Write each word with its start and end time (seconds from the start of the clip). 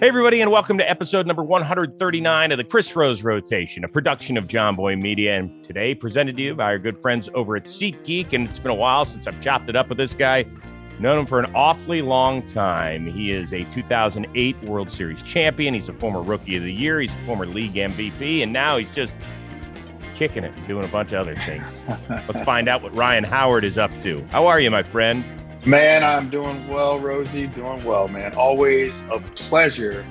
Hey, 0.00 0.06
everybody, 0.06 0.40
and 0.40 0.52
welcome 0.52 0.78
to 0.78 0.88
episode 0.88 1.26
number 1.26 1.42
139 1.42 2.52
of 2.52 2.56
the 2.56 2.62
Chris 2.62 2.94
Rose 2.94 3.24
Rotation, 3.24 3.82
a 3.82 3.88
production 3.88 4.36
of 4.36 4.46
Jomboy 4.46 4.96
Media. 5.02 5.36
And 5.36 5.64
today, 5.64 5.92
presented 5.92 6.36
to 6.36 6.42
you 6.42 6.54
by 6.54 6.66
our 6.66 6.78
good 6.78 7.02
friends 7.02 7.28
over 7.34 7.56
at 7.56 7.64
SeatGeek. 7.64 8.32
And 8.32 8.48
it's 8.48 8.60
been 8.60 8.70
a 8.70 8.76
while 8.76 9.04
since 9.04 9.26
I've 9.26 9.40
chopped 9.40 9.68
it 9.68 9.74
up 9.74 9.88
with 9.88 9.98
this 9.98 10.14
guy. 10.14 10.44
Known 11.00 11.18
him 11.18 11.26
for 11.26 11.40
an 11.40 11.52
awfully 11.52 12.00
long 12.00 12.46
time. 12.46 13.12
He 13.12 13.32
is 13.32 13.52
a 13.52 13.64
2008 13.72 14.62
World 14.62 14.92
Series 14.92 15.20
champion. 15.22 15.74
He's 15.74 15.88
a 15.88 15.94
former 15.94 16.22
Rookie 16.22 16.54
of 16.54 16.62
the 16.62 16.72
Year. 16.72 17.00
He's 17.00 17.12
a 17.12 17.26
former 17.26 17.46
league 17.46 17.74
MVP. 17.74 18.44
And 18.44 18.52
now 18.52 18.76
he's 18.76 18.92
just 18.92 19.18
kicking 20.14 20.44
it 20.44 20.54
and 20.54 20.68
doing 20.68 20.84
a 20.84 20.88
bunch 20.88 21.12
of 21.12 21.26
other 21.26 21.34
things. 21.34 21.84
Let's 22.08 22.42
find 22.42 22.68
out 22.68 22.84
what 22.84 22.94
Ryan 22.94 23.24
Howard 23.24 23.64
is 23.64 23.76
up 23.76 23.98
to. 23.98 24.24
How 24.30 24.46
are 24.46 24.60
you, 24.60 24.70
my 24.70 24.84
friend? 24.84 25.24
Man, 25.68 26.02
I'm 26.02 26.30
doing 26.30 26.66
well, 26.66 26.98
Rosie. 26.98 27.46
Doing 27.46 27.84
well, 27.84 28.08
man. 28.08 28.34
Always 28.34 29.02
a 29.10 29.20
pleasure 29.20 30.02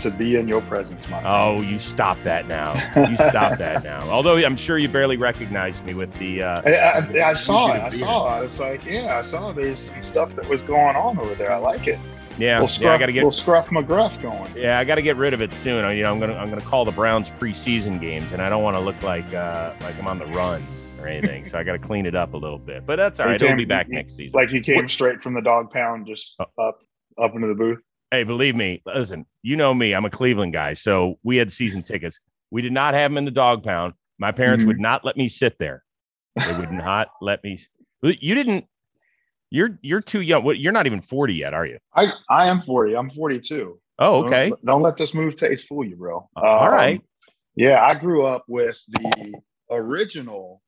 to 0.00 0.10
be 0.10 0.34
in 0.34 0.48
your 0.48 0.60
presence, 0.62 1.08
my 1.08 1.22
Oh, 1.24 1.60
you 1.60 1.78
stop 1.78 2.20
that 2.24 2.48
now. 2.48 2.72
You 3.08 3.14
stop 3.14 3.58
that 3.58 3.84
now. 3.84 4.10
Although 4.10 4.38
I'm 4.38 4.56
sure 4.56 4.76
you 4.76 4.88
barely 4.88 5.16
recognized 5.16 5.84
me 5.84 5.94
with 5.94 6.12
the. 6.14 6.42
Uh, 6.42 6.62
I, 6.66 6.72
I, 6.72 7.30
I 7.30 7.32
saw 7.34 7.74
it. 7.74 7.80
I 7.80 7.90
saw 7.90 8.40
it. 8.40 8.44
It's 8.46 8.58
like, 8.58 8.84
yeah, 8.84 9.16
I 9.16 9.22
saw 9.22 9.52
there's 9.52 9.78
some 9.78 10.02
stuff 10.02 10.34
that 10.34 10.48
was 10.48 10.64
going 10.64 10.96
on 10.96 11.16
over 11.20 11.36
there. 11.36 11.52
I 11.52 11.58
like 11.58 11.86
it. 11.86 12.00
Yeah, 12.36 12.54
little 12.56 12.66
scruff, 12.66 12.82
yeah, 12.82 12.92
I 12.94 12.98
got 12.98 13.06
to 13.06 13.12
get 13.12 13.18
little 13.20 13.30
scruff 13.30 13.68
McGruff 13.68 14.20
going. 14.20 14.52
Yeah, 14.56 14.80
I 14.80 14.84
got 14.84 14.96
to 14.96 15.02
get 15.02 15.16
rid 15.16 15.32
of 15.32 15.42
it 15.42 15.54
soon. 15.54 15.84
I, 15.84 15.92
you 15.92 16.02
know, 16.02 16.12
I'm 16.12 16.18
gonna 16.18 16.34
I'm 16.34 16.50
gonna 16.50 16.60
call 16.60 16.84
the 16.84 16.90
Browns 16.90 17.30
preseason 17.30 18.00
games, 18.00 18.32
and 18.32 18.42
I 18.42 18.48
don't 18.48 18.64
want 18.64 18.74
to 18.74 18.80
look 18.80 19.00
like 19.02 19.32
uh, 19.32 19.74
like 19.80 19.96
I'm 19.96 20.08
on 20.08 20.18
the 20.18 20.26
run 20.26 20.66
or 21.06 21.08
anything. 21.08 21.44
so 21.44 21.58
I 21.58 21.62
got 21.62 21.72
to 21.72 21.78
clean 21.78 22.06
it 22.06 22.14
up 22.14 22.34
a 22.34 22.36
little 22.36 22.58
bit. 22.58 22.86
But 22.86 22.96
that's 22.96 23.20
all 23.20 23.26
right. 23.26 23.40
Came, 23.40 23.48
It'll 23.48 23.58
be 23.58 23.64
back 23.64 23.88
next 23.88 24.16
season. 24.16 24.32
Like 24.34 24.48
he 24.48 24.60
came 24.60 24.88
straight 24.88 25.22
from 25.22 25.34
the 25.34 25.42
dog 25.42 25.70
pound, 25.70 26.06
just 26.06 26.36
oh. 26.40 26.68
up 26.68 26.80
up 27.20 27.34
into 27.34 27.46
the 27.46 27.54
booth. 27.54 27.78
Hey, 28.10 28.24
believe 28.24 28.54
me, 28.54 28.82
listen. 28.86 29.26
You 29.42 29.56
know 29.56 29.74
me. 29.74 29.92
I'm 29.92 30.04
a 30.04 30.10
Cleveland 30.10 30.52
guy, 30.52 30.74
so 30.74 31.18
we 31.22 31.36
had 31.36 31.50
season 31.50 31.82
tickets. 31.82 32.20
We 32.50 32.62
did 32.62 32.72
not 32.72 32.94
have 32.94 33.10
them 33.10 33.18
in 33.18 33.24
the 33.24 33.30
dog 33.30 33.64
pound. 33.64 33.94
My 34.18 34.32
parents 34.32 34.62
mm-hmm. 34.62 34.68
would 34.68 34.80
not 34.80 35.04
let 35.04 35.16
me 35.16 35.28
sit 35.28 35.58
there. 35.58 35.82
They 36.36 36.52
would 36.52 36.70
not 36.70 37.08
let 37.20 37.42
me. 37.42 37.58
You 38.02 38.34
didn't 38.34 38.66
you're 39.50 39.78
you're 39.82 40.00
too 40.00 40.20
young. 40.20 40.44
What 40.44 40.58
you're 40.58 40.72
not 40.72 40.86
even 40.86 41.00
40 41.00 41.34
yet, 41.34 41.54
are 41.54 41.66
you? 41.66 41.78
I 41.94 42.08
I 42.28 42.48
am 42.48 42.62
40. 42.62 42.96
I'm 42.96 43.10
42. 43.10 43.78
Oh, 43.98 44.24
okay. 44.24 44.50
Don't, 44.50 44.64
don't 44.66 44.82
let 44.82 44.96
this 44.96 45.14
move 45.14 45.36
taste 45.36 45.66
fool 45.68 45.84
you, 45.84 45.96
bro. 45.96 46.28
All 46.36 46.66
um, 46.66 46.72
right. 46.72 47.02
Yeah, 47.54 47.82
I 47.82 47.94
grew 47.94 48.26
up 48.26 48.44
with 48.48 48.78
the 48.88 49.40
original, 49.70 50.60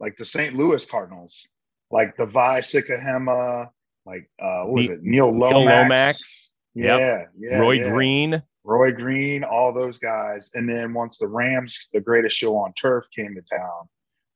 like 0.00 0.16
the 0.16 0.24
St. 0.24 0.54
Louis 0.54 0.84
Cardinals, 0.88 1.48
like 1.90 2.16
the 2.16 2.26
Vi 2.26 2.58
Sikahema, 2.60 3.68
like 4.04 4.30
uh 4.40 4.62
what 4.64 4.74
was 4.74 4.90
it? 4.90 5.02
Neil 5.02 5.30
Lomax. 5.30 5.54
Neil 5.54 5.82
Lomax. 5.82 6.52
Yeah, 6.74 6.98
yep. 6.98 7.30
yeah. 7.38 7.58
Roy 7.58 7.72
yeah. 7.72 7.88
Green. 7.90 8.42
Roy 8.66 8.90
Green, 8.92 9.44
all 9.44 9.72
those 9.72 9.98
guys. 9.98 10.50
And 10.54 10.68
then 10.68 10.92
once 10.92 11.18
the 11.18 11.28
Rams, 11.28 11.88
the 11.92 12.00
greatest 12.00 12.36
show 12.36 12.56
on 12.56 12.72
turf, 12.72 13.04
came 13.14 13.36
to 13.36 13.42
town, 13.42 13.88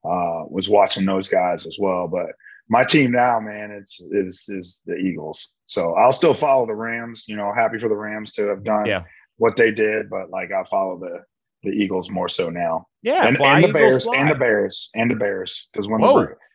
uh, 0.05 0.45
was 0.49 0.69
watching 0.69 1.05
those 1.05 1.29
guys 1.29 1.67
as 1.67 1.77
well. 1.81 2.07
But 2.07 2.27
my 2.69 2.85
team 2.85 3.11
now, 3.11 3.41
man, 3.41 3.73
it's 3.73 4.01
is 4.01 4.49
is 4.49 4.83
the 4.87 4.95
Eagles. 4.95 5.59
So 5.67 5.95
I'll 5.95 6.13
still 6.13 6.35
follow 6.35 6.67
the 6.67 6.77
Rams. 6.77 7.27
You 7.29 7.37
know, 7.37 7.53
happy 7.53 7.81
for 7.81 7.89
the 7.89 7.97
Rams 7.97 8.33
to 8.35 8.47
have 8.49 8.63
done 8.63 8.87
yeah. 8.87 9.03
what 9.37 9.57
they 9.57 9.73
did, 9.73 10.09
but 10.09 10.31
like 10.31 10.53
I 10.53 10.63
follow 10.71 10.99
the 10.99 11.25
the 11.63 11.71
Eagles 11.71 12.11
more 12.11 12.29
so 12.29 12.51
now. 12.51 12.87
Yeah, 13.03 13.27
and, 13.27 13.41
and 13.41 13.65
the 13.65 13.73
Bears 13.73 14.05
fly. 14.05 14.17
and 14.19 14.31
the 14.31 14.35
Bears 14.35 14.91
and 14.95 15.11
the 15.11 15.15
Bears 15.15 15.69
because 15.73 15.87
when 15.89 16.01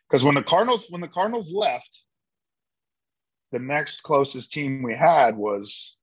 because 0.08 0.24
when 0.24 0.34
the 0.34 0.42
Cardinals 0.42 0.86
when 0.90 1.00
the 1.00 1.08
Cardinals 1.08 1.52
left, 1.52 2.04
the 3.52 3.58
next 3.58 4.02
closest 4.02 4.52
team 4.52 4.82
we 4.82 4.94
had 4.94 5.36
was 5.36 5.96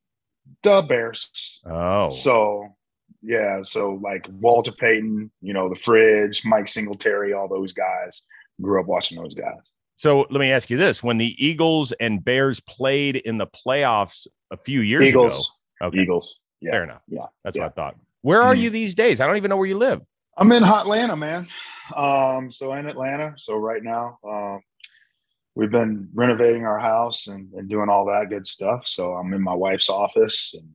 the 0.63 0.81
Bears. 0.81 1.61
Oh, 1.65 2.09
so 2.09 2.75
yeah, 3.21 3.61
so 3.63 3.99
like 4.03 4.27
Walter 4.29 4.73
Payton, 4.73 5.31
you 5.41 5.53
know, 5.53 5.69
the 5.69 5.79
Fridge, 5.79 6.43
Mike 6.45 6.67
Singletary, 6.67 7.33
all 7.33 7.47
those 7.47 7.73
guys. 7.73 8.23
Grew 8.61 8.79
up 8.79 8.85
watching 8.85 9.17
those 9.17 9.33
guys. 9.33 9.71
So 9.97 10.27
let 10.29 10.39
me 10.39 10.51
ask 10.51 10.69
you 10.69 10.77
this: 10.77 11.01
When 11.01 11.17
the 11.17 11.35
Eagles 11.43 11.91
and 11.99 12.23
Bears 12.23 12.59
played 12.59 13.15
in 13.15 13.37
the 13.37 13.47
playoffs 13.47 14.27
a 14.51 14.57
few 14.57 14.81
years 14.81 15.03
Eagles, 15.03 15.63
ago, 15.79 15.87
okay. 15.87 16.01
Eagles, 16.01 16.43
yeah, 16.61 16.71
fair 16.71 16.83
enough. 16.83 17.01
Yeah, 17.07 17.25
that's 17.43 17.57
yeah. 17.57 17.63
what 17.63 17.71
I 17.71 17.75
thought. 17.75 17.95
Where 18.23 18.41
are 18.41 18.53
mm-hmm. 18.53 18.63
you 18.63 18.69
these 18.71 18.95
days? 18.95 19.21
I 19.21 19.27
don't 19.27 19.37
even 19.37 19.49
know 19.49 19.57
where 19.57 19.67
you 19.67 19.77
live. 19.77 20.01
I'm 20.37 20.51
in 20.53 20.63
Atlanta, 20.63 21.15
man. 21.15 21.47
Um, 21.95 22.49
so 22.49 22.73
in 22.73 22.87
Atlanta. 22.87 23.33
So 23.35 23.57
right 23.57 23.83
now, 23.83 24.17
um, 24.27 24.61
we've 25.55 25.69
been 25.69 26.09
renovating 26.13 26.65
our 26.65 26.79
house 26.79 27.27
and, 27.27 27.53
and 27.53 27.69
doing 27.69 27.89
all 27.89 28.05
that 28.05 28.29
good 28.29 28.47
stuff. 28.47 28.87
So 28.87 29.13
I'm 29.13 29.33
in 29.33 29.41
my 29.41 29.53
wife's 29.53 29.89
office 29.89 30.55
and 30.55 30.69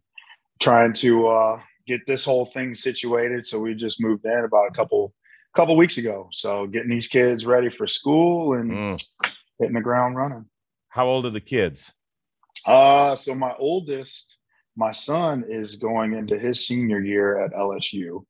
trying 0.60 0.92
to 0.94 1.28
uh, 1.28 1.60
get 1.86 2.06
this 2.06 2.24
whole 2.24 2.46
thing 2.46 2.74
situated. 2.74 3.46
So 3.46 3.58
we 3.58 3.74
just 3.74 4.02
moved 4.02 4.24
in 4.24 4.44
about 4.44 4.68
a 4.68 4.72
couple 4.72 5.14
couple 5.54 5.76
weeks 5.76 5.98
ago. 5.98 6.28
So 6.30 6.66
getting 6.66 6.90
these 6.90 7.08
kids 7.08 7.46
ready 7.46 7.70
for 7.70 7.86
school 7.86 8.52
and 8.52 8.70
mm. 8.70 9.08
hitting 9.58 9.74
the 9.74 9.80
ground 9.80 10.16
running. 10.16 10.44
How 10.90 11.06
old 11.06 11.24
are 11.24 11.30
the 11.30 11.40
kids? 11.40 11.90
Uh, 12.66 13.16
so 13.16 13.34
my 13.34 13.54
oldest, 13.58 14.37
my 14.78 14.92
son 14.92 15.44
is 15.48 15.74
going 15.74 16.14
into 16.14 16.38
his 16.38 16.64
senior 16.64 17.00
year 17.00 17.44
at 17.44 17.52
LSU. 17.52 18.24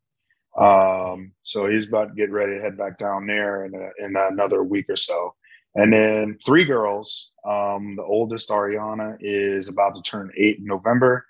Um, 0.58 1.32
so 1.42 1.66
he's 1.66 1.86
about 1.86 2.08
to 2.08 2.14
get 2.14 2.30
ready 2.30 2.56
to 2.56 2.62
head 2.62 2.78
back 2.78 2.98
down 2.98 3.26
there 3.26 3.66
in, 3.66 3.74
a, 3.74 4.04
in 4.04 4.16
another 4.16 4.64
week 4.64 4.86
or 4.88 4.96
so. 4.96 5.34
And 5.74 5.92
then 5.92 6.38
three 6.44 6.64
girls. 6.64 7.34
Um, 7.46 7.96
the 7.96 8.02
oldest, 8.02 8.48
Ariana, 8.48 9.18
is 9.20 9.68
about 9.68 9.92
to 9.94 10.02
turn 10.02 10.32
eight 10.38 10.58
in 10.58 10.64
November. 10.64 11.26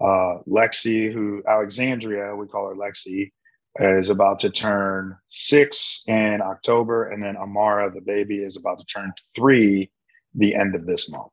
Uh, 0.00 0.38
Lexi, 0.46 1.12
who 1.12 1.42
Alexandria, 1.48 2.36
we 2.36 2.46
call 2.46 2.68
her 2.68 2.76
Lexi, 2.76 3.32
is 3.80 4.08
about 4.08 4.38
to 4.40 4.50
turn 4.50 5.16
six 5.26 6.04
in 6.06 6.40
October, 6.40 7.10
and 7.10 7.20
then 7.20 7.36
Amara, 7.36 7.90
the 7.92 8.00
baby, 8.00 8.36
is 8.36 8.56
about 8.56 8.78
to 8.78 8.84
turn 8.84 9.12
three 9.34 9.90
the 10.32 10.54
end 10.54 10.76
of 10.76 10.86
this 10.86 11.10
month. 11.10 11.32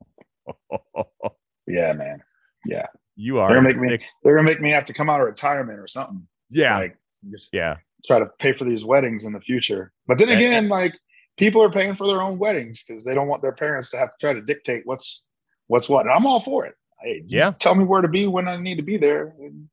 yeah, 1.67 1.93
man. 1.93 2.23
Yeah. 2.65 2.87
You 3.17 3.39
are. 3.39 3.49
They're 3.49 3.61
gonna 3.61 3.73
make 3.73 3.99
me. 3.99 4.05
They're 4.23 4.35
gonna 4.35 4.47
make 4.47 4.61
me 4.61 4.71
have 4.71 4.85
to 4.85 4.93
come 4.93 5.09
out 5.09 5.19
of 5.19 5.25
retirement 5.27 5.79
or 5.79 5.87
something. 5.87 6.25
Yeah. 6.49 6.77
Like, 6.77 6.97
just 7.29 7.49
yeah. 7.51 7.77
Try 8.05 8.19
to 8.19 8.27
pay 8.39 8.53
for 8.53 8.63
these 8.63 8.85
weddings 8.85 9.25
in 9.25 9.33
the 9.33 9.41
future. 9.41 9.91
But 10.07 10.19
then 10.19 10.29
again, 10.29 10.69
like 10.69 10.97
people 11.35 11.61
are 11.63 11.71
paying 11.71 11.95
for 11.95 12.07
their 12.07 12.21
own 12.21 12.37
weddings 12.37 12.83
because 12.83 13.03
they 13.03 13.15
don't 13.15 13.27
want 13.27 13.41
their 13.41 13.51
parents 13.51 13.91
to 13.91 13.97
have 13.97 14.09
to 14.09 14.15
try 14.21 14.33
to 14.33 14.41
dictate 14.41 14.85
what's 14.85 15.27
what's 15.65 15.89
what. 15.89 16.05
And 16.05 16.13
I'm 16.13 16.27
all 16.27 16.39
for 16.39 16.65
it. 16.65 16.75
Hey, 17.01 17.23
yeah. 17.25 17.51
Tell 17.59 17.75
me 17.75 17.83
where 17.83 18.01
to 18.01 18.07
be 18.07 18.27
when 18.27 18.47
I 18.47 18.57
need 18.57 18.75
to 18.75 18.83
be 18.83 18.97
there. 18.97 19.33
And 19.39 19.67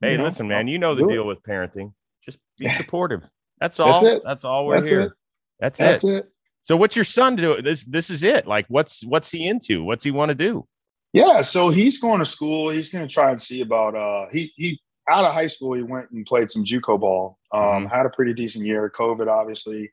Hey, 0.00 0.12
you 0.12 0.18
know, 0.18 0.24
listen, 0.24 0.46
man, 0.46 0.68
you 0.68 0.78
know 0.78 0.94
the 0.94 1.06
deal 1.06 1.22
it. 1.22 1.26
with 1.26 1.42
parenting. 1.42 1.92
Just 2.24 2.38
be 2.58 2.68
supportive. 2.76 3.22
That's 3.60 3.80
all. 3.80 4.02
That's, 4.02 4.24
That's 4.24 4.44
all 4.44 4.66
we're 4.66 4.74
here. 4.74 4.80
That's 4.80 4.88
here. 4.90 5.00
It. 5.00 5.12
That's, 5.58 5.78
That's 5.78 6.04
it. 6.04 6.16
it. 6.16 6.32
So 6.62 6.76
what's 6.76 6.94
your 6.94 7.04
son 7.04 7.36
do? 7.36 7.60
This 7.62 7.84
this 7.84 8.10
is 8.10 8.22
it. 8.22 8.46
Like 8.46 8.66
what's 8.68 9.04
what's 9.04 9.30
he 9.30 9.46
into? 9.46 9.82
What's 9.82 10.04
he 10.04 10.10
want 10.10 10.28
to 10.28 10.34
do? 10.34 10.66
Yeah, 11.12 11.42
so 11.42 11.70
he's 11.70 12.00
going 12.00 12.18
to 12.18 12.26
school. 12.26 12.68
He's 12.70 12.92
going 12.92 13.06
to 13.06 13.12
try 13.12 13.30
and 13.30 13.40
see 13.40 13.62
about 13.62 13.94
uh 13.94 14.26
he 14.30 14.52
he 14.56 14.80
out 15.10 15.24
of 15.24 15.32
high 15.32 15.46
school 15.46 15.74
he 15.74 15.82
went 15.82 16.10
and 16.10 16.26
played 16.26 16.50
some 16.50 16.64
JUCO 16.64 17.00
ball. 17.00 17.38
Um 17.52 17.60
mm-hmm. 17.60 17.86
had 17.86 18.06
a 18.06 18.10
pretty 18.10 18.34
decent 18.34 18.66
year. 18.66 18.92
COVID 18.94 19.28
obviously 19.28 19.90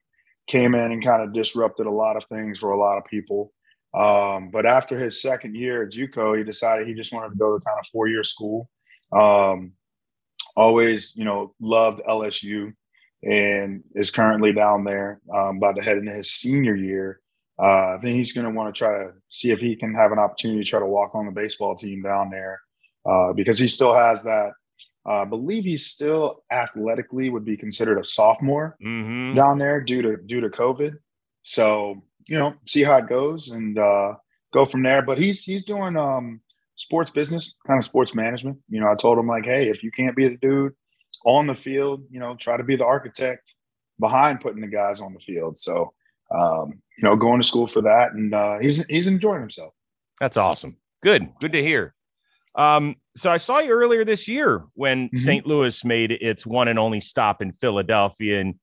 came 0.47 0.75
in 0.75 0.91
and 0.91 1.03
kind 1.03 1.23
of 1.23 1.33
disrupted 1.33 1.87
a 1.87 1.91
lot 1.91 2.17
of 2.17 2.25
things 2.25 2.59
for 2.59 2.71
a 2.71 2.79
lot 2.79 2.97
of 2.97 3.05
people. 3.05 3.51
Um, 3.95 4.49
but 4.51 4.65
after 4.65 4.99
his 4.99 5.21
second 5.21 5.55
year 5.55 5.83
at 5.83 5.91
JUCO, 5.91 6.37
he 6.37 6.43
decided 6.43 6.87
he 6.87 6.93
just 6.93 7.13
wanted 7.13 7.29
to 7.29 7.37
go 7.37 7.57
to 7.57 7.63
kind 7.63 7.79
of 7.79 7.87
four 7.87 8.07
year 8.07 8.23
school. 8.23 8.69
Um, 9.11 9.73
always, 10.55 11.15
you 11.15 11.23
know, 11.23 11.53
loved 11.59 12.01
LSU 12.07 12.73
and 13.23 13.83
is 13.95 14.11
currently 14.11 14.53
down 14.53 14.83
there, 14.83 15.19
um, 15.33 15.57
about 15.57 15.77
to 15.77 15.83
head 15.83 15.97
into 15.97 16.11
his 16.11 16.31
senior 16.31 16.75
year. 16.75 17.21
Uh, 17.57 17.95
I 17.95 17.99
think 18.01 18.15
he's 18.15 18.33
going 18.33 18.45
to 18.45 18.51
want 18.51 18.73
to 18.73 18.77
try 18.77 18.91
to 18.91 19.13
see 19.29 19.51
if 19.51 19.59
he 19.59 19.75
can 19.75 19.93
have 19.93 20.11
an 20.11 20.19
opportunity 20.19 20.63
to 20.63 20.69
try 20.69 20.79
to 20.79 20.85
walk 20.85 21.15
on 21.15 21.25
the 21.25 21.31
baseball 21.31 21.75
team 21.75 22.01
down 22.01 22.29
there 22.29 22.59
uh, 23.05 23.33
because 23.33 23.59
he 23.59 23.67
still 23.67 23.93
has 23.93 24.23
that. 24.23 24.51
Uh, 25.07 25.21
I 25.21 25.25
believe 25.25 25.63
he's 25.63 25.85
still 25.85 26.43
athletically 26.51 27.29
would 27.29 27.45
be 27.45 27.55
considered 27.55 27.99
a 27.99 28.03
sophomore 28.03 28.75
mm-hmm. 28.83 29.35
down 29.35 29.59
there 29.59 29.79
due 29.79 30.01
to 30.01 30.17
due 30.17 30.41
to 30.41 30.49
COVID. 30.49 30.97
So 31.43 32.03
you 32.29 32.39
know, 32.39 32.55
see 32.65 32.83
how 32.83 32.97
it 32.97 33.07
goes 33.07 33.49
and 33.49 33.77
uh, 33.77 34.15
go 34.53 34.65
from 34.65 34.83
there. 34.83 35.01
But 35.01 35.17
he's 35.17 35.43
he's 35.43 35.63
doing 35.63 35.95
um, 35.95 36.41
sports 36.75 37.11
business, 37.11 37.57
kind 37.65 37.77
of 37.77 37.83
sports 37.83 38.15
management. 38.15 38.57
You 38.69 38.79
know, 38.79 38.91
I 38.91 38.95
told 38.95 39.17
him 39.17 39.27
like, 39.27 39.45
hey, 39.45 39.69
if 39.69 39.83
you 39.83 39.91
can't 39.91 40.15
be 40.15 40.27
the 40.27 40.37
dude 40.37 40.73
on 41.25 41.47
the 41.47 41.55
field, 41.55 42.03
you 42.09 42.19
know, 42.19 42.35
try 42.35 42.57
to 42.57 42.63
be 42.63 42.75
the 42.75 42.85
architect 42.85 43.53
behind 43.99 44.41
putting 44.41 44.61
the 44.61 44.67
guys 44.67 45.01
on 45.01 45.13
the 45.13 45.19
field. 45.19 45.57
So, 45.57 45.93
um, 46.35 46.81
you 46.97 47.03
know, 47.03 47.15
going 47.15 47.41
to 47.41 47.47
school 47.47 47.67
for 47.67 47.81
that, 47.81 48.13
and 48.13 48.33
uh, 48.33 48.59
he's 48.59 48.85
he's 48.87 49.07
enjoying 49.07 49.41
himself. 49.41 49.73
That's 50.19 50.37
awesome. 50.37 50.77
Good, 51.01 51.29
good 51.39 51.53
to 51.53 51.61
hear. 51.61 51.93
Um, 52.55 52.95
so 53.17 53.29
I 53.29 53.37
saw 53.37 53.59
you 53.59 53.71
earlier 53.71 54.05
this 54.05 54.27
year 54.27 54.63
when 54.75 55.07
mm-hmm. 55.07 55.17
St. 55.17 55.45
Louis 55.45 55.83
made 55.83 56.11
its 56.11 56.45
one 56.45 56.67
and 56.67 56.79
only 56.79 57.01
stop 57.01 57.41
in 57.41 57.51
Philadelphia, 57.51 58.39
and 58.39 58.55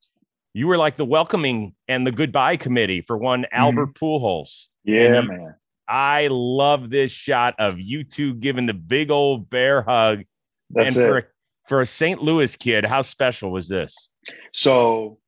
you 0.54 0.66
were 0.66 0.78
like 0.78 0.96
the 0.96 1.04
welcoming 1.04 1.74
and 1.88 2.06
the 2.06 2.12
goodbye 2.12 2.56
committee 2.56 3.02
for 3.02 3.16
one 3.16 3.46
Albert 3.52 3.94
mm-hmm. 3.94 4.04
Pujols. 4.04 4.66
Yeah, 4.84 5.20
man. 5.20 5.54
I 5.88 6.28
love 6.30 6.90
this 6.90 7.12
shot 7.12 7.54
of 7.58 7.78
you 7.78 8.04
two 8.04 8.34
giving 8.34 8.66
the 8.66 8.74
big 8.74 9.10
old 9.10 9.50
bear 9.50 9.82
hug. 9.82 10.22
That's 10.70 10.96
and 10.96 11.04
it. 11.04 11.08
for 11.08 11.32
for 11.68 11.80
a 11.80 11.86
St. 11.86 12.22
Louis 12.22 12.54
kid, 12.56 12.84
how 12.84 13.02
special 13.02 13.50
was 13.50 13.68
this? 13.68 14.08
So, 14.52 15.18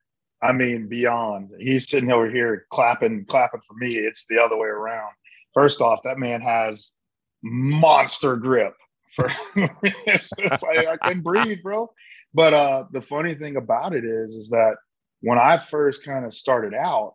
I 0.45 0.53
mean, 0.53 0.89
beyond. 0.89 1.51
He's 1.59 1.89
sitting 1.89 2.13
over 2.13 2.31
here 2.31 2.67
clapping, 2.71 3.25
clapping 3.25 3.63
for 3.67 3.75
me. 3.75 3.97
It's 3.97 4.27
the 4.27 4.43
other 4.43 4.59
way 4.59 4.69
around. 4.69 5.13
First 5.55 5.81
off, 5.81 6.01
that 6.05 6.19
man 6.19 6.43
has 6.43 6.93
monster 7.43 8.37
grip. 8.37 8.75
For 9.15 9.27
it's, 10.07 10.31
it's 10.37 10.63
like 10.63 10.87
I 10.87 10.97
couldn't 10.99 11.23
breathe, 11.23 11.63
bro. 11.63 11.91
But 12.35 12.53
uh, 12.53 12.85
the 12.93 13.01
funny 13.01 13.35
thing 13.35 13.57
about 13.57 13.95
it 13.95 14.05
is, 14.05 14.35
is 14.35 14.51
that 14.51 14.75
when 15.23 15.39
I 15.39 15.57
first 15.57 16.05
kind 16.05 16.27
of 16.27 16.35
started 16.35 16.75
out, 16.75 17.15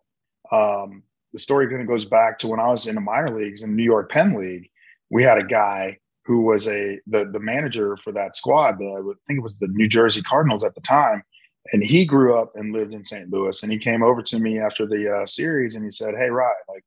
um, 0.50 1.04
the 1.32 1.38
story 1.38 1.68
kind 1.68 1.82
of 1.82 1.86
goes 1.86 2.06
back 2.06 2.38
to 2.38 2.48
when 2.48 2.58
I 2.58 2.66
was 2.66 2.88
in 2.88 2.96
the 2.96 3.00
minor 3.00 3.38
leagues 3.38 3.62
in 3.62 3.76
New 3.76 3.84
York 3.84 4.10
Penn 4.10 4.36
League. 4.36 4.68
We 5.10 5.22
had 5.22 5.38
a 5.38 5.44
guy 5.44 5.98
who 6.24 6.40
was 6.42 6.66
a 6.66 6.98
the 7.06 7.30
the 7.30 7.38
manager 7.38 7.96
for 7.96 8.12
that 8.12 8.34
squad. 8.34 8.78
The, 8.78 8.86
I 8.86 9.14
think 9.28 9.38
it 9.38 9.42
was 9.42 9.58
the 9.58 9.68
New 9.68 9.88
Jersey 9.88 10.22
Cardinals 10.22 10.64
at 10.64 10.74
the 10.74 10.80
time, 10.80 11.22
and 11.72 11.82
he 11.82 12.04
grew 12.04 12.38
up 12.38 12.52
and 12.56 12.72
lived 12.72 12.92
in 12.92 13.04
St. 13.04 13.30
Louis. 13.30 13.62
And 13.62 13.70
he 13.70 13.78
came 13.78 14.02
over 14.02 14.22
to 14.22 14.38
me 14.38 14.58
after 14.58 14.86
the 14.86 15.20
uh, 15.22 15.26
series, 15.26 15.74
and 15.74 15.84
he 15.84 15.90
said, 15.90 16.14
"Hey, 16.16 16.30
Ryan, 16.30 16.54
like 16.68 16.84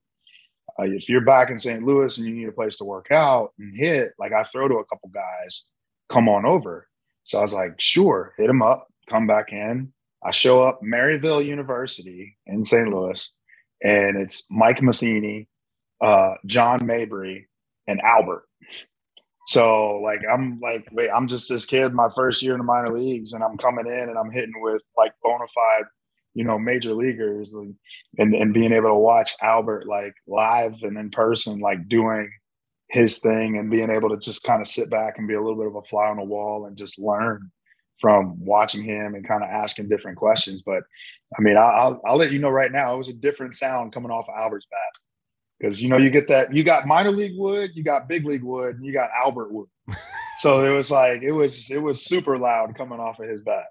uh, 0.79 0.83
if 0.83 1.09
you're 1.09 1.21
back 1.21 1.49
in 1.49 1.57
St. 1.57 1.83
Louis 1.83 2.17
and 2.17 2.27
you 2.27 2.33
need 2.33 2.49
a 2.49 2.53
place 2.53 2.77
to 2.77 2.85
work 2.85 3.11
out 3.11 3.53
and 3.59 3.75
hit, 3.75 4.13
like 4.17 4.33
I 4.33 4.43
throw 4.43 4.67
to 4.67 4.75
a 4.75 4.85
couple 4.85 5.09
guys, 5.09 5.65
come 6.09 6.27
on 6.27 6.45
over." 6.45 6.87
So 7.23 7.39
I 7.39 7.41
was 7.41 7.53
like, 7.53 7.79
"Sure, 7.79 8.33
hit 8.37 8.49
him 8.49 8.61
up, 8.61 8.87
come 9.07 9.27
back 9.27 9.51
in." 9.51 9.93
I 10.25 10.31
show 10.31 10.63
up 10.63 10.81
Maryville 10.81 11.45
University 11.45 12.37
in 12.45 12.63
St. 12.63 12.87
Louis, 12.87 13.31
and 13.83 14.17
it's 14.17 14.49
Mike 14.49 14.81
Matheny, 14.81 15.49
uh, 16.01 16.35
John 16.45 16.85
Mabry, 16.85 17.49
and 17.87 17.99
Albert. 18.01 18.45
So 19.45 20.00
like 20.04 20.22
I'm 20.31 20.60
like, 20.62 20.88
wait, 20.92 21.10
I'm 21.13 21.28
just 21.28 21.50
this 21.50 21.66
kid, 21.66 21.94
my 21.94 22.10
first 22.16 22.42
year 22.42 22.54
in 22.54 22.60
the 22.60 22.63
minor 22.63 22.98
leagues, 22.98 23.34
and 23.34 23.44
I'm 23.44 23.57
coming 23.57 23.88
in 23.88 24.10
and 24.10 24.18
I'm 24.18 24.31
hitting 24.31 24.54
with 24.62 24.81
like 24.98 25.13
bona 25.22 25.45
fide, 25.54 25.86
you 26.34 26.45
know, 26.45 26.57
major 26.57 26.94
leaguers, 26.94 27.54
and 27.54 27.75
and, 28.18 28.34
and 28.34 28.54
being 28.54 28.72
able 28.72 28.90
to 28.90 28.95
watch 28.95 29.34
Albert 29.42 29.86
like 29.88 30.13
live 30.28 30.75
and 30.84 30.98
in 30.98 31.10
person, 31.12 31.60
like 31.60 31.90
doing 31.90 32.31
his 32.90 33.19
thing, 33.19 33.57
and 33.57 33.72
being 33.72 33.90
able 33.90 34.10
to 34.10 34.18
just 34.18 34.44
kind 34.44 34.62
of 34.62 34.68
sit 34.68 34.90
back 34.90 35.18
and 35.18 35.28
be 35.28 35.34
a 35.34 35.42
little 35.42 35.57
bit 35.57 35.68
of 35.68 35.75
a 35.75 35.84
fly 35.84 36.07
on 36.07 36.18
the 36.18 36.24
wall 36.24 36.66
and 36.66 36.78
just 36.78 37.00
learn 37.00 37.51
from 38.00 38.44
watching 38.44 38.84
him 38.84 39.16
and 39.16 39.28
kind 39.28 39.44
of 39.44 39.50
asking 39.50 39.90
different 39.90 40.18
questions. 40.18 40.62
But 40.62 40.84
I 41.38 41.42
mean, 41.42 41.57
I'll, 41.57 42.01
I'll 42.06 42.18
let 42.18 42.31
you 42.31 42.40
know 42.40 42.50
right 42.50 42.72
now, 42.72 42.94
it 42.94 42.98
was 42.98 43.10
a 43.10 43.13
different 43.13 43.56
sound 43.56 43.94
coming 43.94 44.12
off 44.12 44.25
of 44.28 44.36
Albert's 44.38 44.68
bat 44.69 45.02
because 45.59 45.81
you 45.81 45.89
know 45.89 45.97
you 45.97 46.09
get 46.09 46.27
that 46.27 46.53
you 46.53 46.63
got 46.63 46.88
minor 46.88 47.11
league 47.11 47.38
wood, 47.38 47.71
you 47.73 47.83
got 47.83 48.07
big 48.07 48.25
league 48.25 48.44
wood, 48.44 48.75
and 48.75 48.85
you 48.85 48.94
got 48.94 49.09
Albert 49.15 49.51
wood. 49.51 49.67
so 50.38 50.65
it 50.65 50.75
was 50.75 50.91
like 50.91 51.21
it 51.21 51.31
was 51.31 51.69
it 51.69 51.81
was 51.81 52.03
super 52.03 52.38
loud 52.38 52.75
coming 52.75 53.00
off 53.00 53.19
of 53.19 53.29
his 53.29 53.44
bat. 53.44 53.65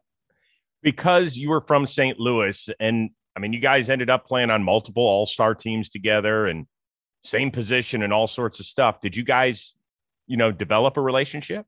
Because 0.83 1.37
you 1.37 1.49
were 1.49 1.61
from 1.61 1.87
St. 1.87 2.19
Louis, 2.19 2.69
and 2.81 3.11
I 3.37 3.41
mean, 3.41 3.53
you 3.53 3.61
guys 3.61 3.89
ended 3.89 4.11
up 4.11 4.27
playing 4.27 4.51
on 4.51 4.63
multiple 4.63 5.03
All 5.03 5.27
Star 5.27 5.55
teams 5.55 5.89
together 5.89 6.47
and 6.47 6.67
same 7.25 7.51
position 7.51 8.03
and 8.03 8.13
all 8.13 8.27
sorts 8.27 8.59
of 8.59 8.67
stuff. 8.67 9.01
Did 9.01 9.17
you 9.17 9.23
guys, 9.23 9.75
you 10.27 10.37
know, 10.37 10.51
develop 10.51 10.97
a 10.97 11.01
relationship? 11.01 11.67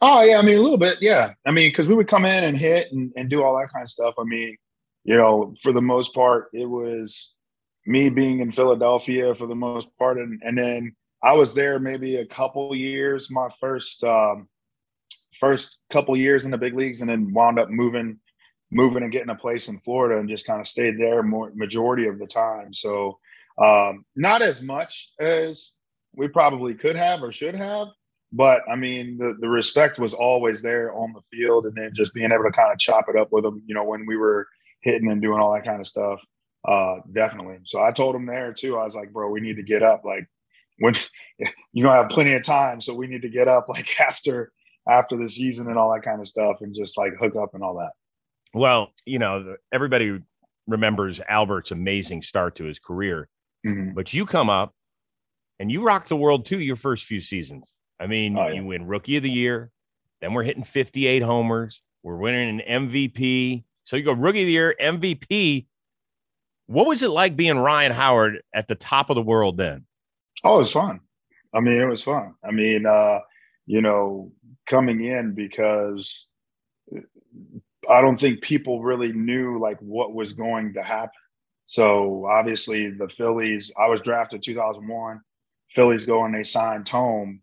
Oh 0.00 0.22
yeah, 0.22 0.38
I 0.38 0.42
mean 0.42 0.58
a 0.58 0.60
little 0.60 0.78
bit, 0.78 0.98
yeah. 1.00 1.32
I 1.46 1.50
mean, 1.50 1.70
because 1.70 1.88
we 1.88 1.94
would 1.94 2.08
come 2.08 2.24
in 2.24 2.44
and 2.44 2.56
hit 2.56 2.92
and, 2.92 3.12
and 3.16 3.30
do 3.30 3.42
all 3.42 3.58
that 3.58 3.72
kind 3.72 3.82
of 3.82 3.88
stuff. 3.88 4.14
I 4.18 4.24
mean, 4.24 4.56
you 5.04 5.16
know, 5.16 5.54
for 5.62 5.72
the 5.72 5.82
most 5.82 6.14
part, 6.14 6.48
it 6.52 6.66
was 6.68 7.36
me 7.86 8.10
being 8.10 8.40
in 8.40 8.52
Philadelphia 8.52 9.34
for 9.34 9.46
the 9.46 9.54
most 9.54 9.96
part, 9.98 10.18
and 10.18 10.40
and 10.44 10.56
then 10.56 10.94
I 11.22 11.32
was 11.32 11.54
there 11.54 11.78
maybe 11.78 12.16
a 12.16 12.26
couple 12.26 12.74
years, 12.74 13.30
my 13.30 13.48
first 13.60 14.04
um, 14.04 14.48
first 15.38 15.82
couple 15.90 16.16
years 16.16 16.44
in 16.44 16.50
the 16.50 16.58
big 16.58 16.74
leagues, 16.74 17.00
and 17.00 17.10
then 17.10 17.32
wound 17.32 17.58
up 17.58 17.70
moving 17.70 18.18
moving 18.70 19.02
and 19.02 19.12
getting 19.12 19.30
a 19.30 19.34
place 19.34 19.68
in 19.68 19.80
Florida, 19.80 20.20
and 20.20 20.28
just 20.28 20.46
kind 20.46 20.60
of 20.60 20.66
stayed 20.66 20.98
there 20.98 21.22
more 21.22 21.50
majority 21.54 22.06
of 22.06 22.18
the 22.18 22.26
time. 22.26 22.72
So 22.72 23.18
um, 23.62 24.04
not 24.14 24.42
as 24.42 24.62
much 24.62 25.12
as 25.18 25.72
we 26.14 26.28
probably 26.28 26.74
could 26.74 26.96
have 26.96 27.22
or 27.22 27.32
should 27.32 27.54
have, 27.54 27.88
but 28.32 28.62
I 28.70 28.76
mean, 28.76 29.18
the, 29.18 29.36
the 29.40 29.48
respect 29.48 29.98
was 29.98 30.14
always 30.14 30.62
there 30.62 30.94
on 30.94 31.12
the 31.12 31.22
field, 31.36 31.66
and 31.66 31.74
then 31.74 31.92
just 31.94 32.14
being 32.14 32.30
able 32.30 32.44
to 32.44 32.52
kind 32.52 32.72
of 32.72 32.78
chop 32.78 33.06
it 33.08 33.16
up 33.16 33.28
with 33.32 33.44
them, 33.44 33.62
you 33.66 33.74
know, 33.74 33.84
when 33.84 34.06
we 34.06 34.16
were 34.16 34.46
hitting 34.82 35.10
and 35.10 35.20
doing 35.20 35.40
all 35.40 35.52
that 35.52 35.64
kind 35.64 35.80
of 35.80 35.86
stuff. 35.86 36.20
Uh, 36.66 36.96
definitely. 37.10 37.58
So 37.64 37.82
I 37.82 37.92
told 37.92 38.14
him 38.14 38.26
there 38.26 38.52
too. 38.52 38.76
I 38.76 38.84
was 38.84 38.94
like, 38.94 39.12
bro, 39.12 39.30
we 39.30 39.40
need 39.40 39.56
to 39.56 39.62
get 39.62 39.82
up. 39.82 40.04
Like 40.04 40.26
when 40.78 40.94
you 41.72 41.84
gonna 41.84 42.02
have 42.02 42.10
plenty 42.10 42.32
of 42.32 42.44
time, 42.44 42.80
so 42.80 42.94
we 42.94 43.06
need 43.06 43.22
to 43.22 43.28
get 43.28 43.48
up 43.48 43.68
like 43.68 44.00
after 44.00 44.52
after 44.88 45.16
the 45.16 45.28
season 45.28 45.68
and 45.68 45.78
all 45.78 45.92
that 45.92 46.02
kind 46.02 46.20
of 46.20 46.26
stuff, 46.26 46.58
and 46.60 46.74
just 46.74 46.98
like 46.98 47.12
hook 47.18 47.36
up 47.36 47.54
and 47.54 47.62
all 47.62 47.78
that. 47.78 47.92
Well, 48.52 48.92
you 49.06 49.18
know, 49.18 49.56
everybody 49.72 50.18
remembers 50.66 51.20
Albert's 51.28 51.70
amazing 51.70 52.22
start 52.22 52.56
to 52.56 52.64
his 52.64 52.78
career, 52.78 53.28
mm-hmm. 53.64 53.94
but 53.94 54.12
you 54.12 54.26
come 54.26 54.50
up 54.50 54.74
and 55.58 55.70
you 55.70 55.82
rock 55.82 56.08
the 56.08 56.16
world 56.16 56.46
too 56.46 56.58
your 56.58 56.76
first 56.76 57.04
few 57.04 57.20
seasons. 57.20 57.72
I 58.00 58.06
mean, 58.06 58.36
oh, 58.36 58.48
yeah. 58.48 58.54
you 58.54 58.64
win 58.64 58.86
rookie 58.86 59.18
of 59.18 59.22
the 59.22 59.30
year, 59.30 59.70
then 60.20 60.32
we're 60.32 60.42
hitting 60.42 60.64
58 60.64 61.22
homers, 61.22 61.82
we're 62.02 62.16
winning 62.16 62.60
an 62.60 62.88
MVP. 62.88 63.64
So 63.84 63.96
you 63.96 64.02
go 64.02 64.12
rookie 64.12 64.42
of 64.42 64.46
the 64.46 64.52
year, 64.52 64.74
MVP. 64.80 65.66
What 66.70 66.86
was 66.86 67.02
it 67.02 67.08
like 67.08 67.34
being 67.34 67.58
Ryan 67.58 67.90
Howard 67.90 68.42
at 68.54 68.68
the 68.68 68.76
top 68.76 69.10
of 69.10 69.16
the 69.16 69.22
world 69.22 69.56
then? 69.56 69.86
Oh, 70.44 70.54
it 70.54 70.58
was 70.58 70.70
fun. 70.70 71.00
I 71.52 71.58
mean, 71.58 71.82
it 71.82 71.88
was 71.88 72.04
fun. 72.04 72.34
I 72.44 72.52
mean, 72.52 72.86
uh, 72.86 73.18
you 73.66 73.80
know, 73.80 74.30
coming 74.66 75.04
in 75.04 75.34
because 75.34 76.28
I 77.90 78.00
don't 78.00 78.20
think 78.20 78.42
people 78.42 78.84
really 78.84 79.12
knew 79.12 79.58
like 79.58 79.78
what 79.80 80.14
was 80.14 80.34
going 80.34 80.74
to 80.74 80.82
happen. 80.84 81.10
So 81.66 82.28
obviously 82.30 82.88
the 82.90 83.08
Phillies, 83.08 83.72
I 83.76 83.88
was 83.88 84.00
drafted 84.00 84.40
2001. 84.40 85.20
Phillies 85.70 86.06
go 86.06 86.24
and 86.24 86.32
they 86.32 86.44
signed 86.44 86.84
Thome, 86.84 87.40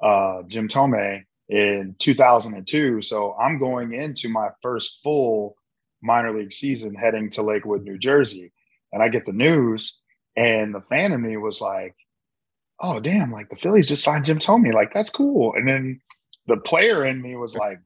uh, 0.00 0.42
Jim 0.46 0.68
Thome 0.68 1.24
in 1.48 1.96
2002. 1.98 3.02
So 3.02 3.34
I'm 3.40 3.58
going 3.58 3.92
into 3.92 4.28
my 4.28 4.50
first 4.62 5.02
full 5.02 5.56
minor 6.00 6.32
league 6.38 6.52
season 6.52 6.94
heading 6.94 7.28
to 7.30 7.42
Lakewood, 7.42 7.82
New 7.82 7.98
Jersey. 7.98 8.52
And 8.92 9.02
I 9.02 9.08
get 9.08 9.26
the 9.26 9.32
news 9.32 10.00
and 10.36 10.72
the 10.72 10.80
fan 10.82 11.12
in 11.12 11.20
me 11.20 11.36
was 11.36 11.60
like, 11.60 11.96
oh, 12.80 13.00
damn, 13.00 13.32
like 13.32 13.48
the 13.48 13.56
Phillies 13.56 13.88
just 13.88 14.04
signed 14.04 14.24
Jim 14.24 14.38
Thome. 14.38 14.72
Like, 14.72 14.94
that's 14.94 15.10
cool. 15.10 15.54
And 15.54 15.66
then 15.66 16.00
the 16.46 16.56
player 16.56 17.04
in 17.04 17.20
me 17.20 17.34
was 17.34 17.56
like, 17.56 17.80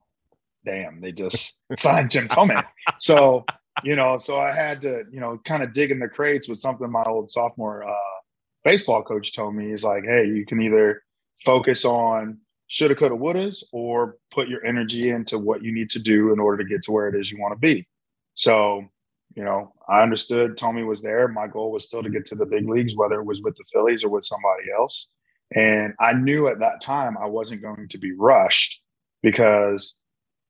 damn, 0.65 1.01
they 1.01 1.13
just 1.13 1.61
signed 1.77 2.11
Jim 2.11 2.29
Thome. 2.29 2.63
So, 3.01 3.47
you 3.83 3.97
know, 3.97 4.19
so 4.19 4.39
I 4.39 4.53
had 4.53 4.83
to, 4.83 5.05
you 5.11 5.19
know, 5.19 5.41
kind 5.45 5.63
of 5.63 5.73
dig 5.73 5.91
in 5.91 5.99
the 5.99 6.09
crates 6.09 6.47
with 6.47 6.61
something 6.61 6.91
my 6.91 7.03
old 7.05 7.31
sophomore 7.31 7.89
uh, 7.89 8.21
baseball 8.65 9.03
coach 9.03 9.35
told 9.35 9.55
me. 9.55 9.71
He's 9.71 9.85
like, 9.85 10.05
hey, 10.05 10.27
you 10.27 10.45
can 10.45 10.61
either 10.61 11.03
focus 11.45 11.87
on 11.87 12.39
shoulda, 12.67 12.95
coulda, 12.95 13.15
wouldas, 13.15 13.65
or 13.73 14.19
put 14.31 14.49
your 14.49 14.65
energy 14.65 15.09
into 15.09 15.39
what 15.39 15.63
you 15.63 15.73
need 15.73 15.89
to 15.91 15.99
do 15.99 16.35
in 16.35 16.39
order 16.39 16.63
to 16.63 16.69
get 16.69 16.83
to 16.83 16.93
where 16.93 17.09
it 17.09 17.19
is 17.19 17.31
you 17.33 17.41
want 17.41 17.53
to 17.55 17.59
be. 17.59 17.89
So, 18.35 18.91
you 19.35 19.45
know, 19.45 19.73
I 19.89 20.03
understood 20.03 20.57
Thome 20.57 20.87
was 20.87 21.03
there. 21.03 21.29
My 21.29 21.47
goal 21.47 21.73
was 21.73 21.87
still 21.87 22.03
to 22.03 22.11
get 22.11 22.27
to 22.27 22.35
the 22.35 22.47
big 22.47 22.69
leagues, 22.69 22.97
whether 22.97 23.21
it 23.21 23.27
was 23.27 23.43
with 23.43 23.57
the 23.57 23.65
Phillies 23.73 24.05
or 24.05 24.11
with 24.11 24.25
somebody 24.25 24.65
else. 24.77 25.11
And 25.55 25.95
I 26.01 26.13
knew 26.13 26.49
at 26.49 26.61
that 26.61 26.81
time 26.81 27.17
I 27.19 27.27
wasn't 27.27 27.63
going 27.63 27.89
to 27.89 27.99
be 27.99 28.13
rushed 28.13 28.83
because 29.23 29.99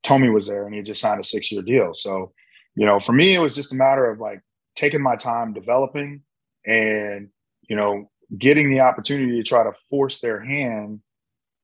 Thome 0.03 0.33
was 0.33 0.47
there 0.47 0.65
and 0.65 0.75
he 0.75 0.81
just 0.81 1.01
signed 1.01 1.19
a 1.19 1.23
six 1.23 1.51
year 1.51 1.61
deal. 1.61 1.93
So, 1.93 2.33
you 2.75 2.85
know, 2.85 2.99
for 2.99 3.13
me, 3.13 3.35
it 3.35 3.39
was 3.39 3.55
just 3.55 3.73
a 3.73 3.77
matter 3.77 4.09
of 4.09 4.19
like 4.19 4.41
taking 4.75 5.01
my 5.01 5.15
time 5.15 5.53
developing 5.53 6.21
and, 6.65 7.29
you 7.69 7.75
know, 7.75 8.09
getting 8.37 8.69
the 8.69 8.81
opportunity 8.81 9.37
to 9.37 9.43
try 9.43 9.63
to 9.63 9.73
force 9.89 10.19
their 10.19 10.43
hand 10.43 10.99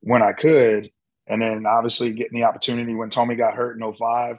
when 0.01 0.21
I 0.21 0.33
could. 0.33 0.89
And 1.27 1.41
then 1.41 1.65
obviously 1.65 2.13
getting 2.13 2.39
the 2.39 2.45
opportunity 2.45 2.93
when 2.93 3.09
Thome 3.09 3.37
got 3.37 3.55
hurt 3.55 3.79
in 3.79 3.93
05, 3.93 4.37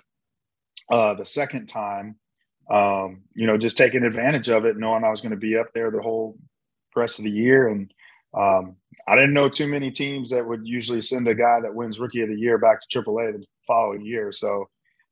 uh, 0.91 1.15
the 1.15 1.25
second 1.25 1.67
time, 1.67 2.17
um, 2.71 3.23
you 3.35 3.47
know, 3.47 3.59
just 3.59 3.77
taking 3.77 4.05
advantage 4.05 4.49
of 4.49 4.65
it, 4.65 4.77
knowing 4.77 5.05
I 5.05 5.11
was 5.11 5.21
going 5.21 5.31
to 5.31 5.37
be 5.37 5.57
up 5.57 5.73
there 5.75 5.91
the 5.91 6.01
whole 6.01 6.39
rest 6.95 7.19
of 7.19 7.25
the 7.25 7.31
year. 7.31 7.69
And 7.69 7.93
um, 8.33 8.77
I 9.09 9.17
didn't 9.17 9.35
know 9.35 9.49
too 9.49 9.67
many 9.67 9.91
teams 9.91 10.31
that 10.31 10.47
would 10.47 10.67
usually 10.67 11.01
send 11.01 11.27
a 11.27 11.35
guy 11.35 11.61
that 11.61 11.75
wins 11.75 11.99
rookie 11.99 12.23
of 12.23 12.29
the 12.29 12.39
year 12.39 12.59
back 12.59 12.79
to 12.91 13.03
AAA 13.03 13.33
the 13.33 13.45
following 13.67 14.05
year. 14.05 14.31
So 14.31 14.69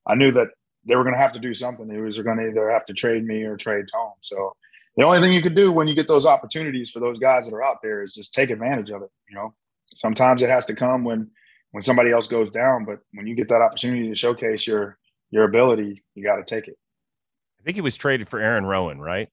I 0.07 0.15
knew 0.15 0.31
that 0.33 0.49
they 0.85 0.95
were 0.95 1.03
going 1.03 1.15
to 1.15 1.21
have 1.21 1.33
to 1.33 1.41
do 1.41 1.53
something. 1.53 1.89
They 1.89 2.01
was 2.01 2.19
going 2.19 2.39
to 2.39 2.49
either 2.49 2.71
have 2.71 2.87
to 2.87 2.95
trade 2.95 3.25
me 3.25 3.43
or 3.43 3.57
trade 3.57 3.87
Thome. 3.93 4.13
So 4.23 4.53
the 4.97 5.05
only 5.05 5.21
thing 5.21 5.33
you 5.33 5.43
could 5.43 5.57
do 5.57 5.73
when 5.73 5.89
you 5.89 5.95
get 5.95 6.09
those 6.09 6.27
opportunities 6.27 6.91
for 6.91 7.01
those 7.01 7.19
guys 7.19 7.47
that 7.47 7.55
are 7.55 7.65
out 7.65 7.79
there 7.83 8.03
is 8.03 8.15
just 8.15 8.35
take 8.35 8.51
advantage 8.51 8.91
of 8.91 9.03
it. 9.03 9.11
You 9.29 9.37
know, 9.37 9.55
sometimes 9.95 10.43
it 10.43 10.51
has 10.51 10.67
to 10.67 10.75
come 10.75 11.05
when 11.05 11.31
when 11.73 11.83
somebody 11.83 12.11
else 12.11 12.29
goes 12.29 12.51
down, 12.51 12.87
but 12.87 13.01
when 13.13 13.27
you 13.27 13.35
get 13.35 13.49
that 13.51 13.61
opportunity 13.61 14.09
to 14.09 14.15
showcase 14.15 14.67
your 14.67 14.97
your 15.31 15.45
ability, 15.45 16.03
you 16.15 16.25
got 16.25 16.37
to 16.37 16.45
take 16.45 16.69
it. 16.69 16.79
I 17.69 17.71
think 17.71 17.77
he 17.77 17.83
was 17.83 17.99
traded 17.99 18.31
for 18.31 18.41
Aaron 18.41 18.65
Rowand, 18.65 18.99
right? 18.99 19.29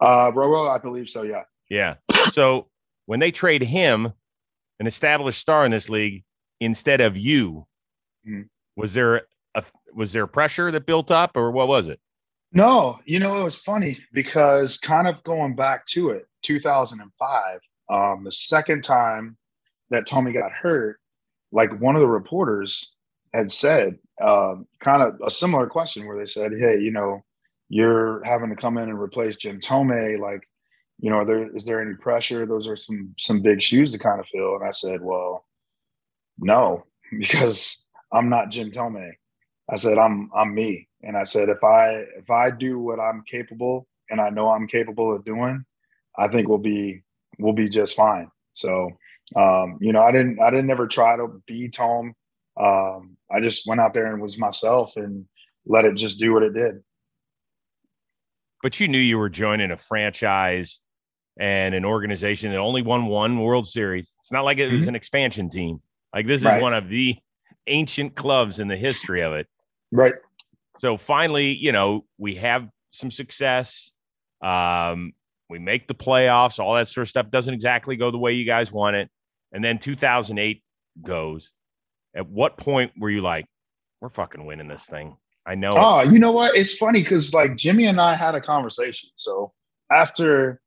Uh, 0.00 0.32
Rowand, 0.32 0.76
I 0.76 0.82
believe 0.82 1.08
so. 1.08 1.22
Yeah. 1.22 1.44
Yeah. 1.68 1.94
So 2.32 2.66
when 3.06 3.20
they 3.20 3.30
trade 3.30 3.62
him, 3.62 4.12
an 4.80 4.88
established 4.88 5.38
star 5.38 5.64
in 5.64 5.70
this 5.70 5.88
league, 5.88 6.24
instead 6.58 7.00
of 7.00 7.16
you, 7.16 7.68
mm-hmm. 8.28 8.42
was 8.74 8.94
there 8.94 9.22
a 9.54 9.62
was 9.94 10.12
there 10.12 10.26
pressure 10.26 10.72
that 10.72 10.84
built 10.84 11.12
up, 11.12 11.36
or 11.36 11.52
what 11.52 11.68
was 11.68 11.88
it? 11.88 12.00
No, 12.50 12.98
you 13.04 13.20
know, 13.20 13.40
it 13.40 13.44
was 13.44 13.58
funny 13.58 14.00
because 14.12 14.76
kind 14.76 15.06
of 15.06 15.22
going 15.22 15.54
back 15.54 15.86
to 15.90 16.10
it, 16.10 16.26
2005, 16.42 17.60
um, 17.88 18.24
the 18.24 18.32
second 18.32 18.82
time 18.82 19.36
that 19.90 20.08
Tommy 20.08 20.32
got 20.32 20.50
hurt, 20.50 20.98
like 21.52 21.80
one 21.80 21.94
of 21.94 22.00
the 22.00 22.08
reporters 22.08 22.96
had 23.32 23.52
said, 23.52 23.96
um, 24.20 24.66
kind 24.80 25.04
of 25.04 25.20
a 25.24 25.30
similar 25.30 25.68
question 25.68 26.08
where 26.08 26.18
they 26.18 26.26
said, 26.26 26.50
Hey, 26.50 26.80
you 26.80 26.90
know, 26.90 27.22
you're 27.70 28.20
having 28.24 28.50
to 28.50 28.56
come 28.56 28.76
in 28.76 28.90
and 28.90 29.00
replace 29.00 29.36
Jim 29.36 29.60
Thome. 29.60 30.20
Like, 30.20 30.42
you 30.98 31.08
know, 31.08 31.24
there 31.24 31.56
is 31.56 31.64
there 31.64 31.80
any 31.80 31.94
pressure? 31.94 32.44
Those 32.44 32.68
are 32.68 32.76
some 32.76 33.14
some 33.16 33.40
big 33.40 33.62
shoes 33.62 33.92
to 33.92 33.98
kind 33.98 34.20
of 34.20 34.26
fill. 34.26 34.56
And 34.56 34.64
I 34.68 34.72
said, 34.72 35.00
Well, 35.00 35.46
no, 36.38 36.84
because 37.18 37.82
I'm 38.12 38.28
not 38.28 38.50
Jim 38.50 38.72
Thome. 38.72 39.12
I 39.70 39.76
said, 39.76 39.96
I'm 39.96 40.30
I'm 40.36 40.52
me. 40.52 40.88
And 41.02 41.16
I 41.16 41.22
said, 41.22 41.48
if 41.48 41.62
I 41.64 42.04
if 42.18 42.28
I 42.28 42.50
do 42.50 42.78
what 42.78 42.98
I'm 43.00 43.22
capable 43.26 43.86
and 44.10 44.20
I 44.20 44.30
know 44.30 44.50
I'm 44.50 44.66
capable 44.66 45.14
of 45.14 45.24
doing, 45.24 45.64
I 46.18 46.28
think 46.28 46.48
we'll 46.48 46.58
be 46.58 47.02
we'll 47.38 47.52
be 47.52 47.68
just 47.68 47.96
fine. 47.96 48.28
So 48.52 48.90
um, 49.36 49.78
you 49.80 49.92
know, 49.92 50.02
I 50.02 50.10
didn't 50.10 50.40
I 50.42 50.50
didn't 50.50 50.70
ever 50.70 50.88
try 50.88 51.16
to 51.16 51.40
be 51.46 51.68
Tom. 51.68 52.14
Um, 52.60 53.16
I 53.30 53.40
just 53.40 53.66
went 53.66 53.80
out 53.80 53.94
there 53.94 54.12
and 54.12 54.20
was 54.20 54.38
myself 54.38 54.96
and 54.96 55.26
let 55.66 55.84
it 55.84 55.94
just 55.94 56.18
do 56.18 56.34
what 56.34 56.42
it 56.42 56.52
did. 56.52 56.82
But 58.62 58.78
you 58.78 58.88
knew 58.88 58.98
you 58.98 59.18
were 59.18 59.28
joining 59.28 59.70
a 59.70 59.76
franchise 59.76 60.80
and 61.38 61.74
an 61.74 61.84
organization 61.84 62.50
that 62.50 62.58
only 62.58 62.82
won 62.82 63.06
one 63.06 63.40
World 63.40 63.66
Series. 63.66 64.12
It's 64.18 64.32
not 64.32 64.44
like 64.44 64.58
it 64.58 64.70
was 64.70 64.80
mm-hmm. 64.80 64.90
an 64.90 64.94
expansion 64.94 65.48
team. 65.48 65.80
Like 66.14 66.26
this 66.26 66.40
is 66.40 66.46
right. 66.46 66.60
one 66.60 66.74
of 66.74 66.88
the 66.88 67.16
ancient 67.66 68.14
clubs 68.14 68.58
in 68.58 68.68
the 68.68 68.76
history 68.76 69.22
of 69.22 69.32
it. 69.32 69.46
Right. 69.92 70.14
So 70.78 70.96
finally, 70.96 71.54
you 71.54 71.72
know, 71.72 72.04
we 72.18 72.36
have 72.36 72.68
some 72.90 73.10
success. 73.10 73.92
Um, 74.42 75.12
we 75.48 75.58
make 75.58 75.88
the 75.88 75.94
playoffs, 75.94 76.58
all 76.58 76.74
that 76.74 76.88
sort 76.88 77.02
of 77.02 77.08
stuff 77.08 77.30
doesn't 77.30 77.52
exactly 77.52 77.96
go 77.96 78.10
the 78.10 78.18
way 78.18 78.32
you 78.32 78.46
guys 78.46 78.70
want 78.70 78.96
it. 78.96 79.10
And 79.52 79.64
then 79.64 79.78
2008 79.78 80.62
goes. 81.02 81.50
At 82.14 82.28
what 82.28 82.56
point 82.56 82.92
were 82.98 83.10
you 83.10 83.20
like, 83.20 83.46
we're 84.00 84.08
fucking 84.08 84.44
winning 84.44 84.68
this 84.68 84.86
thing? 84.86 85.16
I 85.50 85.56
know. 85.56 85.70
Oh, 85.74 86.02
you 86.02 86.20
know 86.20 86.30
what? 86.30 86.56
It's 86.56 86.78
funny 86.78 87.02
because 87.02 87.34
like 87.34 87.56
Jimmy 87.56 87.86
and 87.86 88.00
I 88.00 88.14
had 88.14 88.36
a 88.36 88.40
conversation. 88.40 89.10
So 89.16 89.52
after 89.90 90.60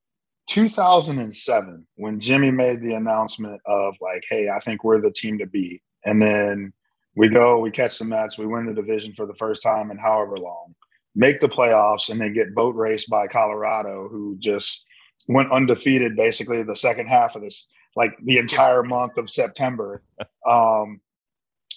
2007, 0.49 1.87
when 1.95 2.19
Jimmy 2.19 2.51
made 2.51 2.81
the 2.81 2.95
announcement 2.95 3.61
of 3.65 3.95
like, 4.01 4.25
hey, 4.29 4.49
I 4.49 4.59
think 4.59 4.83
we're 4.83 4.99
the 4.99 5.09
team 5.09 5.37
to 5.37 5.45
beat. 5.45 5.81
And 6.03 6.21
then 6.21 6.73
we 7.15 7.29
go, 7.29 7.59
we 7.59 7.71
catch 7.71 7.97
the 7.97 8.03
Mets, 8.03 8.37
we 8.37 8.45
win 8.45 8.65
the 8.65 8.73
division 8.73 9.13
for 9.13 9.25
the 9.25 9.35
first 9.35 9.63
time 9.63 9.89
in 9.89 9.97
however 9.97 10.35
long, 10.35 10.75
make 11.15 11.39
the 11.39 11.47
playoffs, 11.47 12.09
and 12.09 12.19
then 12.19 12.33
get 12.33 12.53
boat 12.53 12.75
raced 12.75 13.09
by 13.09 13.27
Colorado, 13.27 14.09
who 14.11 14.35
just 14.37 14.85
went 15.29 15.53
undefeated 15.53 16.17
basically 16.17 16.61
the 16.61 16.75
second 16.75 17.07
half 17.07 17.37
of 17.37 17.41
this, 17.41 17.71
like 17.95 18.17
the 18.25 18.37
entire 18.37 18.83
month 18.83 19.17
of 19.17 19.29
September. 19.29 20.03
Um, 20.45 20.99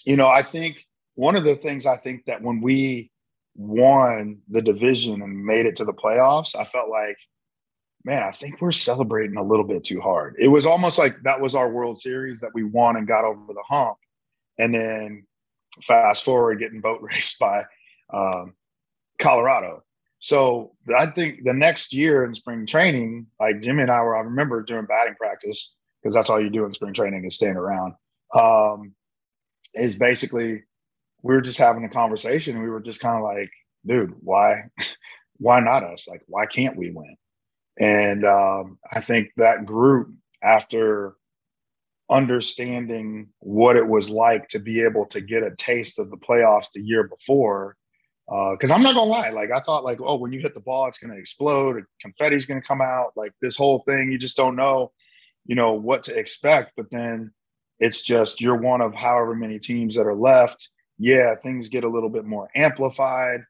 you 0.05 0.17
know, 0.17 0.27
I 0.27 0.43
think 0.43 0.85
one 1.16 1.35
of 1.35 1.44
the 1.44 1.56
things 1.56 1.87
I 1.87 1.96
think 1.96 2.26
that 2.26 2.42
when 2.42 2.61
we 2.61 3.11
won 3.56 4.38
the 4.49 4.62
division 4.62 5.23
and 5.23 5.44
made 5.44 5.66
it 5.66 5.76
to 5.76 5.85
the 5.85 5.92
playoffs, 5.94 6.54
I 6.54 6.64
felt 6.64 6.90
like, 6.90 7.16
man, 8.04 8.23
I 8.23 8.30
think 8.30 8.61
we're 8.61 8.73
celebrating 8.73 9.37
a 9.37 9.42
little 9.42 9.64
bit 9.64 9.82
too 9.82 10.00
hard. 10.00 10.37
It 10.38 10.49
was 10.49 10.66
almost 10.66 10.99
like 10.99 11.14
that 11.25 11.40
was 11.40 11.54
our 11.54 11.70
World 11.70 11.99
Series 11.99 12.40
that 12.40 12.54
we 12.54 12.62
won 12.62 12.96
and 12.96 13.08
got 13.08 13.25
over 13.25 13.52
the 13.52 13.62
hump 13.66 13.96
and 14.58 14.75
then 14.75 15.26
fast 15.82 16.25
forward 16.25 16.58
getting 16.58 16.80
boat 16.80 17.00
raced 17.02 17.38
by 17.38 17.64
um, 18.12 18.54
Colorado. 19.18 19.82
So 20.18 20.73
I 20.96 21.06
think 21.06 21.44
the 21.44 21.52
next 21.52 21.92
year 21.92 22.25
in 22.25 22.35
spring 22.35 22.66
training, 22.66 23.26
like 23.40 23.61
Jimmy 23.61 23.82
and 23.82 23.90
I 23.90 24.02
were, 24.02 24.16
I 24.16 24.20
remember 24.20 24.62
doing 24.62 24.87
batting 24.87 25.14
practice 25.14 25.76
because 26.02 26.14
that's 26.14 26.30
all 26.30 26.40
you 26.40 26.50
do 26.50 26.64
in 26.64 26.73
spring 26.73 26.94
training 26.94 27.25
is 27.25 27.37
stand 27.37 27.56
around. 27.56 27.94
Um, 28.35 28.94
is 29.75 29.94
basically 29.94 30.64
we 31.26 31.35
were 31.35 31.42
just 31.42 31.59
having 31.59 31.85
a 31.85 31.88
conversation. 31.88 32.54
And 32.54 32.64
we 32.64 32.71
were 32.71 32.80
just 32.80 33.00
kind 33.00 33.16
of 33.16 33.23
like, 33.23 33.50
dude, 33.85 34.14
why, 34.21 34.64
why 35.38 35.61
not 35.61 35.83
us? 35.83 36.09
Like, 36.09 36.23
why 36.26 36.47
can't 36.47 36.76
we 36.76 36.90
win? 36.90 37.16
And 37.78 38.25
um, 38.25 38.78
I 38.90 39.00
think 39.00 39.30
that 39.37 39.66
group 39.66 40.14
after 40.42 41.16
understanding 42.09 43.28
what 43.40 43.76
it 43.76 43.87
was 43.87 44.09
like 44.11 44.49
to 44.49 44.61
be 44.61 44.83
able 44.83 45.06
to 45.06 45.21
get 45.21 45.42
a 45.42 45.54
taste 45.56 45.99
of 45.99 46.11
the 46.11 46.16
playoffs 46.16 46.73
the 46.73 46.80
year 46.80 47.09
before. 47.09 47.76
Because 48.28 48.71
uh, 48.71 48.75
I'm 48.75 48.83
not 48.83 48.95
gonna 48.95 49.11
lie, 49.11 49.30
like 49.30 49.50
I 49.52 49.61
thought, 49.61 49.85
like 49.85 50.00
oh, 50.00 50.16
when 50.16 50.33
you 50.33 50.40
hit 50.40 50.54
the 50.54 50.61
ball, 50.61 50.88
it's 50.88 50.99
gonna 50.99 51.18
explode, 51.18 51.85
confetti's 52.04 52.47
gonna 52.47 52.62
come 52.62 52.80
out, 52.80 53.12
like 53.14 53.33
this 53.40 53.56
whole 53.56 53.85
thing. 53.87 54.11
You 54.11 54.18
just 54.18 54.37
don't 54.37 54.56
know, 54.56 54.90
you 55.45 55.54
know, 55.54 55.75
what 55.75 56.04
to 56.04 56.18
expect. 56.18 56.73
But 56.76 56.90
then 56.90 57.33
it's 57.78 58.02
just 58.02 58.40
you're 58.40 58.56
one 58.56 58.80
of 58.80 58.95
however 58.95 59.35
many 59.35 59.59
teams 59.59 59.95
that 59.97 60.06
are 60.06 60.14
left. 60.14 60.71
Yeah, 60.99 61.35
things 61.43 61.69
get 61.69 61.85
a 61.85 61.88
little 61.88 62.09
bit 62.09 62.25
more 62.25 62.49
amplified, 62.55 63.41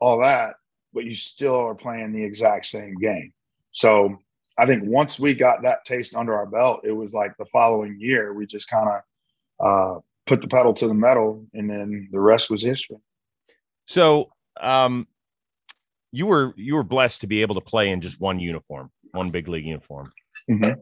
all 0.00 0.20
that, 0.20 0.54
but 0.92 1.04
you 1.04 1.14
still 1.14 1.56
are 1.56 1.74
playing 1.74 2.12
the 2.12 2.24
exact 2.24 2.66
same 2.66 2.96
game. 2.98 3.32
So 3.72 4.18
I 4.58 4.66
think 4.66 4.84
once 4.86 5.18
we 5.18 5.34
got 5.34 5.62
that 5.62 5.84
taste 5.84 6.14
under 6.14 6.34
our 6.34 6.46
belt, 6.46 6.80
it 6.84 6.92
was 6.92 7.14
like 7.14 7.36
the 7.38 7.46
following 7.46 7.96
year 7.98 8.34
we 8.34 8.46
just 8.46 8.68
kind 8.70 8.88
of 8.88 9.66
uh, 9.66 10.00
put 10.26 10.40
the 10.42 10.48
pedal 10.48 10.74
to 10.74 10.86
the 10.86 10.94
metal, 10.94 11.46
and 11.54 11.70
then 11.70 12.08
the 12.12 12.20
rest 12.20 12.50
was 12.50 12.62
history. 12.62 12.98
So, 13.86 14.30
um, 14.60 15.06
you 16.12 16.26
were 16.26 16.52
you 16.56 16.74
were 16.74 16.82
blessed 16.82 17.20
to 17.22 17.26
be 17.26 17.42
able 17.42 17.54
to 17.54 17.60
play 17.60 17.90
in 17.90 18.00
just 18.00 18.20
one 18.20 18.38
uniform, 18.38 18.90
one 19.12 19.30
big 19.30 19.48
league 19.48 19.66
uniform. 19.66 20.12
Mm-hmm. 20.50 20.80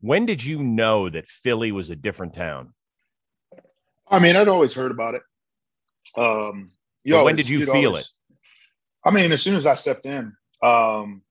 When 0.00 0.26
did 0.26 0.44
you 0.44 0.62
know 0.62 1.08
that 1.08 1.26
Philly 1.26 1.72
was 1.72 1.90
a 1.90 1.96
different 1.96 2.34
town? 2.34 2.74
I 4.10 4.18
mean, 4.18 4.36
I'd 4.36 4.48
always 4.48 4.74
heard 4.74 4.90
about 4.90 5.14
it. 5.14 5.22
Um, 6.16 6.70
you 7.04 7.16
always, 7.16 7.26
when 7.26 7.36
did 7.36 7.48
you 7.48 7.64
feel 7.64 7.88
always, 7.88 8.00
it? 8.00 8.36
I 9.04 9.10
mean, 9.10 9.32
as 9.32 9.42
soon 9.42 9.56
as 9.56 9.66
I 9.66 9.74
stepped 9.74 10.06
in, 10.06 10.34
um, 10.62 11.22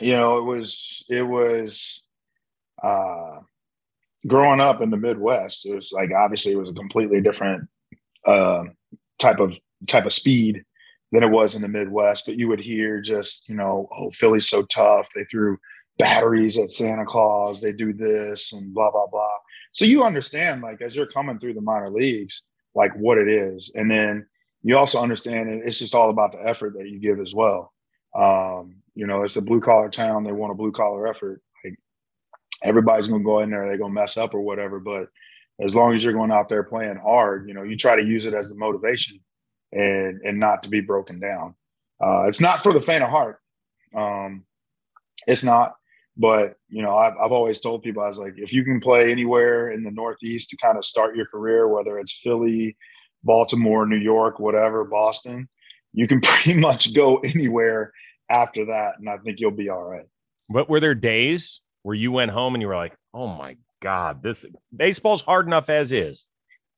you 0.00 0.12
know, 0.12 0.38
it 0.38 0.44
was 0.44 1.04
it 1.08 1.22
was 1.22 2.06
uh, 2.82 3.40
growing 4.26 4.60
up 4.60 4.82
in 4.82 4.90
the 4.90 4.96
Midwest. 4.96 5.66
It 5.66 5.74
was 5.74 5.92
like 5.92 6.10
obviously 6.12 6.52
it 6.52 6.58
was 6.58 6.70
a 6.70 6.74
completely 6.74 7.20
different 7.20 7.68
uh, 8.24 8.64
type 9.18 9.38
of 9.38 9.54
type 9.86 10.06
of 10.06 10.12
speed 10.12 10.64
than 11.12 11.22
it 11.22 11.30
was 11.30 11.54
in 11.54 11.62
the 11.62 11.68
Midwest. 11.68 12.26
But 12.26 12.36
you 12.36 12.48
would 12.48 12.60
hear 12.60 13.00
just 13.00 13.48
you 13.48 13.54
know, 13.54 13.88
oh, 13.96 14.10
Philly's 14.10 14.48
so 14.48 14.62
tough. 14.64 15.08
They 15.14 15.24
threw 15.24 15.58
batteries 15.98 16.58
at 16.58 16.70
Santa 16.70 17.06
Claus. 17.06 17.60
They 17.60 17.72
do 17.72 17.92
this 17.92 18.52
and 18.52 18.74
blah 18.74 18.90
blah 18.90 19.06
blah. 19.06 19.38
So 19.76 19.84
you 19.84 20.04
understand, 20.04 20.62
like 20.62 20.80
as 20.80 20.96
you're 20.96 21.04
coming 21.04 21.38
through 21.38 21.52
the 21.52 21.60
minor 21.60 21.90
leagues, 21.90 22.44
like 22.74 22.96
what 22.96 23.18
it 23.18 23.28
is, 23.28 23.70
and 23.74 23.90
then 23.90 24.26
you 24.62 24.78
also 24.78 25.02
understand 25.02 25.50
it, 25.50 25.64
it's 25.66 25.78
just 25.78 25.94
all 25.94 26.08
about 26.08 26.32
the 26.32 26.38
effort 26.48 26.72
that 26.78 26.88
you 26.88 26.98
give 26.98 27.20
as 27.20 27.34
well. 27.34 27.74
Um, 28.14 28.76
you 28.94 29.06
know, 29.06 29.22
it's 29.22 29.36
a 29.36 29.42
blue 29.42 29.60
collar 29.60 29.90
town. 29.90 30.24
They 30.24 30.32
want 30.32 30.52
a 30.52 30.56
blue 30.56 30.72
collar 30.72 31.06
effort. 31.06 31.42
Like 31.62 31.74
everybody's 32.62 33.06
gonna 33.06 33.22
go 33.22 33.40
in 33.40 33.50
there, 33.50 33.68
they're 33.68 33.76
gonna 33.76 33.92
mess 33.92 34.16
up 34.16 34.32
or 34.32 34.40
whatever. 34.40 34.80
But 34.80 35.10
as 35.60 35.74
long 35.74 35.94
as 35.94 36.02
you're 36.02 36.14
going 36.14 36.32
out 36.32 36.48
there 36.48 36.62
playing 36.62 36.96
hard, 36.96 37.46
you 37.46 37.52
know, 37.52 37.62
you 37.62 37.76
try 37.76 37.96
to 37.96 38.02
use 38.02 38.24
it 38.24 38.32
as 38.32 38.52
a 38.52 38.56
motivation 38.56 39.20
and 39.72 40.22
and 40.22 40.40
not 40.40 40.62
to 40.62 40.70
be 40.70 40.80
broken 40.80 41.20
down. 41.20 41.54
Uh, 42.02 42.28
it's 42.28 42.40
not 42.40 42.62
for 42.62 42.72
the 42.72 42.80
faint 42.80 43.04
of 43.04 43.10
heart. 43.10 43.40
Um, 43.94 44.46
it's 45.26 45.44
not. 45.44 45.74
But 46.16 46.56
you 46.68 46.82
know, 46.82 46.96
I've, 46.96 47.14
I've 47.22 47.32
always 47.32 47.60
told 47.60 47.82
people 47.82 48.02
I 48.02 48.08
was 48.08 48.18
like, 48.18 48.34
if 48.36 48.52
you 48.52 48.64
can 48.64 48.80
play 48.80 49.10
anywhere 49.10 49.70
in 49.70 49.82
the 49.82 49.90
Northeast 49.90 50.50
to 50.50 50.56
kind 50.56 50.78
of 50.78 50.84
start 50.84 51.16
your 51.16 51.26
career, 51.26 51.68
whether 51.68 51.98
it's 51.98 52.12
Philly, 52.12 52.76
Baltimore, 53.22 53.86
New 53.86 53.98
York, 53.98 54.38
whatever, 54.38 54.84
Boston, 54.84 55.48
you 55.92 56.08
can 56.08 56.20
pretty 56.22 56.58
much 56.58 56.94
go 56.94 57.18
anywhere 57.18 57.92
after 58.30 58.66
that, 58.66 58.94
and 58.98 59.08
I 59.08 59.18
think 59.18 59.40
you'll 59.40 59.50
be 59.50 59.68
all 59.68 59.82
right. 59.82 60.06
But 60.48 60.68
were 60.68 60.80
there 60.80 60.94
days 60.94 61.60
where 61.82 61.94
you 61.94 62.12
went 62.12 62.30
home 62.30 62.54
and 62.54 62.62
you 62.62 62.68
were 62.68 62.76
like, 62.76 62.94
"Oh 63.12 63.28
my 63.28 63.56
god, 63.80 64.22
this 64.22 64.44
baseball's 64.74 65.22
hard 65.22 65.46
enough 65.46 65.68
as 65.68 65.92
is," 65.92 66.28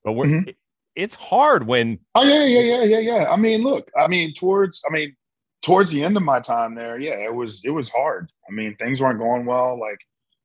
but 0.05 0.13
we're, 0.13 0.27
mm-hmm. 0.27 0.51
it's 0.97 1.15
hard 1.15 1.67
when. 1.67 1.99
Oh 2.15 2.25
yeah, 2.25 2.45
yeah, 2.45 2.61
yeah, 2.61 2.85
yeah, 2.85 2.99
yeah. 2.99 3.31
I 3.31 3.37
mean, 3.37 3.63
look, 3.63 3.91
I 3.99 4.09
mean, 4.09 4.33
towards, 4.35 4.83
I 4.89 4.93
mean, 4.93 5.17
towards 5.63 5.91
the 5.91 6.05
end 6.05 6.17
of 6.17 6.23
my 6.23 6.41
time 6.41 6.75
there, 6.75 6.99
yeah, 6.99 7.17
it 7.25 7.35
was 7.35 7.65
it 7.65 7.71
was 7.71 7.91
hard. 7.91 8.31
I 8.49 8.53
mean, 8.53 8.77
things 8.77 9.01
weren't 9.01 9.19
going 9.19 9.47
well. 9.47 9.79
Like, 9.79 9.99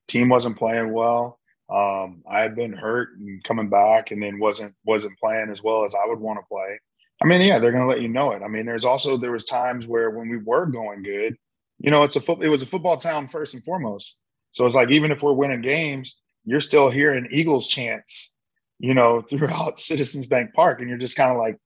team 0.08 0.29
wasn't 0.29 0.58
playing 0.58 0.91
well. 0.91 1.39
Um, 1.74 2.24
I 2.29 2.39
had 2.39 2.55
been 2.55 2.74
hurt 2.74 3.17
and 3.17 3.43
coming 3.43 3.70
back, 3.70 4.12
and 4.12 4.22
then 4.22 4.39
wasn't 4.39 4.75
wasn't 4.86 5.17
playing 5.20 5.50
as 5.51 5.63
well 5.63 5.86
as 5.86 5.96
I 5.96 6.08
would 6.08 6.20
want 6.20 6.39
to 6.39 6.48
play. 6.48 6.79
I 7.22 7.25
mean, 7.25 7.41
yeah, 7.41 7.60
they're 7.60 7.72
going 7.72 7.84
to 7.84 7.89
let 7.89 8.01
you 8.01 8.10
know 8.10 8.32
it. 8.32 8.41
I 8.43 8.48
mean, 8.48 8.65
there's 8.65 8.86
also 8.86 9.17
there 9.17 9.32
was 9.32 9.46
times 9.46 9.88
where 9.88 10.10
when 10.10 10.29
we 10.29 10.38
were 10.38 10.65
going 10.65 11.03
good, 11.03 11.38
you 11.79 11.89
know, 11.89 12.03
it's 12.03 12.15
a 12.15 12.22
foot, 12.22 12.43
it 12.43 12.50
was 12.50 12.62
a 12.62 12.65
football 12.65 12.98
town 12.98 13.27
first 13.27 13.53
and 13.53 13.63
foremost. 13.63 14.20
So 14.51 14.65
it's 14.65 14.75
like 14.75 14.89
even 14.89 15.12
if 15.12 15.24
we're 15.24 15.34
winning 15.34 15.62
games, 15.62 16.20
you're 16.43 16.62
still 16.62 16.89
hearing 16.89 17.27
Eagles 17.32 17.67
chants, 17.67 18.36
you 18.79 18.93
know, 18.93 19.22
throughout 19.29 19.79
Citizens 19.79 20.27
Bank 20.27 20.53
Park, 20.53 20.79
and 20.79 20.89
you're 20.89 20.98
just 20.98 21.15
kind 21.15 21.32
of 21.32 21.38
like, 21.38 21.58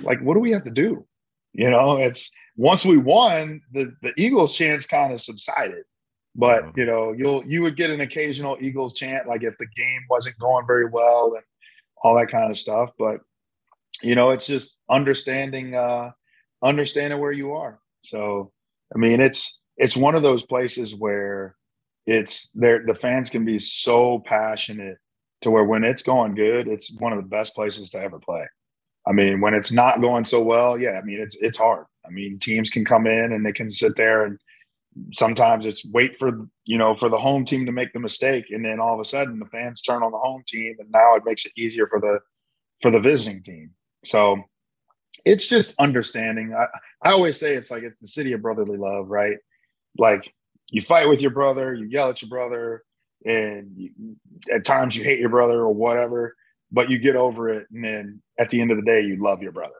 like, 0.00 0.20
what 0.20 0.34
do 0.34 0.40
we 0.40 0.52
have 0.52 0.64
to 0.64 0.72
do? 0.72 1.06
You 1.52 1.70
know, 1.70 1.98
it's 1.98 2.32
once 2.56 2.84
we 2.84 2.96
won, 2.96 3.60
the 3.72 3.94
the 4.02 4.12
Eagles 4.16 4.54
chants 4.54 4.86
kind 4.86 5.12
of 5.12 5.20
subsided. 5.20 5.84
But 6.36 6.76
you 6.76 6.84
know, 6.84 7.12
you'll 7.12 7.44
you 7.46 7.62
would 7.62 7.76
get 7.76 7.90
an 7.90 8.00
occasional 8.00 8.56
Eagles 8.60 8.94
chant, 8.94 9.28
like 9.28 9.42
if 9.42 9.56
the 9.58 9.66
game 9.76 10.00
wasn't 10.10 10.38
going 10.38 10.66
very 10.66 10.86
well 10.86 11.32
and 11.34 11.44
all 12.02 12.16
that 12.16 12.30
kind 12.30 12.50
of 12.50 12.58
stuff. 12.58 12.90
But 12.98 13.20
you 14.02 14.14
know, 14.14 14.30
it's 14.30 14.46
just 14.46 14.82
understanding 14.90 15.74
uh 15.74 16.10
understanding 16.62 17.20
where 17.20 17.32
you 17.32 17.52
are. 17.52 17.78
So 18.02 18.52
I 18.94 18.98
mean, 18.98 19.20
it's 19.20 19.62
it's 19.76 19.96
one 19.96 20.14
of 20.14 20.22
those 20.22 20.44
places 20.44 20.94
where 20.94 21.56
it's 22.06 22.50
there 22.50 22.84
the 22.84 22.94
fans 22.94 23.30
can 23.30 23.44
be 23.44 23.58
so 23.58 24.18
passionate 24.18 24.98
to 25.42 25.50
where 25.50 25.64
when 25.64 25.84
it's 25.84 26.02
going 26.02 26.34
good, 26.34 26.66
it's 26.66 26.96
one 26.98 27.12
of 27.12 27.18
the 27.18 27.28
best 27.28 27.54
places 27.54 27.90
to 27.90 28.00
ever 28.00 28.18
play. 28.18 28.46
I 29.06 29.12
mean, 29.12 29.40
when 29.40 29.54
it's 29.54 29.72
not 29.72 30.00
going 30.00 30.24
so 30.24 30.42
well, 30.42 30.78
yeah, 30.78 30.98
I 31.00 31.02
mean 31.02 31.20
it's 31.20 31.36
it's 31.36 31.58
hard. 31.58 31.86
I 32.06 32.10
mean, 32.10 32.38
teams 32.38 32.70
can 32.70 32.84
come 32.84 33.06
in 33.06 33.32
and 33.32 33.44
they 33.44 33.52
can 33.52 33.70
sit 33.70 33.96
there 33.96 34.24
and 34.24 34.38
sometimes 35.12 35.66
it's 35.66 35.84
wait 35.92 36.18
for 36.18 36.46
you 36.66 36.78
know 36.78 36.94
for 36.94 37.08
the 37.08 37.18
home 37.18 37.44
team 37.44 37.66
to 37.66 37.72
make 37.72 37.92
the 37.92 37.98
mistake 37.98 38.44
and 38.50 38.64
then 38.64 38.78
all 38.78 38.94
of 38.94 39.00
a 39.00 39.04
sudden 39.04 39.40
the 39.40 39.46
fans 39.46 39.82
turn 39.82 40.04
on 40.04 40.12
the 40.12 40.18
home 40.18 40.44
team 40.46 40.76
and 40.78 40.88
now 40.92 41.16
it 41.16 41.24
makes 41.24 41.44
it 41.44 41.52
easier 41.56 41.88
for 41.88 42.00
the 42.00 42.20
for 42.80 42.90
the 42.90 43.00
visiting 43.00 43.42
team. 43.42 43.70
So 44.04 44.42
it's 45.24 45.48
just 45.48 45.78
understanding. 45.80 46.54
I, 46.54 46.66
I 47.02 47.12
always 47.12 47.38
say 47.38 47.54
it's 47.54 47.70
like 47.70 47.82
it's 47.82 48.00
the 48.00 48.06
city 48.06 48.32
of 48.32 48.42
brotherly 48.42 48.76
love, 48.76 49.08
right? 49.08 49.38
Like 49.98 50.32
you 50.70 50.82
fight 50.82 51.08
with 51.08 51.22
your 51.22 51.30
brother, 51.30 51.72
you 51.72 51.86
yell 51.86 52.10
at 52.10 52.20
your 52.20 52.28
brother, 52.28 52.82
and 53.24 53.72
you, 53.76 53.90
at 54.52 54.64
times 54.64 54.96
you 54.96 55.04
hate 55.04 55.20
your 55.20 55.30
brother 55.30 55.60
or 55.60 55.72
whatever, 55.72 56.36
but 56.70 56.90
you 56.90 56.98
get 56.98 57.16
over 57.16 57.48
it, 57.48 57.66
and 57.72 57.84
then 57.84 58.22
at 58.38 58.50
the 58.50 58.60
end 58.60 58.70
of 58.70 58.76
the 58.76 58.82
day, 58.82 59.00
you 59.00 59.16
love 59.16 59.42
your 59.42 59.52
brother. 59.52 59.72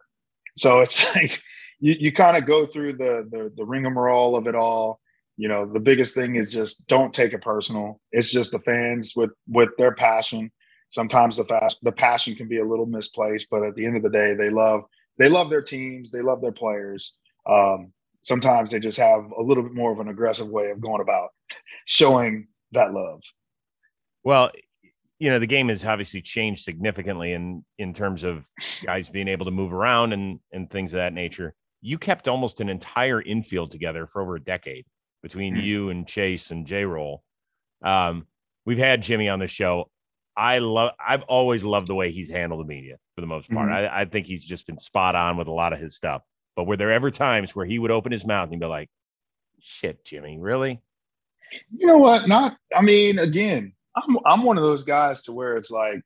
So 0.56 0.80
it's 0.80 1.04
like 1.14 1.42
you, 1.80 1.94
you 1.98 2.12
kind 2.12 2.36
of 2.36 2.46
go 2.46 2.66
through 2.66 2.94
the 2.94 3.26
the 3.30 3.52
the 3.56 3.64
rigmarole 3.64 4.36
of 4.36 4.46
it 4.46 4.54
all. 4.54 5.00
You 5.36 5.48
know, 5.48 5.66
the 5.66 5.80
biggest 5.80 6.14
thing 6.14 6.36
is 6.36 6.50
just 6.50 6.86
don't 6.86 7.12
take 7.12 7.32
it 7.32 7.42
personal. 7.42 8.00
It's 8.12 8.30
just 8.30 8.52
the 8.52 8.60
fans 8.60 9.14
with 9.16 9.30
with 9.48 9.70
their 9.78 9.94
passion. 9.94 10.50
Sometimes 10.88 11.36
the 11.36 11.44
fast 11.44 11.78
the 11.82 11.92
passion 11.92 12.34
can 12.34 12.48
be 12.48 12.58
a 12.58 12.64
little 12.64 12.86
misplaced, 12.86 13.48
but 13.50 13.64
at 13.64 13.74
the 13.74 13.84
end 13.84 13.96
of 13.96 14.02
the 14.02 14.10
day, 14.10 14.34
they 14.34 14.50
love 14.50 14.82
they 15.18 15.28
love 15.28 15.50
their 15.50 15.62
teams, 15.62 16.10
they 16.10 16.22
love 16.22 16.40
their 16.40 16.52
players. 16.52 17.18
Um, 17.46 17.92
sometimes 18.22 18.70
they 18.70 18.80
just 18.80 18.98
have 18.98 19.30
a 19.36 19.42
little 19.42 19.62
bit 19.62 19.74
more 19.74 19.92
of 19.92 20.00
an 20.00 20.08
aggressive 20.08 20.48
way 20.48 20.70
of 20.70 20.80
going 20.80 21.00
about 21.00 21.30
showing 21.84 22.48
that 22.72 22.92
love. 22.92 23.20
Well, 24.24 24.50
you 25.18 25.30
know, 25.30 25.38
the 25.38 25.46
game 25.46 25.68
has 25.68 25.84
obviously 25.84 26.22
changed 26.22 26.64
significantly 26.64 27.32
in 27.32 27.64
in 27.78 27.94
terms 27.94 28.24
of 28.24 28.44
guys 28.84 29.08
being 29.08 29.28
able 29.28 29.44
to 29.44 29.50
move 29.50 29.72
around 29.72 30.12
and 30.12 30.40
and 30.52 30.70
things 30.70 30.92
of 30.92 30.98
that 30.98 31.12
nature. 31.12 31.54
You 31.86 31.98
kept 31.98 32.28
almost 32.28 32.62
an 32.62 32.70
entire 32.70 33.20
infield 33.20 33.70
together 33.70 34.06
for 34.06 34.22
over 34.22 34.36
a 34.36 34.40
decade 34.42 34.86
between 35.22 35.54
mm-hmm. 35.54 35.64
you 35.64 35.90
and 35.90 36.06
Chase 36.08 36.50
and 36.50 36.66
J 36.66 36.86
Roll. 36.86 37.22
Um, 37.84 38.26
we've 38.64 38.78
had 38.78 39.02
Jimmy 39.02 39.28
on 39.28 39.38
the 39.38 39.48
show. 39.48 39.90
I 40.34 40.58
love 40.58 40.92
I've 40.98 41.24
always 41.24 41.62
loved 41.62 41.86
the 41.86 41.94
way 41.94 42.10
he's 42.10 42.30
handled 42.30 42.62
the 42.62 42.64
media 42.64 42.96
for 43.14 43.20
the 43.20 43.26
most 43.26 43.50
part. 43.50 43.68
Mm-hmm. 43.68 43.94
I, 43.94 44.00
I 44.00 44.04
think 44.06 44.26
he's 44.26 44.42
just 44.42 44.66
been 44.66 44.78
spot 44.78 45.14
on 45.14 45.36
with 45.36 45.46
a 45.46 45.52
lot 45.52 45.74
of 45.74 45.78
his 45.78 45.94
stuff. 45.94 46.22
But 46.56 46.64
were 46.64 46.78
there 46.78 46.90
ever 46.90 47.10
times 47.10 47.54
where 47.54 47.66
he 47.66 47.78
would 47.78 47.90
open 47.90 48.12
his 48.12 48.26
mouth 48.26 48.50
and 48.50 48.60
be 48.60 48.66
like, 48.66 48.88
shit, 49.60 50.06
Jimmy, 50.06 50.38
really? 50.38 50.80
You 51.76 51.86
know 51.86 51.98
what? 51.98 52.26
Not, 52.26 52.56
I 52.74 52.80
mean, 52.80 53.18
again, 53.18 53.74
I'm 53.94 54.18
I'm 54.24 54.42
one 54.42 54.56
of 54.56 54.62
those 54.62 54.84
guys 54.84 55.20
to 55.24 55.32
where 55.32 55.56
it's 55.56 55.70
like, 55.70 56.00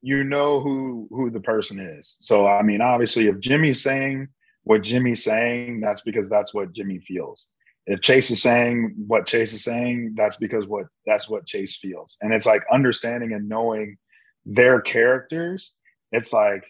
you 0.00 0.24
know 0.24 0.60
who 0.60 1.06
who 1.10 1.30
the 1.30 1.40
person 1.40 1.78
is. 1.78 2.16
So 2.20 2.46
I 2.46 2.62
mean, 2.62 2.80
obviously, 2.80 3.26
if 3.26 3.38
Jimmy's 3.40 3.82
saying 3.82 4.28
what 4.64 4.82
Jimmy's 4.82 5.24
saying, 5.24 5.80
that's 5.80 6.02
because 6.02 6.28
that's 6.28 6.54
what 6.54 6.72
Jimmy 6.72 6.98
feels. 6.98 7.50
If 7.86 8.00
Chase 8.00 8.30
is 8.30 8.40
saying 8.40 8.94
what 9.08 9.26
Chase 9.26 9.52
is 9.52 9.64
saying, 9.64 10.14
that's 10.16 10.36
because 10.36 10.66
what 10.66 10.86
that's 11.04 11.28
what 11.28 11.46
Chase 11.46 11.76
feels. 11.76 12.16
And 12.20 12.32
it's 12.32 12.46
like 12.46 12.62
understanding 12.72 13.32
and 13.32 13.48
knowing 13.48 13.98
their 14.44 14.80
characters. 14.80 15.74
It's 16.12 16.32
like, 16.32 16.64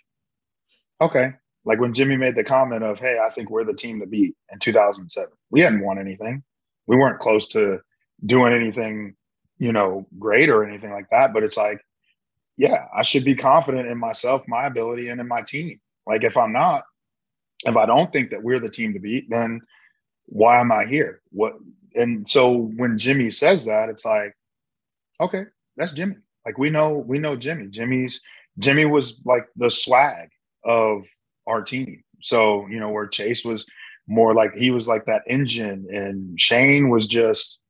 okay, 1.00 1.32
like 1.64 1.80
when 1.80 1.92
Jimmy 1.92 2.16
made 2.16 2.34
the 2.34 2.44
comment 2.44 2.82
of, 2.82 2.98
"Hey, 2.98 3.18
I 3.18 3.30
think 3.30 3.50
we're 3.50 3.64
the 3.64 3.74
team 3.74 4.00
to 4.00 4.06
beat" 4.06 4.34
in 4.50 4.58
2007. 4.58 5.30
We 5.50 5.60
hadn't 5.60 5.84
won 5.84 5.98
anything. 5.98 6.42
We 6.86 6.96
weren't 6.96 7.20
close 7.20 7.46
to 7.48 7.80
doing 8.24 8.54
anything, 8.54 9.14
you 9.58 9.72
know, 9.72 10.06
great 10.18 10.48
or 10.48 10.64
anything 10.64 10.92
like 10.92 11.10
that. 11.10 11.34
But 11.34 11.42
it's 11.42 11.56
like, 11.56 11.84
yeah, 12.56 12.86
I 12.96 13.02
should 13.02 13.24
be 13.24 13.34
confident 13.34 13.88
in 13.88 13.98
myself, 13.98 14.42
my 14.48 14.64
ability, 14.64 15.08
and 15.08 15.20
in 15.20 15.28
my 15.28 15.42
team. 15.42 15.80
Like 16.06 16.24
if 16.24 16.36
I'm 16.36 16.52
not, 16.52 16.84
if 17.64 17.76
I 17.76 17.86
don't 17.86 18.12
think 18.12 18.30
that 18.30 18.42
we're 18.42 18.60
the 18.60 18.70
team 18.70 18.92
to 18.94 19.00
beat, 19.00 19.30
then 19.30 19.60
why 20.26 20.60
am 20.60 20.72
I 20.72 20.84
here? 20.84 21.20
What? 21.30 21.54
And 21.94 22.28
so 22.28 22.70
when 22.76 22.98
Jimmy 22.98 23.30
says 23.30 23.64
that, 23.66 23.88
it's 23.88 24.04
like, 24.04 24.34
okay, 25.20 25.44
that's 25.76 25.92
Jimmy. 25.92 26.16
Like 26.44 26.58
we 26.58 26.70
know, 26.70 26.94
we 26.94 27.18
know 27.18 27.36
Jimmy. 27.36 27.68
Jimmy's 27.68 28.22
Jimmy 28.58 28.84
was 28.84 29.22
like 29.24 29.46
the 29.56 29.70
swag 29.70 30.28
of 30.64 31.04
our 31.46 31.62
team. 31.62 32.02
So, 32.20 32.66
you 32.68 32.78
know, 32.78 32.90
where 32.90 33.06
Chase 33.06 33.44
was 33.44 33.66
more 34.06 34.34
like 34.34 34.54
he 34.56 34.70
was 34.70 34.88
like 34.88 35.06
that 35.06 35.22
engine 35.26 35.86
and 35.90 36.38
Shane 36.40 36.88
was 36.88 37.06
just 37.06 37.61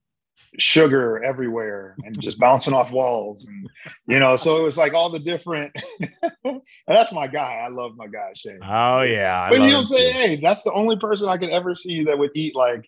sugar 0.58 1.22
everywhere 1.24 1.96
and 2.04 2.20
just 2.20 2.38
bouncing 2.38 2.74
off 2.74 2.90
walls 2.90 3.46
and 3.46 3.70
you 4.06 4.18
know 4.18 4.36
so 4.36 4.58
it 4.58 4.62
was 4.62 4.76
like 4.76 4.92
all 4.92 5.08
the 5.08 5.18
different 5.18 5.74
and 6.44 6.60
that's 6.86 7.12
my 7.12 7.26
guy 7.26 7.62
i 7.64 7.68
love 7.68 7.92
my 7.96 8.06
guy 8.06 8.30
shane 8.34 8.60
oh 8.62 9.00
yeah 9.00 9.44
I 9.44 9.50
but 9.50 9.60
he'll 9.60 9.82
say 9.82 10.12
too. 10.12 10.18
hey 10.18 10.36
that's 10.36 10.62
the 10.62 10.72
only 10.72 10.96
person 10.96 11.28
i 11.28 11.38
could 11.38 11.48
ever 11.48 11.74
see 11.74 12.04
that 12.04 12.18
would 12.18 12.32
eat 12.34 12.54
like 12.54 12.86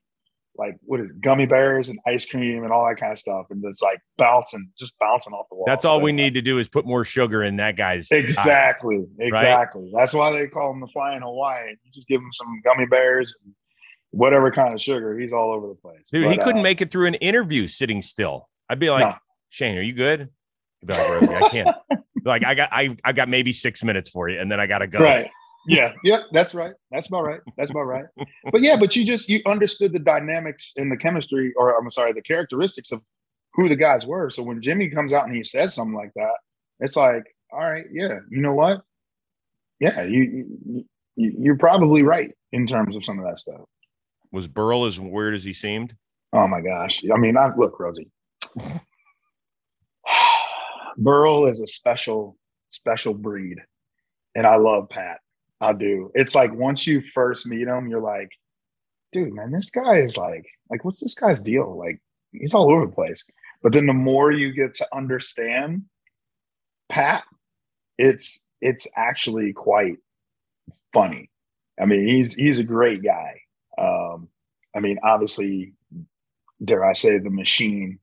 like 0.56 0.76
what 0.84 1.00
is 1.00 1.06
it, 1.06 1.20
gummy 1.20 1.46
bears 1.46 1.88
and 1.88 1.98
ice 2.06 2.26
cream 2.26 2.62
and 2.62 2.72
all 2.72 2.86
that 2.86 2.96
kind 2.96 3.12
of 3.12 3.18
stuff, 3.18 3.46
and 3.50 3.64
it's 3.64 3.82
like 3.82 4.00
bouncing, 4.16 4.70
just 4.78 4.98
bouncing 4.98 5.32
off 5.32 5.46
the 5.50 5.56
wall. 5.56 5.64
That's 5.66 5.84
all 5.84 6.00
we 6.00 6.12
need 6.12 6.34
to 6.34 6.42
do 6.42 6.58
is 6.58 6.68
put 6.68 6.86
more 6.86 7.04
sugar 7.04 7.42
in 7.42 7.56
that 7.56 7.76
guy's. 7.76 8.08
Exactly, 8.10 8.98
eye, 9.20 9.24
exactly. 9.24 9.82
Right? 9.82 10.00
That's 10.00 10.14
why 10.14 10.32
they 10.32 10.46
call 10.46 10.72
him 10.72 10.80
the 10.80 10.86
Flying 10.88 11.22
Hawaiian. 11.22 11.76
You 11.82 11.92
just 11.92 12.08
give 12.08 12.20
him 12.20 12.30
some 12.32 12.60
gummy 12.64 12.86
bears 12.86 13.34
and 13.44 13.54
whatever 14.16 14.50
kind 14.50 14.74
of 14.74 14.80
sugar, 14.80 15.18
he's 15.18 15.32
all 15.32 15.52
over 15.52 15.68
the 15.68 15.74
place. 15.74 16.00
Dude, 16.10 16.24
but, 16.24 16.32
he 16.32 16.38
couldn't 16.38 16.60
uh, 16.60 16.62
make 16.62 16.80
it 16.80 16.90
through 16.90 17.06
an 17.06 17.14
interview 17.14 17.68
sitting 17.68 18.02
still. 18.02 18.48
I'd 18.68 18.78
be 18.78 18.90
like, 18.90 19.00
no. 19.00 19.14
Shane, 19.50 19.76
are 19.76 19.82
you 19.82 19.92
good? 19.92 20.28
He'd 20.80 20.86
be 20.86 20.94
like, 20.94 21.42
I 21.42 21.48
can't. 21.48 21.76
like, 22.24 22.44
I 22.44 22.54
got, 22.54 22.68
I, 22.72 22.96
I 23.04 23.12
got 23.12 23.28
maybe 23.28 23.52
six 23.52 23.82
minutes 23.84 24.10
for 24.10 24.28
you, 24.28 24.40
and 24.40 24.50
then 24.50 24.60
I 24.60 24.66
got 24.66 24.78
to 24.78 24.86
go. 24.86 24.98
Right 24.98 25.30
yeah, 25.66 25.92
yeah, 26.04 26.22
that's 26.32 26.54
right. 26.54 26.74
That's 26.90 27.08
about 27.08 27.24
right. 27.24 27.40
That's 27.56 27.70
about 27.70 27.84
right. 27.84 28.04
But 28.52 28.60
yeah, 28.60 28.76
but 28.78 28.94
you 28.96 29.04
just 29.04 29.28
you 29.28 29.40
understood 29.46 29.92
the 29.92 29.98
dynamics 29.98 30.74
and 30.76 30.92
the 30.92 30.96
chemistry, 30.96 31.52
or 31.56 31.78
I'm 31.78 31.90
sorry, 31.90 32.12
the 32.12 32.22
characteristics 32.22 32.92
of 32.92 33.00
who 33.54 33.68
the 33.68 33.76
guys 33.76 34.06
were. 34.06 34.30
So 34.30 34.42
when 34.42 34.60
Jimmy 34.60 34.90
comes 34.90 35.12
out 35.12 35.26
and 35.26 35.34
he 35.34 35.42
says 35.42 35.74
something 35.74 35.94
like 35.94 36.12
that, 36.16 36.34
it's 36.80 36.96
like, 36.96 37.24
all 37.52 37.60
right, 37.60 37.84
yeah, 37.90 38.18
you 38.30 38.42
know 38.42 38.52
what? 38.52 38.82
Yeah, 39.80 40.02
you, 40.02 40.44
you 40.66 40.84
you're 41.16 41.56
probably 41.56 42.02
right 42.02 42.32
in 42.52 42.66
terms 42.66 42.96
of 42.96 43.04
some 43.04 43.18
of 43.18 43.24
that 43.24 43.38
stuff. 43.38 43.62
Was 44.34 44.48
Burrell 44.48 44.84
as 44.84 44.98
weird 44.98 45.36
as 45.36 45.44
he 45.44 45.52
seemed? 45.52 45.94
Oh 46.32 46.48
my 46.48 46.60
gosh! 46.60 47.04
I 47.14 47.16
mean, 47.16 47.36
I 47.36 47.54
look, 47.56 47.78
Rosie. 47.78 48.10
Burrell 50.96 51.46
is 51.46 51.60
a 51.60 51.68
special, 51.68 52.36
special 52.68 53.14
breed, 53.14 53.58
and 54.34 54.44
I 54.44 54.56
love 54.56 54.88
Pat. 54.88 55.20
I 55.60 55.72
do. 55.72 56.10
It's 56.16 56.34
like 56.34 56.52
once 56.52 56.84
you 56.84 57.00
first 57.00 57.46
meet 57.46 57.68
him, 57.68 57.86
you're 57.88 58.00
like, 58.00 58.28
dude, 59.12 59.32
man, 59.32 59.52
this 59.52 59.70
guy 59.70 59.98
is 59.98 60.16
like, 60.16 60.44
like, 60.68 60.84
what's 60.84 61.00
this 61.00 61.14
guy's 61.14 61.40
deal? 61.40 61.78
Like, 61.78 62.02
he's 62.32 62.54
all 62.54 62.72
over 62.72 62.86
the 62.86 62.92
place. 62.92 63.22
But 63.62 63.72
then 63.72 63.86
the 63.86 63.92
more 63.92 64.32
you 64.32 64.52
get 64.52 64.74
to 64.74 64.88
understand 64.92 65.82
Pat, 66.88 67.22
it's 67.98 68.44
it's 68.60 68.88
actually 68.96 69.52
quite 69.52 69.98
funny. 70.92 71.30
I 71.80 71.84
mean, 71.84 72.08
he's 72.08 72.34
he's 72.34 72.58
a 72.58 72.64
great 72.64 73.00
guy. 73.00 73.42
Um, 73.78 74.28
I 74.74 74.80
mean, 74.80 74.98
obviously, 75.02 75.74
dare 76.62 76.84
I 76.84 76.92
say, 76.92 77.18
the 77.18 77.30
machine. 77.30 77.98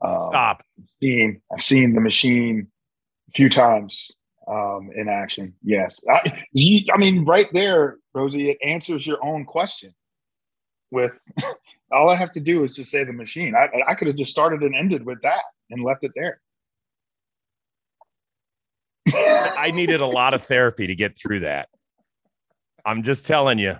Um, 0.00 0.28
Stop. 0.30 0.62
I've 0.78 0.88
seen 1.02 1.40
I've 1.52 1.62
seen 1.62 1.94
the 1.94 2.00
machine 2.00 2.68
a 3.28 3.32
few 3.32 3.48
times 3.48 4.12
um, 4.48 4.90
in 4.94 5.08
action. 5.08 5.54
Yes, 5.62 6.02
I, 6.10 6.44
you, 6.52 6.84
I 6.92 6.98
mean, 6.98 7.24
right 7.24 7.48
there, 7.52 7.96
Rosie, 8.14 8.50
it 8.50 8.58
answers 8.64 9.06
your 9.06 9.24
own 9.24 9.44
question. 9.44 9.94
With 10.90 11.18
all 11.92 12.08
I 12.08 12.16
have 12.16 12.32
to 12.32 12.40
do 12.40 12.62
is 12.62 12.76
just 12.76 12.90
say 12.90 13.04
the 13.04 13.12
machine. 13.12 13.54
I, 13.54 13.68
I 13.86 13.94
could 13.94 14.08
have 14.08 14.16
just 14.16 14.30
started 14.30 14.62
and 14.62 14.74
ended 14.74 15.04
with 15.04 15.20
that 15.22 15.42
and 15.70 15.82
left 15.82 16.04
it 16.04 16.12
there. 16.14 16.40
I 19.58 19.70
needed 19.72 20.00
a 20.00 20.06
lot 20.06 20.34
of 20.34 20.44
therapy 20.44 20.86
to 20.88 20.94
get 20.94 21.16
through 21.16 21.40
that. 21.40 21.68
I'm 22.84 23.02
just 23.02 23.26
telling 23.26 23.58
you. 23.58 23.76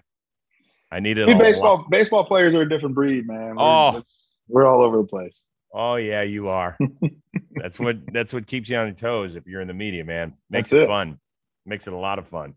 I 0.90 1.00
need 1.00 1.16
needed. 1.16 1.28
A 1.30 1.38
baseball 1.38 1.78
lot. 1.78 1.90
baseball 1.90 2.24
players 2.24 2.54
are 2.54 2.62
a 2.62 2.68
different 2.68 2.94
breed, 2.94 3.26
man. 3.26 3.56
We're, 3.56 3.62
oh, 3.62 4.02
we're 4.48 4.66
all 4.66 4.82
over 4.82 4.98
the 4.98 5.04
place. 5.04 5.44
Oh 5.74 5.96
yeah, 5.96 6.22
you 6.22 6.48
are. 6.48 6.78
that's 7.54 7.78
what 7.80 7.98
that's 8.12 8.32
what 8.32 8.46
keeps 8.46 8.68
you 8.70 8.76
on 8.76 8.86
your 8.86 8.94
toes 8.94 9.34
if 9.34 9.46
you're 9.46 9.60
in 9.60 9.68
the 9.68 9.74
media, 9.74 10.04
man. 10.04 10.34
Makes 10.48 10.72
it, 10.72 10.82
it. 10.82 10.86
fun. 10.86 11.18
Makes 11.64 11.86
it 11.86 11.92
a 11.92 11.96
lot 11.96 12.18
of 12.18 12.28
fun. 12.28 12.54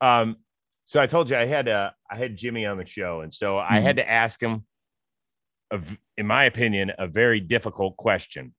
Um, 0.00 0.36
so 0.84 1.00
I 1.00 1.06
told 1.06 1.30
you 1.30 1.36
I 1.36 1.46
had 1.46 1.68
uh 1.68 1.90
I 2.10 2.16
had 2.16 2.36
Jimmy 2.36 2.66
on 2.66 2.76
the 2.76 2.86
show, 2.86 3.22
and 3.22 3.32
so 3.34 3.56
I 3.58 3.80
had 3.80 3.96
to 3.96 4.08
ask 4.08 4.40
him, 4.40 4.64
a 5.70 5.80
in 6.18 6.26
my 6.26 6.44
opinion, 6.44 6.92
a 6.98 7.06
very 7.06 7.40
difficult 7.40 7.96
question. 7.96 8.54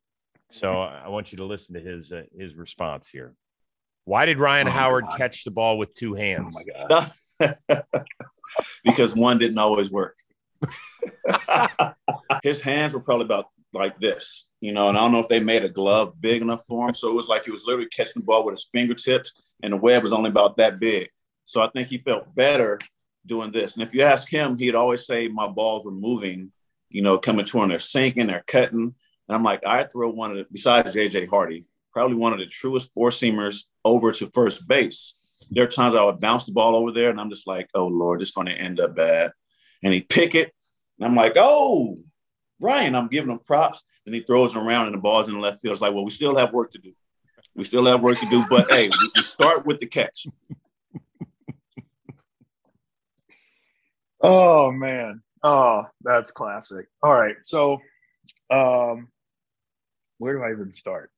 So 0.49 0.81
I 0.81 1.09
want 1.09 1.31
you 1.31 1.37
to 1.37 1.45
listen 1.45 1.75
to 1.75 1.81
his 1.81 2.11
uh, 2.11 2.23
his 2.37 2.55
response 2.55 3.07
here. 3.07 3.35
Why 4.05 4.25
did 4.25 4.39
Ryan 4.39 4.67
Oh, 4.67 4.71
Howard 4.71 5.05
God. 5.05 5.17
catch 5.17 5.43
the 5.43 5.51
ball 5.51 5.77
with 5.77 5.93
two 5.93 6.13
hands? 6.15 6.55
my 6.55 6.63
god. 7.39 7.83
because 8.83 9.15
one 9.15 9.37
didn't 9.37 9.57
always 9.57 9.91
work. 9.91 10.17
His 12.43 12.61
hands 12.61 12.93
were 12.93 12.99
probably 12.99 13.25
about 13.25 13.49
like 13.73 13.99
this, 13.99 14.45
you 14.61 14.71
know, 14.71 14.89
and 14.89 14.97
I 14.97 15.01
don't 15.01 15.11
know 15.11 15.19
if 15.19 15.27
they 15.27 15.39
made 15.39 15.65
a 15.65 15.69
glove 15.69 16.19
big 16.19 16.41
enough 16.41 16.65
for 16.65 16.87
him. 16.87 16.93
So 16.93 17.09
it 17.09 17.15
was 17.15 17.27
like 17.27 17.45
he 17.45 17.51
was 17.51 17.65
literally 17.65 17.89
catching 17.89 18.21
the 18.21 18.25
ball 18.25 18.45
with 18.45 18.53
his 18.53 18.69
fingertips, 18.71 19.33
and 19.61 19.73
the 19.73 19.77
web 19.77 20.03
was 20.03 20.13
only 20.13 20.29
about 20.29 20.57
that 20.57 20.79
big. 20.79 21.09
So 21.45 21.61
I 21.61 21.69
think 21.69 21.89
he 21.89 21.97
felt 21.97 22.33
better 22.33 22.79
doing 23.25 23.51
this. 23.51 23.75
And 23.75 23.83
if 23.83 23.93
you 23.93 24.01
ask 24.01 24.29
him, 24.29 24.57
he'd 24.57 24.75
always 24.75 25.05
say 25.05 25.27
my 25.27 25.47
balls 25.47 25.83
were 25.83 25.91
moving, 25.91 26.51
you 26.89 27.01
know, 27.01 27.17
coming 27.17 27.45
to 27.45 27.61
him, 27.61 27.69
they're 27.69 27.79
sinking, 27.79 28.27
they're 28.27 28.43
cutting. 28.47 28.95
And 29.27 29.35
I'm 29.35 29.43
like, 29.43 29.65
I 29.65 29.83
throw 29.83 30.09
one 30.09 30.31
of 30.31 30.37
the, 30.37 30.45
besides 30.51 30.95
JJ 30.95 31.29
Hardy, 31.29 31.65
probably 31.93 32.17
one 32.17 32.33
of 32.33 32.39
the 32.39 32.45
truest 32.45 32.91
four 32.93 33.09
seamers 33.09 33.65
over 33.83 34.11
to 34.13 34.27
first 34.27 34.67
base. 34.67 35.13
There 35.51 35.63
are 35.63 35.67
times 35.67 35.95
I 35.95 36.03
would 36.03 36.19
bounce 36.19 36.45
the 36.45 36.51
ball 36.51 36.75
over 36.75 36.91
there, 36.91 37.09
and 37.09 37.19
I'm 37.19 37.29
just 37.29 37.47
like, 37.47 37.69
oh 37.73 37.87
Lord, 37.87 38.21
it's 38.21 38.31
going 38.31 38.47
to 38.47 38.53
end 38.53 38.79
up 38.79 38.95
bad. 38.95 39.31
And 39.83 39.93
he 39.93 40.01
pick 40.01 40.35
it, 40.35 40.53
and 40.99 41.07
I'm 41.07 41.15
like, 41.15 41.33
oh, 41.35 41.99
Ryan, 42.59 42.95
I'm 42.95 43.07
giving 43.07 43.31
him 43.31 43.39
props. 43.39 43.83
Then 44.05 44.13
he 44.13 44.21
throws 44.21 44.55
it 44.55 44.59
around, 44.59 44.87
and 44.87 44.95
the 44.95 44.99
ball's 44.99 45.27
in 45.27 45.33
the 45.33 45.39
left 45.39 45.61
field. 45.61 45.73
It's 45.73 45.81
like, 45.81 45.93
well, 45.93 46.05
we 46.05 46.11
still 46.11 46.35
have 46.37 46.53
work 46.53 46.71
to 46.71 46.77
do. 46.77 46.93
We 47.55 47.63
still 47.63 47.85
have 47.85 48.01
work 48.01 48.19
to 48.19 48.29
do, 48.29 48.45
but 48.49 48.69
hey, 48.69 48.89
we, 48.89 49.11
we 49.15 49.23
start 49.23 49.65
with 49.65 49.79
the 49.79 49.87
catch. 49.87 50.27
Oh 54.21 54.71
man. 54.71 55.21
Oh, 55.43 55.83
that's 56.01 56.31
classic. 56.31 56.87
All 57.03 57.13
right. 57.13 57.35
So 57.43 57.79
um 58.49 59.09
where 60.17 60.33
do 60.33 60.43
I 60.43 60.51
even 60.51 60.73
start? 60.73 61.11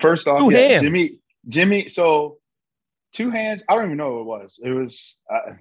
First 0.00 0.28
off, 0.28 0.52
yeah. 0.52 0.78
Jimmy 0.78 1.18
Jimmy 1.48 1.88
so 1.88 2.38
two 3.12 3.30
hands, 3.30 3.62
I 3.68 3.74
don't 3.74 3.86
even 3.86 3.96
know 3.96 4.22
what 4.22 4.40
it 4.40 4.42
was. 4.42 4.60
It 4.62 4.70
was 4.70 5.22
uh, 5.32 5.54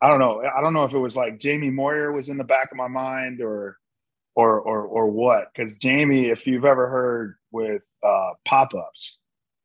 I 0.00 0.08
don't 0.08 0.18
know. 0.18 0.42
I 0.42 0.60
don't 0.60 0.74
know 0.74 0.84
if 0.84 0.94
it 0.94 0.98
was 0.98 1.16
like 1.16 1.38
Jamie 1.38 1.70
Moyer 1.70 2.12
was 2.12 2.28
in 2.28 2.36
the 2.36 2.44
back 2.44 2.70
of 2.72 2.76
my 2.76 2.88
mind 2.88 3.40
or 3.40 3.76
or 4.34 4.60
or 4.60 4.84
or 4.84 5.06
what 5.08 5.48
cuz 5.54 5.76
Jamie 5.76 6.26
if 6.26 6.46
you've 6.46 6.64
ever 6.64 6.88
heard 6.88 7.36
with 7.50 7.82
uh 8.02 8.30
pop-ups 8.44 9.20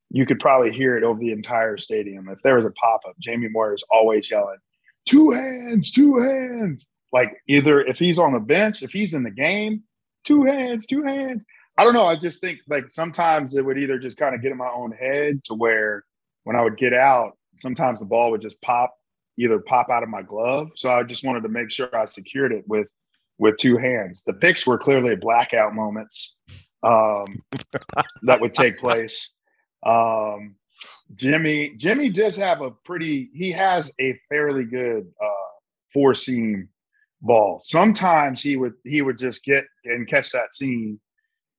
you 0.10 0.26
could 0.26 0.40
probably 0.40 0.72
hear 0.72 0.98
it 0.98 1.04
over 1.04 1.20
the 1.20 1.32
entire 1.32 1.78
stadium. 1.78 2.30
If 2.30 2.42
there 2.44 2.56
was 2.56 2.66
a 2.66 2.72
pop-up, 2.72 3.16
Jamie 3.20 3.50
Moyer 3.50 3.74
is 3.74 3.84
always 3.92 4.32
yelling, 4.32 4.60
two 5.06 5.32
hands, 5.32 5.92
two 5.92 6.20
hands. 6.20 6.88
Like 7.12 7.42
either 7.48 7.82
if 7.82 8.00
he's 8.00 8.20
on 8.20 8.34
the 8.34 8.40
bench, 8.40 8.84
if 8.84 8.92
he's 8.92 9.14
in 9.14 9.24
the 9.24 9.32
game, 9.32 9.84
two 10.24 10.44
hands, 10.44 10.86
two 10.86 11.04
hands. 11.04 11.46
I 11.78 11.84
don't 11.84 11.94
know. 11.94 12.06
I 12.06 12.16
just 12.16 12.42
think 12.42 12.60
like 12.68 12.90
sometimes 12.90 13.56
it 13.56 13.66
would 13.66 13.78
either 13.78 14.00
just 14.00 14.18
kind 14.18 14.34
of 14.36 14.42
get 14.42 14.52
in 14.52 14.58
my 14.58 14.70
own 14.70 14.92
head 14.92 15.44
to 15.46 15.54
where 15.54 16.04
when 16.48 16.56
I 16.56 16.64
would 16.64 16.78
get 16.78 16.94
out, 16.94 17.34
sometimes 17.58 18.00
the 18.00 18.06
ball 18.06 18.32
would 18.32 18.40
just 18.40 18.62
pop, 18.62 18.96
either 19.38 19.60
pop 19.60 19.90
out 19.90 20.02
of 20.02 20.08
my 20.08 20.22
glove. 20.22 20.70
So 20.76 20.90
I 20.90 21.04
just 21.04 21.26
wanted 21.26 21.44
to 21.44 21.50
make 21.50 21.70
sure 21.70 21.94
I 21.94 22.06
secured 22.06 22.54
it 22.54 22.64
with 22.68 22.88
with 23.38 23.58
two 23.58 23.76
hands. 23.76 24.24
The 24.24 24.34
picks 24.34 24.66
were 24.66 24.78
clearly 24.78 25.18
blackout 25.18 25.76
moments 25.76 26.40
um, 26.84 27.44
that 28.22 28.40
would 28.40 28.54
take 28.54 28.80
place. 28.80 29.34
Um, 29.86 30.56
Jimmy, 31.16 31.74
Jimmy 31.76 32.08
does 32.08 32.38
have 32.38 32.62
a 32.62 32.72
pretty. 32.86 33.30
He 33.34 33.52
has 33.52 33.94
a 34.00 34.18
fairly 34.30 34.64
good 34.64 35.06
uh, 35.22 35.52
four 35.94 36.14
seam 36.14 36.70
ball. 37.22 37.60
Sometimes 37.62 38.42
he 38.42 38.56
would 38.56 38.76
he 38.86 39.02
would 39.02 39.18
just 39.18 39.44
get 39.44 39.66
and 39.84 40.08
catch 40.08 40.32
that 40.32 40.54
seam, 40.54 41.02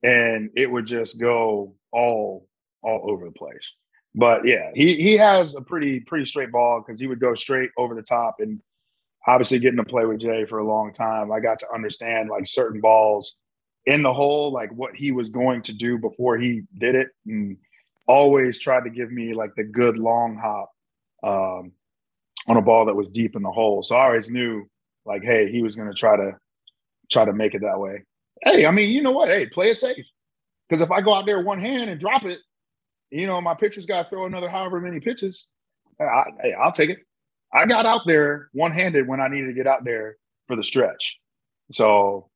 and 0.02 0.48
it 0.56 0.70
would 0.70 0.86
just 0.86 1.20
go 1.20 1.74
all 1.92 2.48
all 2.82 3.10
over 3.10 3.26
the 3.26 3.32
place. 3.32 3.74
But 4.18 4.44
yeah, 4.44 4.72
he 4.74 4.94
he 4.96 5.16
has 5.16 5.54
a 5.54 5.60
pretty 5.60 6.00
pretty 6.00 6.24
straight 6.24 6.50
ball 6.50 6.80
because 6.80 6.98
he 6.98 7.06
would 7.06 7.20
go 7.20 7.36
straight 7.36 7.70
over 7.78 7.94
the 7.94 8.02
top. 8.02 8.40
And 8.40 8.60
obviously, 9.24 9.60
getting 9.60 9.76
to 9.76 9.84
play 9.84 10.06
with 10.06 10.18
Jay 10.18 10.44
for 10.44 10.58
a 10.58 10.66
long 10.66 10.92
time, 10.92 11.30
I 11.30 11.38
got 11.38 11.60
to 11.60 11.72
understand 11.72 12.28
like 12.28 12.48
certain 12.48 12.80
balls 12.80 13.36
in 13.86 14.02
the 14.02 14.12
hole, 14.12 14.50
like 14.52 14.72
what 14.72 14.96
he 14.96 15.12
was 15.12 15.30
going 15.30 15.62
to 15.62 15.72
do 15.72 15.98
before 15.98 16.36
he 16.36 16.62
did 16.78 16.96
it, 16.96 17.10
and 17.26 17.58
always 18.08 18.58
tried 18.58 18.82
to 18.84 18.90
give 18.90 19.12
me 19.12 19.34
like 19.34 19.54
the 19.54 19.62
good 19.62 19.96
long 19.96 20.36
hop 20.36 20.72
um, 21.22 21.70
on 22.48 22.56
a 22.56 22.60
ball 22.60 22.86
that 22.86 22.96
was 22.96 23.10
deep 23.10 23.36
in 23.36 23.42
the 23.42 23.52
hole. 23.52 23.82
So 23.82 23.94
I 23.94 24.06
always 24.06 24.32
knew 24.32 24.68
like, 25.06 25.22
hey, 25.22 25.48
he 25.48 25.62
was 25.62 25.76
going 25.76 25.90
to 25.90 25.94
try 25.94 26.16
to 26.16 26.36
try 27.08 27.24
to 27.24 27.32
make 27.32 27.54
it 27.54 27.62
that 27.62 27.78
way. 27.78 28.02
Hey, 28.42 28.66
I 28.66 28.72
mean, 28.72 28.90
you 28.90 29.00
know 29.00 29.12
what? 29.12 29.28
Hey, 29.28 29.46
play 29.46 29.70
it 29.70 29.78
safe. 29.78 30.06
Because 30.68 30.80
if 30.80 30.90
I 30.90 31.02
go 31.02 31.14
out 31.14 31.24
there 31.24 31.40
one 31.40 31.60
hand 31.60 31.88
and 31.88 32.00
drop 32.00 32.24
it, 32.24 32.40
you 33.10 33.26
know, 33.26 33.40
my 33.40 33.54
pitcher's 33.54 33.86
got 33.86 34.04
to 34.04 34.08
throw 34.10 34.26
another 34.26 34.48
however 34.48 34.80
many 34.80 35.00
pitches. 35.00 35.48
I, 36.00 36.24
hey, 36.42 36.52
I'll 36.54 36.72
take 36.72 36.90
it. 36.90 36.98
I 37.52 37.66
got 37.66 37.86
out 37.86 38.02
there 38.06 38.48
one 38.52 38.72
handed 38.72 39.08
when 39.08 39.20
I 39.20 39.28
needed 39.28 39.46
to 39.46 39.52
get 39.54 39.66
out 39.66 39.84
there 39.84 40.16
for 40.46 40.56
the 40.56 40.64
stretch. 40.64 41.18
So, 41.70 42.28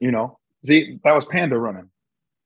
you 0.00 0.10
know, 0.10 0.38
see, 0.64 0.98
that 1.04 1.12
was 1.12 1.24
Panda 1.24 1.58
running 1.58 1.90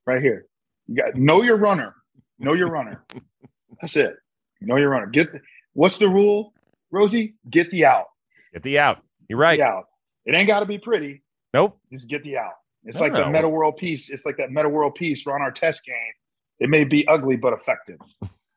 right 0.05 0.21
here. 0.21 0.45
You 0.87 0.95
got 0.95 1.15
know 1.15 1.41
your 1.41 1.57
runner. 1.57 1.95
Know 2.39 2.53
your 2.53 2.69
runner. 2.69 3.03
That's 3.81 3.95
it. 3.95 4.15
Know 4.61 4.77
your 4.77 4.89
runner. 4.89 5.07
Get 5.07 5.31
the, 5.31 5.41
what's 5.73 5.97
the 5.97 6.07
rule, 6.07 6.53
Rosie? 6.91 7.35
Get 7.49 7.69
the 7.71 7.85
out. 7.85 8.05
Get 8.53 8.63
the 8.63 8.79
out. 8.79 9.03
You're 9.27 9.39
right. 9.39 9.57
The 9.59 9.65
out. 9.65 9.85
It 10.25 10.35
ain't 10.35 10.47
got 10.47 10.61
to 10.61 10.65
be 10.65 10.77
pretty. 10.77 11.23
Nope. 11.53 11.77
Just 11.91 12.09
get 12.09 12.23
the 12.23 12.37
out. 12.37 12.53
It's 12.83 12.97
No, 12.97 13.03
like 13.03 13.13
the 13.13 13.25
no. 13.25 13.29
Metta 13.29 13.49
World 13.49 13.77
Peace. 13.77 14.09
It's 14.09 14.25
like 14.25 14.37
that 14.37 14.51
Metta 14.51 14.69
World 14.69 14.95
Peace 14.95 15.25
We're 15.25 15.35
on 15.35 15.41
our 15.41 15.51
test 15.51 15.85
game. 15.85 15.95
It 16.61 16.69
may 16.69 16.83
be 16.85 17.05
ugly 17.07 17.35
but 17.35 17.53
effective. 17.53 17.97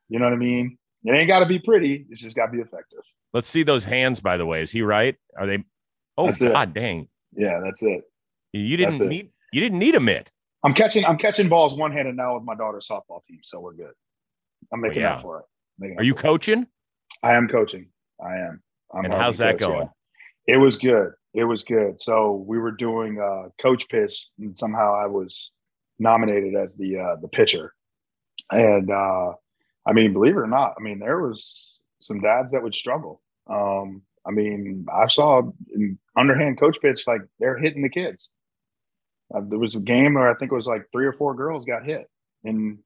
You 0.09 0.19
know 0.19 0.27
what 0.27 0.35
I 0.35 0.37
mean? 0.37 0.79
It 1.05 1.13
ain't 1.13 1.27
got 1.27 1.41
to 1.41 1.47
be 1.47 1.59
pretty. 1.59 2.07
It's 2.11 2.21
just 2.21 2.37
got 2.37 2.47
to 2.47 2.53
be 2.53 2.59
effective. 2.59 3.01
Let's 3.33 3.49
see 3.49 3.63
those 3.65 3.83
hands. 3.83 4.21
By 4.21 4.37
the 4.37 4.47
way, 4.47 4.63
is 4.63 4.71
he 4.71 4.83
right? 4.83 5.17
Are 5.37 5.47
they? 5.47 5.65
Oh 6.17 6.27
That's 6.27 6.41
it. 6.43 6.53
God, 6.53 6.73
dang! 6.75 7.09
Yeah, 7.37 7.61
that's 7.65 7.83
it. 7.83 8.03
You 8.53 8.77
didn't 8.77 9.01
it. 9.01 9.09
need. 9.09 9.31
You 9.53 9.61
didn't 9.61 9.79
need 9.79 9.95
a 9.97 10.01
mitt. 10.01 10.31
I'm 10.63 10.75
catching. 10.75 11.05
I'm 11.05 11.19
catching 11.19 11.49
balls 11.49 11.75
one 11.75 11.93
handed 11.93 12.15
now 12.15 12.35
with 12.35 12.45
my 12.45 12.55
daughter's 12.55 12.87
softball 12.87 13.23
team, 13.25 13.41
so 13.43 13.61
we're 13.61 13.75
good. 13.75 13.93
I'm 14.73 14.81
making 14.81 15.03
yeah. 15.03 15.15
up 15.15 15.23
for 15.23 15.41
it. 15.41 15.45
Making 15.79 15.99
Are 15.99 16.05
you 16.05 16.13
for 16.13 16.21
it. 16.21 16.23
coaching? 16.23 16.67
I 17.23 17.35
am 17.35 17.49
coaching. 17.49 17.89
I 18.25 18.37
am. 18.37 18.63
I'm 18.95 19.07
And 19.07 19.15
how's 19.15 19.39
that 19.39 19.59
coach, 19.59 19.69
going? 19.69 19.89
yeah. 20.47 20.55
It 20.55 20.59
was 20.59 20.79
good. 20.79 21.13
It 21.33 21.45
was 21.45 21.65
good. 21.65 21.99
So 21.99 22.45
we 22.47 22.59
were 22.59 22.71
doing 22.71 23.19
uh, 23.21 23.49
coach 23.61 23.89
pitch, 23.89 24.29
and 24.39 24.57
somehow 24.57 24.95
I 24.95 25.07
was 25.07 25.53
nominated 25.99 26.55
as 26.55 26.77
the 26.77 26.99
uh, 26.99 27.17
the 27.21 27.29
pitcher. 27.29 27.75
And 28.51 28.91
uh, 28.91 29.33
I 29.87 29.93
mean, 29.93 30.13
believe 30.13 30.37
it 30.37 30.41
or 30.41 30.47
not, 30.47 30.75
I 30.79 30.83
mean 30.83 30.99
there 30.99 31.21
was 31.21 31.83
some 32.01 32.21
dads 32.21 32.53
that 32.53 32.63
would 32.63 32.75
struggle. 32.75 33.23
Um, 33.49 34.03
I 34.27 34.31
mean, 34.31 34.87
I 34.93 35.09
saw 35.09 35.43
in 35.75 35.99
underhand 36.17 36.59
coach 36.59 36.79
pitch 36.81 37.07
like 37.07 37.23
they're 37.39 37.59
hitting 37.59 37.83
the 37.83 37.89
kids. 37.91 38.35
Uh, 39.35 39.41
there 39.49 39.59
was 39.59 39.75
a 39.75 39.81
game 39.81 40.15
where 40.15 40.31
I 40.31 40.35
think 40.37 40.53
it 40.53 40.55
was 40.55 40.67
like 40.67 40.87
three 40.93 41.07
or 41.07 41.13
four 41.13 41.35
girls 41.35 41.65
got 41.65 41.85
hit 41.85 42.09
in 42.45 42.79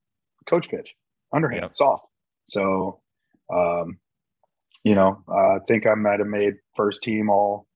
coach 0.48 0.68
pitch, 0.68 0.94
underhand, 1.32 1.62
Yep. 1.62 1.74
soft. 1.74 2.06
So, 2.48 3.00
um, 3.52 3.98
you 4.84 4.94
know, 4.94 5.22
uh, 5.28 5.56
I 5.56 5.58
think 5.66 5.86
I 5.86 5.94
might 5.94 6.20
have 6.20 6.28
made 6.28 6.54
first 6.74 7.02
team 7.02 7.28
all 7.28 7.66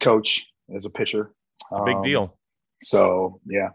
coach 0.00 0.46
as 0.74 0.84
a 0.86 0.90
pitcher. 0.90 1.32
It's 1.70 1.80
a 1.80 1.84
big 1.84 1.96
Um, 1.96 2.02
deal. 2.02 2.38
So 2.82 3.40
yeah, 3.46 3.68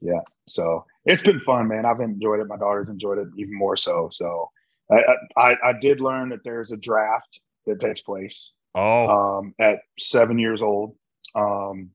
yeah. 0.00 0.20
So 0.48 0.86
it's 1.06 1.22
been 1.22 1.40
fun, 1.40 1.68
man. 1.68 1.84
I've 1.86 2.00
enjoyed 2.00 2.40
it. 2.40 2.46
My 2.48 2.56
daughter's 2.56 2.88
enjoyed 2.88 3.18
it 3.18 3.28
even 3.36 3.56
more 3.56 3.76
so. 3.76 4.08
So 4.10 4.50
I 4.90 5.02
I, 5.36 5.56
I 5.64 5.72
did 5.80 6.00
learn 6.00 6.30
that 6.30 6.40
there's 6.44 6.72
a 6.72 6.76
draft 6.76 7.40
that 7.66 7.80
takes 7.80 8.02
place 8.02 8.52
Oh, 8.74 9.08
um, 9.38 9.54
at 9.60 9.78
seven 9.98 10.38
years 10.38 10.60
old. 10.62 10.96
Um, 11.34 11.90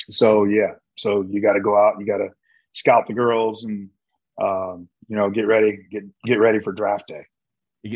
so 0.00 0.44
yeah, 0.44 0.72
so 0.96 1.22
you 1.28 1.40
got 1.40 1.52
to 1.54 1.60
go 1.60 1.76
out, 1.76 1.94
you 2.00 2.06
got 2.06 2.18
to 2.18 2.28
scout 2.72 3.06
the 3.06 3.14
girls, 3.14 3.64
and 3.64 3.88
um, 4.40 4.88
you 5.08 5.16
know 5.16 5.30
get 5.30 5.46
ready, 5.46 5.78
get 5.90 6.02
get 6.24 6.38
ready 6.40 6.60
for 6.60 6.72
draft 6.72 7.04
day. 7.08 7.26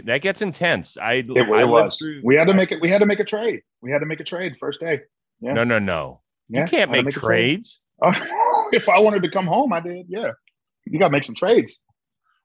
that 0.06 0.22
gets 0.22 0.42
intense. 0.42 0.96
I 0.96 1.14
It, 1.14 1.30
I 1.48 1.62
it 1.62 1.68
was. 1.68 1.98
through- 1.98 2.20
We 2.24 2.36
had 2.36 2.46
to 2.46 2.54
make 2.54 2.70
it. 2.72 2.80
We 2.80 2.88
had 2.88 2.98
to 3.00 3.06
make 3.06 3.20
a 3.20 3.24
trade. 3.24 3.60
We 3.82 3.90
had 3.92 3.98
to 4.00 4.06
make 4.06 4.20
a 4.20 4.24
trade 4.24 4.54
first 4.60 4.80
day. 4.80 5.00
Yeah, 5.40 5.52
No, 5.54 5.64
no, 5.64 5.78
no. 5.78 6.20
yeah, 6.48 6.60
you 6.62 6.66
can't 6.68 6.92
to 6.92 7.02
make, 7.02 7.14
a 7.16 7.18
trade. 7.18 7.64
trades. 7.64 7.80
if 8.74 8.88
I 8.88 8.98
wanted 8.98 9.22
to 9.22 9.30
come 9.30 9.46
home, 9.46 9.72
I 9.72 9.80
did. 9.80 10.06
Yeah, 10.08 10.32
you 10.86 10.98
got 10.98 11.08
to 11.08 11.12
make 11.12 11.24
some 11.24 11.34
trades. 11.34 11.80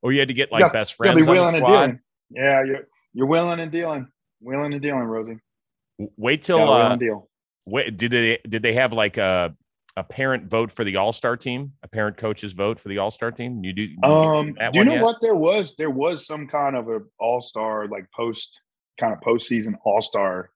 Or 0.01 0.11
you 0.13 0.19
had 0.19 0.29
to 0.29 0.33
get 0.33 0.51
like 0.51 0.61
Yeah, 0.61 0.69
best 0.69 0.95
friends 0.95 1.15
be 1.15 1.23
the 1.23 1.43
and 1.43 1.65
dealing. 1.65 1.99
Yeah, 2.29 2.63
you're 2.63 2.87
you're 3.13 3.27
wheeling 3.27 3.59
and 3.59 3.71
dealing, 3.71 4.07
willing 4.41 4.73
and 4.73 4.81
dealing, 4.81 5.01
Rosie. 5.01 5.39
Wait 6.15 6.41
till 6.43 6.69
uh, 6.69 6.95
deal. 6.95 7.27
wait. 7.65 7.97
Did 7.97 8.11
they 8.11 8.39
did 8.47 8.61
they 8.61 8.73
have 8.73 8.93
like 8.93 9.17
a 9.17 9.53
a 9.97 10.03
parent 10.03 10.45
vote 10.49 10.71
for 10.71 10.85
the 10.85 10.95
All 10.95 11.11
Star 11.11 11.35
team? 11.35 11.73
A 11.83 11.87
parent 11.89 12.15
coach's 12.15 12.53
vote 12.53 12.79
for 12.79 12.87
the 12.87 12.99
All 12.99 13.11
Star 13.11 13.31
team? 13.31 13.61
You 13.63 13.73
do? 13.73 13.81
you 13.81 13.97
Um, 14.03 14.53
do 14.53 14.69
you 14.73 14.85
know 14.85 14.93
yet? 14.93 15.03
what 15.03 15.17
there 15.21 15.35
was? 15.35 15.75
There 15.75 15.89
was 15.89 16.25
some 16.25 16.47
kind 16.47 16.77
of 16.77 16.87
a 16.87 16.99
all 17.19 17.41
star 17.41 17.87
like 17.87 18.05
post 18.15 18.61
kind 18.99 19.13
of 19.13 19.19
postseason 19.19 19.73
all 19.83 19.99
star 20.01 20.51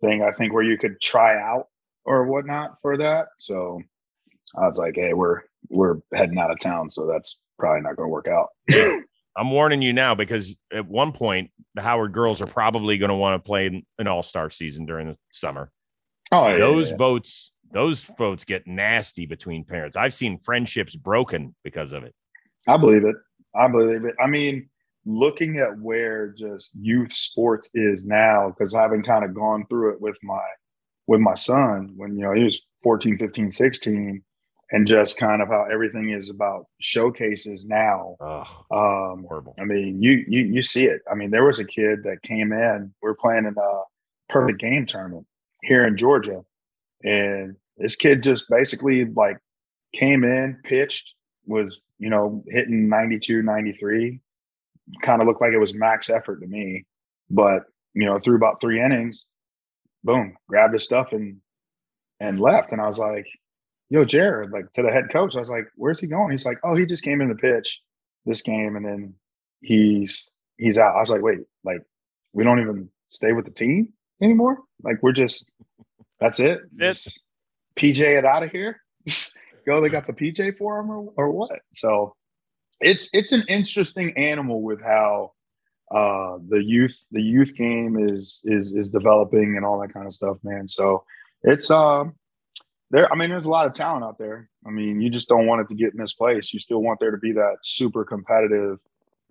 thing. 0.00 0.22
I 0.22 0.32
think 0.32 0.54
where 0.54 0.62
you 0.62 0.78
could 0.78 1.00
try 1.02 1.36
out 1.38 1.66
or 2.06 2.26
whatnot 2.26 2.76
for 2.80 2.96
that. 2.98 3.26
So 3.38 3.82
I 4.54 4.66
was 4.66 4.78
like, 4.78 4.94
hey, 4.94 5.12
we're 5.12 5.42
we're 5.70 5.96
heading 6.14 6.38
out 6.38 6.50
of 6.50 6.58
town, 6.58 6.90
so 6.90 7.06
that's 7.06 7.42
probably 7.58 7.82
not 7.82 7.96
going 7.96 8.08
to 8.08 8.12
work 8.12 8.28
out. 8.28 8.48
I'm 9.36 9.50
warning 9.50 9.82
you 9.82 9.92
now 9.92 10.14
because 10.14 10.54
at 10.72 10.86
one 10.86 11.12
point 11.12 11.50
the 11.74 11.82
Howard 11.82 12.12
girls 12.12 12.40
are 12.40 12.46
probably 12.46 12.96
going 12.96 13.10
to 13.10 13.16
want 13.16 13.42
to 13.42 13.46
play 13.46 13.84
an 13.98 14.06
All 14.06 14.22
Star 14.22 14.50
season 14.50 14.86
during 14.86 15.08
the 15.08 15.16
summer. 15.30 15.70
oh, 16.32 16.48
yeah, 16.48 16.58
those 16.58 16.90
yeah. 16.90 16.96
votes, 16.96 17.52
those 17.70 18.02
votes 18.02 18.44
get 18.44 18.66
nasty 18.66 19.26
between 19.26 19.64
parents. 19.64 19.96
I've 19.96 20.14
seen 20.14 20.38
friendships 20.38 20.96
broken 20.96 21.54
because 21.64 21.92
of 21.92 22.04
it. 22.04 22.14
I 22.66 22.78
believe 22.78 23.04
it. 23.04 23.16
I 23.54 23.68
believe 23.68 24.04
it. 24.04 24.14
I 24.22 24.26
mean, 24.26 24.68
looking 25.04 25.58
at 25.58 25.78
where 25.78 26.28
just 26.28 26.74
youth 26.74 27.12
sports 27.12 27.70
is 27.74 28.06
now, 28.06 28.48
because 28.48 28.74
having 28.74 29.02
kind 29.02 29.24
of 29.24 29.34
gone 29.34 29.66
through 29.68 29.94
it 29.94 30.00
with 30.00 30.16
my 30.22 30.42
with 31.06 31.20
my 31.20 31.34
son 31.34 31.88
when 31.96 32.16
you 32.16 32.22
know 32.22 32.32
he 32.32 32.42
was 32.42 32.66
14, 32.82 33.18
15, 33.18 33.50
16, 33.50 34.22
and 34.72 34.86
just 34.86 35.18
kind 35.18 35.42
of 35.42 35.48
how 35.48 35.66
everything 35.72 36.10
is 36.10 36.30
about 36.30 36.66
showcases 36.80 37.66
now. 37.66 38.16
Oh, 38.20 39.12
Um, 39.12 39.24
horrible. 39.28 39.54
I 39.58 39.64
mean, 39.64 40.02
you 40.02 40.24
you 40.28 40.44
you 40.44 40.62
see 40.62 40.86
it. 40.86 41.02
I 41.10 41.14
mean, 41.14 41.30
there 41.30 41.44
was 41.44 41.60
a 41.60 41.64
kid 41.66 42.02
that 42.04 42.22
came 42.22 42.52
in. 42.52 42.92
We 43.02 43.10
are 43.10 43.14
playing 43.14 43.46
in 43.46 43.54
a 43.56 43.82
perfect 44.28 44.58
game 44.58 44.86
tournament 44.86 45.26
here 45.62 45.86
in 45.86 45.96
Georgia, 45.96 46.42
and 47.04 47.56
this 47.76 47.96
kid 47.96 48.22
just 48.22 48.48
basically 48.48 49.04
like 49.04 49.38
came 49.94 50.24
in, 50.24 50.58
pitched, 50.64 51.14
was 51.46 51.80
you 51.98 52.10
know 52.10 52.42
hitting 52.48 52.88
92, 52.88 53.42
93. 53.42 54.20
Kind 55.02 55.20
of 55.20 55.26
looked 55.28 55.40
like 55.40 55.52
it 55.52 55.58
was 55.58 55.74
max 55.74 56.10
effort 56.10 56.40
to 56.40 56.46
me, 56.46 56.84
but 57.30 57.64
you 57.94 58.04
know 58.04 58.18
through 58.18 58.36
about 58.36 58.60
three 58.60 58.80
innings, 58.82 59.26
boom, 60.02 60.36
grabbed 60.48 60.72
his 60.72 60.84
stuff 60.84 61.12
and 61.12 61.38
and 62.18 62.40
left. 62.40 62.72
And 62.72 62.80
I 62.80 62.86
was 62.86 62.98
like, 62.98 63.26
"Yo, 63.90 64.04
Jared," 64.04 64.50
like 64.50 64.72
to 64.72 64.82
the 64.82 64.90
head 64.90 65.10
coach. 65.12 65.36
I 65.36 65.40
was 65.40 65.50
like, 65.50 65.66
"Where's 65.76 66.00
he 66.00 66.06
going?" 66.06 66.30
He's 66.30 66.46
like, 66.46 66.58
"Oh, 66.64 66.74
he 66.74 66.86
just 66.86 67.04
came 67.04 67.20
in 67.20 67.28
to 67.28 67.34
pitch 67.34 67.80
this 68.24 68.42
game, 68.42 68.76
and 68.76 68.84
then 68.84 69.14
he's 69.60 70.30
he's 70.58 70.78
out." 70.78 70.96
I 70.96 71.00
was 71.00 71.10
like, 71.10 71.22
"Wait, 71.22 71.40
like 71.64 71.82
we 72.32 72.44
don't 72.44 72.60
even 72.60 72.90
stay 73.08 73.32
with 73.32 73.44
the 73.44 73.50
team 73.50 73.92
anymore? 74.20 74.58
Like 74.82 75.02
we're 75.02 75.12
just 75.12 75.50
that's 76.20 76.40
it? 76.40 76.60
Just 76.76 77.22
PJ 77.78 78.00
it 78.00 78.24
out 78.24 78.42
of 78.42 78.50
here? 78.50 78.80
Go, 79.66 79.80
they 79.80 79.88
got 79.88 80.06
the 80.06 80.12
PJ 80.12 80.56
for 80.56 80.78
him 80.80 80.90
or, 80.90 81.12
or 81.16 81.30
what?" 81.30 81.60
So 81.72 82.14
it's 82.80 83.08
it's 83.12 83.32
an 83.32 83.44
interesting 83.48 84.16
animal 84.16 84.62
with 84.62 84.82
how 84.82 85.32
uh 85.94 86.38
the 86.48 86.62
youth 86.62 86.96
the 87.12 87.22
youth 87.22 87.54
game 87.54 87.96
is 87.98 88.42
is 88.44 88.74
is 88.74 88.88
developing 88.88 89.56
and 89.56 89.64
all 89.64 89.80
that 89.80 89.92
kind 89.92 90.06
of 90.06 90.12
stuff 90.12 90.36
man 90.42 90.66
so 90.66 91.04
it's 91.42 91.70
um 91.70 92.12
there 92.90 93.12
i 93.12 93.16
mean 93.16 93.30
there's 93.30 93.46
a 93.46 93.50
lot 93.50 93.66
of 93.66 93.72
talent 93.72 94.04
out 94.04 94.18
there. 94.18 94.48
I 94.66 94.70
mean 94.70 95.00
you 95.00 95.10
just 95.10 95.28
don't 95.28 95.46
want 95.46 95.62
it 95.62 95.68
to 95.68 95.74
get 95.74 95.94
misplaced. 95.94 96.52
You 96.54 96.60
still 96.60 96.82
want 96.82 97.00
there 97.00 97.10
to 97.10 97.18
be 97.18 97.32
that 97.32 97.58
super 97.62 98.04
competitive 98.04 98.78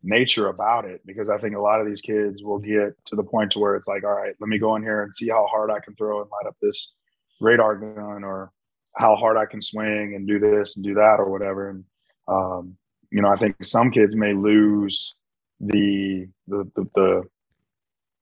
nature 0.04 0.50
about 0.50 0.86
it 0.86 1.02
because 1.06 1.30
i 1.30 1.38
think 1.40 1.56
a 1.56 1.60
lot 1.62 1.82
of 1.82 1.88
these 1.88 2.02
kids 2.02 2.44
will 2.44 2.60
get 2.60 2.94
to 3.06 3.16
the 3.16 3.24
point 3.24 3.52
to 3.52 3.60
where 3.60 3.76
it's 3.76 3.88
like 3.88 4.04
all 4.04 4.14
right 4.14 4.36
let 4.40 4.48
me 4.48 4.60
go 4.60 4.76
in 4.76 4.84
here 4.84 5.02
and 5.02 5.16
see 5.16 5.30
how 5.30 5.48
hard 5.48 5.72
i 5.72 5.80
can 5.80 5.96
throw 5.96 6.22
and 6.22 6.30
light 6.30 6.48
up 6.48 6.56
this 6.62 6.96
radar 7.42 7.76
gun 7.76 8.24
or 8.24 8.52
how 8.96 9.16
hard 9.16 9.36
i 9.36 9.46
can 9.46 9.62
swing 9.62 10.14
and 10.16 10.28
do 10.28 10.40
this 10.40 10.76
and 10.76 10.86
do 10.86 10.94
that 10.94 11.16
or 11.18 11.30
whatever. 11.32 11.70
And 11.70 11.84
um 12.28 12.78
you 13.12 13.22
know 13.22 13.30
i 13.30 13.36
think 13.36 13.64
some 13.64 13.90
kids 13.92 14.16
may 14.16 14.34
lose 14.34 15.16
the 15.60 16.28
the 16.48 16.70
the 16.76 16.86
the, 16.96 17.24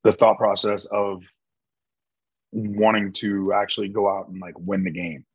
the 0.03 0.13
thought 0.13 0.37
process 0.37 0.85
of 0.85 1.21
wanting 2.53 3.11
to 3.13 3.53
actually 3.53 3.89
go 3.89 4.09
out 4.09 4.29
and 4.29 4.39
like 4.39 4.55
win 4.59 4.83
the 4.83 4.91
game. 4.91 5.25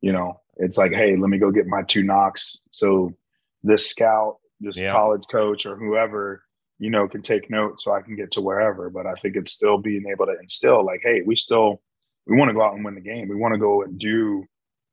You 0.00 0.12
know, 0.12 0.40
it's 0.56 0.78
like, 0.78 0.92
hey, 0.92 1.16
let 1.16 1.28
me 1.30 1.38
go 1.38 1.50
get 1.50 1.66
my 1.66 1.82
two 1.82 2.02
knocks. 2.02 2.60
So 2.70 3.14
this 3.62 3.88
scout, 3.90 4.38
this 4.60 4.78
Yeah. 4.80 4.92
college 4.92 5.24
coach, 5.30 5.66
or 5.66 5.76
whoever, 5.76 6.42
you 6.78 6.90
know, 6.90 7.08
can 7.08 7.22
take 7.22 7.50
notes 7.50 7.84
so 7.84 7.92
I 7.92 8.02
can 8.02 8.14
get 8.16 8.32
to 8.32 8.40
wherever. 8.40 8.88
But 8.90 9.06
I 9.06 9.14
think 9.14 9.36
it's 9.36 9.52
still 9.52 9.78
being 9.78 10.06
able 10.06 10.26
to 10.26 10.38
instill 10.38 10.84
like, 10.84 11.00
hey, 11.02 11.22
we 11.24 11.36
still 11.36 11.82
we 12.26 12.36
want 12.36 12.48
to 12.48 12.54
go 12.54 12.62
out 12.62 12.74
and 12.74 12.84
win 12.84 12.94
the 12.96 13.00
game. 13.00 13.28
We 13.28 13.36
want 13.36 13.54
to 13.54 13.58
go 13.58 13.82
and 13.82 13.98
do 13.98 14.44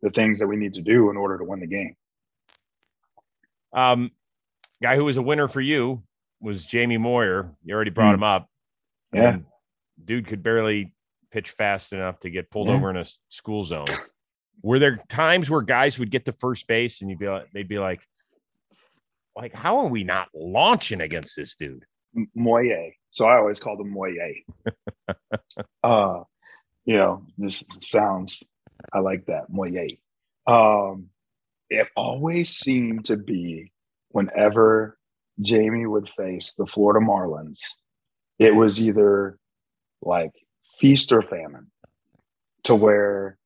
the 0.01 0.09
things 0.11 0.39
that 0.39 0.47
we 0.47 0.55
need 0.55 0.73
to 0.75 0.81
do 0.81 1.09
in 1.09 1.17
order 1.17 1.37
to 1.37 1.43
win 1.43 1.59
the 1.61 1.67
game. 1.67 1.95
Um, 3.73 4.11
guy 4.81 4.95
who 4.95 5.05
was 5.05 5.17
a 5.17 5.21
winner 5.21 5.47
for 5.47 5.61
you 5.61 6.03
was 6.39 6.65
Jamie 6.65 6.97
Moyer. 6.97 7.51
You 7.63 7.73
already 7.73 7.89
brought 7.91 8.09
Hmm. 8.09 8.15
him 8.15 8.23
up. 8.23 8.49
Yeah. 9.13 9.29
And 9.33 9.45
dude 10.03 10.27
could 10.27 10.43
barely 10.43 10.93
pitch 11.33 11.49
fast 11.51 11.91
enough 11.93 12.19
to 12.21 12.29
get 12.29 12.49
pulled 12.51 12.67
Yeah. 12.67 12.75
over 12.75 12.89
in 12.91 12.97
a 12.97 13.05
school 13.29 13.65
zone. 13.65 13.85
Were 14.61 14.77
there 14.79 14.97
times 15.09 15.49
where 15.49 15.61
guys 15.63 15.97
would 15.99 16.11
get 16.11 16.25
to 16.25 16.31
first 16.33 16.67
base 16.67 17.01
and 17.01 17.09
you'd 17.09 17.19
be 17.19 17.27
like, 17.27 17.51
they'd 17.51 17.67
be 17.67 17.79
like, 17.79 18.07
like, 19.35 19.51
how 19.53 19.79
are 19.79 19.87
we 19.87 20.03
not 20.03 20.29
launching 20.33 21.01
against 21.01 21.35
this 21.35 21.55
dude? 21.55 21.83
M- 22.15 22.29
Moye. 22.35 22.93
So 23.09 23.25
I 23.25 23.37
always 23.37 23.59
called 23.59 23.81
him 23.81 23.91
Moye. 23.91 24.43
uh, 25.83 26.21
you 26.85 26.95
know, 26.97 27.25
this 27.37 27.63
sounds, 27.81 28.43
I 28.93 28.99
like 28.99 29.25
that, 29.25 29.49
Moye. 29.49 29.97
Um, 30.45 31.09
it 31.69 31.87
always 31.95 32.49
seemed 32.51 33.05
to 33.05 33.17
be 33.17 33.71
whenever 34.09 34.99
Jamie 35.41 35.87
would 35.87 36.09
face 36.15 36.53
the 36.53 36.67
Florida 36.67 37.03
Marlins, 37.03 37.61
it 38.37 38.53
was 38.53 38.79
either 38.85 39.39
like 40.03 40.31
feast 40.83 41.13
or 41.13 41.21
famine 41.21 41.67
to 42.65 42.75
where 42.75 43.37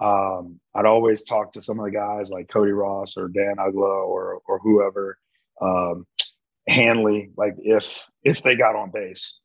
um, 0.00 0.58
I'd 0.74 0.86
always 0.86 1.22
talk 1.22 1.52
to 1.52 1.60
some 1.60 1.78
of 1.78 1.84
the 1.84 1.90
guys 1.90 2.30
like 2.30 2.48
Cody 2.48 2.72
Ross 2.72 3.18
or 3.18 3.28
Dan 3.28 3.56
Uggla 3.58 4.06
or 4.06 4.40
or 4.48 4.58
whoever, 4.60 5.18
um, 5.60 6.06
Hanley, 6.66 7.32
like 7.36 7.54
if 7.58 8.02
if 8.24 8.42
they 8.42 8.56
got 8.56 8.76
on 8.76 8.90
base, 8.90 9.38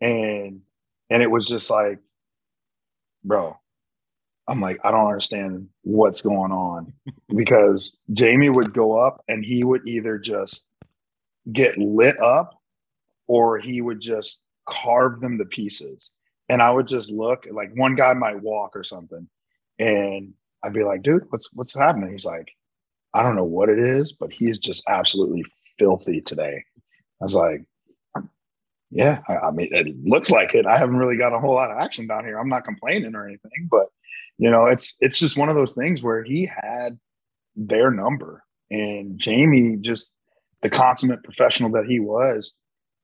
and 0.00 0.62
and 1.08 1.22
it 1.22 1.30
was 1.30 1.46
just 1.46 1.70
like, 1.70 2.00
bro, 3.22 3.56
I'm 4.48 4.60
like 4.60 4.80
I 4.82 4.90
don't 4.90 5.06
understand 5.06 5.68
what's 5.82 6.22
going 6.22 6.50
on 6.50 6.92
because 7.36 8.00
Jamie 8.12 8.50
would 8.50 8.72
go 8.74 8.98
up 8.98 9.22
and 9.28 9.44
he 9.44 9.62
would 9.62 9.86
either 9.86 10.18
just 10.18 10.66
get 11.52 11.78
lit 11.78 12.20
up 12.20 12.60
or 13.28 13.58
he 13.58 13.80
would 13.80 14.00
just 14.00 14.42
carve 14.66 15.20
them 15.20 15.38
to 15.38 15.44
pieces. 15.44 16.10
And 16.48 16.62
I 16.62 16.70
would 16.70 16.86
just 16.86 17.10
look 17.10 17.46
like 17.50 17.70
one 17.74 17.96
guy 17.96 18.14
might 18.14 18.42
walk 18.42 18.76
or 18.76 18.84
something. 18.84 19.28
And 19.78 20.34
I'd 20.62 20.72
be 20.72 20.84
like, 20.84 21.02
dude, 21.02 21.26
what's 21.30 21.52
what's 21.52 21.76
happening? 21.76 22.10
He's 22.10 22.24
like, 22.24 22.52
I 23.12 23.22
don't 23.22 23.36
know 23.36 23.44
what 23.44 23.68
it 23.68 23.78
is, 23.78 24.12
but 24.12 24.32
he's 24.32 24.58
just 24.58 24.88
absolutely 24.88 25.44
filthy 25.78 26.20
today. 26.20 26.64
I 27.20 27.24
was 27.24 27.34
like, 27.34 27.64
yeah, 28.90 29.20
I, 29.28 29.48
I 29.48 29.50
mean, 29.50 29.68
it 29.72 30.04
looks 30.04 30.30
like 30.30 30.54
it. 30.54 30.66
I 30.66 30.78
haven't 30.78 30.96
really 30.96 31.16
got 31.16 31.34
a 31.34 31.40
whole 31.40 31.54
lot 31.54 31.70
of 31.70 31.78
action 31.78 32.06
down 32.06 32.24
here. 32.24 32.38
I'm 32.38 32.48
not 32.48 32.64
complaining 32.64 33.14
or 33.14 33.26
anything, 33.26 33.68
but 33.70 33.86
you 34.38 34.50
know, 34.50 34.66
it's 34.66 34.96
it's 35.00 35.18
just 35.18 35.36
one 35.36 35.48
of 35.48 35.56
those 35.56 35.74
things 35.74 36.02
where 36.02 36.22
he 36.22 36.46
had 36.46 36.98
their 37.56 37.90
number, 37.90 38.44
and 38.70 39.18
Jamie, 39.18 39.76
just 39.80 40.14
the 40.62 40.68
consummate 40.68 41.24
professional 41.24 41.70
that 41.72 41.86
he 41.86 42.00
was, 42.00 42.54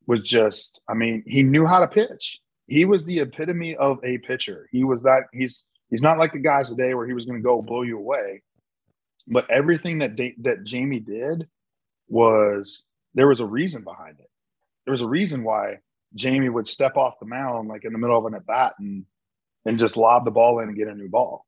was 0.06 0.22
just. 0.22 0.82
I 0.88 0.94
mean, 0.94 1.24
he 1.26 1.42
knew 1.42 1.66
how 1.66 1.80
to 1.80 1.88
pitch. 1.88 2.38
He 2.66 2.84
was 2.84 3.04
the 3.04 3.20
epitome 3.20 3.76
of 3.76 3.98
a 4.04 4.18
pitcher. 4.18 4.68
He 4.70 4.84
was 4.84 5.02
that. 5.02 5.24
He's 5.32 5.64
he's 5.90 6.02
not 6.02 6.18
like 6.18 6.32
the 6.32 6.38
guys 6.38 6.70
today 6.70 6.94
where 6.94 7.06
he 7.06 7.12
was 7.12 7.26
going 7.26 7.38
to 7.38 7.44
go 7.44 7.62
blow 7.62 7.82
you 7.82 7.98
away, 7.98 8.42
but 9.26 9.50
everything 9.50 9.98
that 9.98 10.16
da- 10.16 10.36
that 10.42 10.64
Jamie 10.64 11.00
did 11.00 11.48
was 12.08 12.84
there 13.14 13.28
was 13.28 13.40
a 13.40 13.46
reason 13.46 13.82
behind 13.82 14.18
it. 14.20 14.30
There 14.84 14.92
was 14.92 15.00
a 15.00 15.08
reason 15.08 15.44
why 15.44 15.78
Jamie 16.14 16.48
would 16.48 16.66
step 16.66 16.96
off 16.96 17.18
the 17.20 17.26
mound 17.26 17.68
like 17.68 17.84
in 17.84 17.92
the 17.92 17.98
middle 17.98 18.18
of 18.18 18.26
an 18.26 18.34
at 18.34 18.46
bat 18.46 18.74
and 18.78 19.04
and 19.64 19.78
just 19.78 19.96
lob 19.96 20.24
the 20.24 20.30
ball 20.30 20.58
in 20.58 20.68
and 20.68 20.76
get 20.76 20.88
a 20.88 20.94
new 20.94 21.08
ball. 21.08 21.46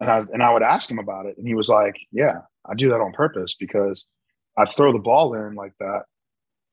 And 0.00 0.10
I 0.10 0.18
and 0.32 0.42
I 0.42 0.52
would 0.52 0.62
ask 0.62 0.90
him 0.90 0.98
about 0.98 1.26
it, 1.26 1.38
and 1.38 1.46
he 1.46 1.54
was 1.54 1.68
like, 1.68 1.96
"Yeah, 2.12 2.40
I 2.66 2.74
do 2.74 2.90
that 2.90 3.00
on 3.00 3.12
purpose 3.12 3.54
because 3.54 4.10
I 4.56 4.66
throw 4.66 4.92
the 4.92 4.98
ball 4.98 5.34
in 5.34 5.54
like 5.54 5.72
that 5.80 6.04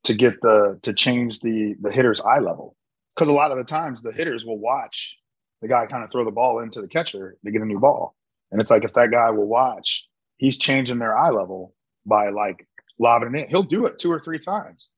to 0.05 0.13
get 0.13 0.41
the 0.41 0.79
to 0.83 0.93
change 0.93 1.39
the 1.39 1.75
the 1.81 1.91
hitter's 1.91 2.21
eye 2.21 2.39
level. 2.39 2.75
Because 3.15 3.27
a 3.27 3.33
lot 3.33 3.51
of 3.51 3.57
the 3.57 3.63
times 3.63 4.01
the 4.01 4.11
hitters 4.11 4.45
will 4.45 4.59
watch 4.59 5.17
the 5.61 5.67
guy 5.67 5.85
kind 5.85 6.03
of 6.03 6.11
throw 6.11 6.25
the 6.25 6.31
ball 6.31 6.59
into 6.59 6.81
the 6.81 6.87
catcher 6.87 7.37
to 7.43 7.51
get 7.51 7.61
a 7.61 7.65
new 7.65 7.79
ball, 7.79 8.15
and 8.51 8.59
it's 8.59 8.71
like 8.71 8.83
if 8.83 8.93
that 8.93 9.11
guy 9.11 9.29
will 9.29 9.47
watch, 9.47 10.07
he's 10.37 10.57
changing 10.57 10.99
their 10.99 11.17
eye 11.17 11.29
level 11.29 11.73
by 12.05 12.29
like 12.29 12.67
lobbing 12.99 13.35
it 13.35 13.43
in. 13.45 13.49
He'll 13.49 13.63
do 13.63 13.85
it 13.85 13.99
two 13.99 14.11
or 14.11 14.19
three 14.19 14.39
times, 14.39 14.91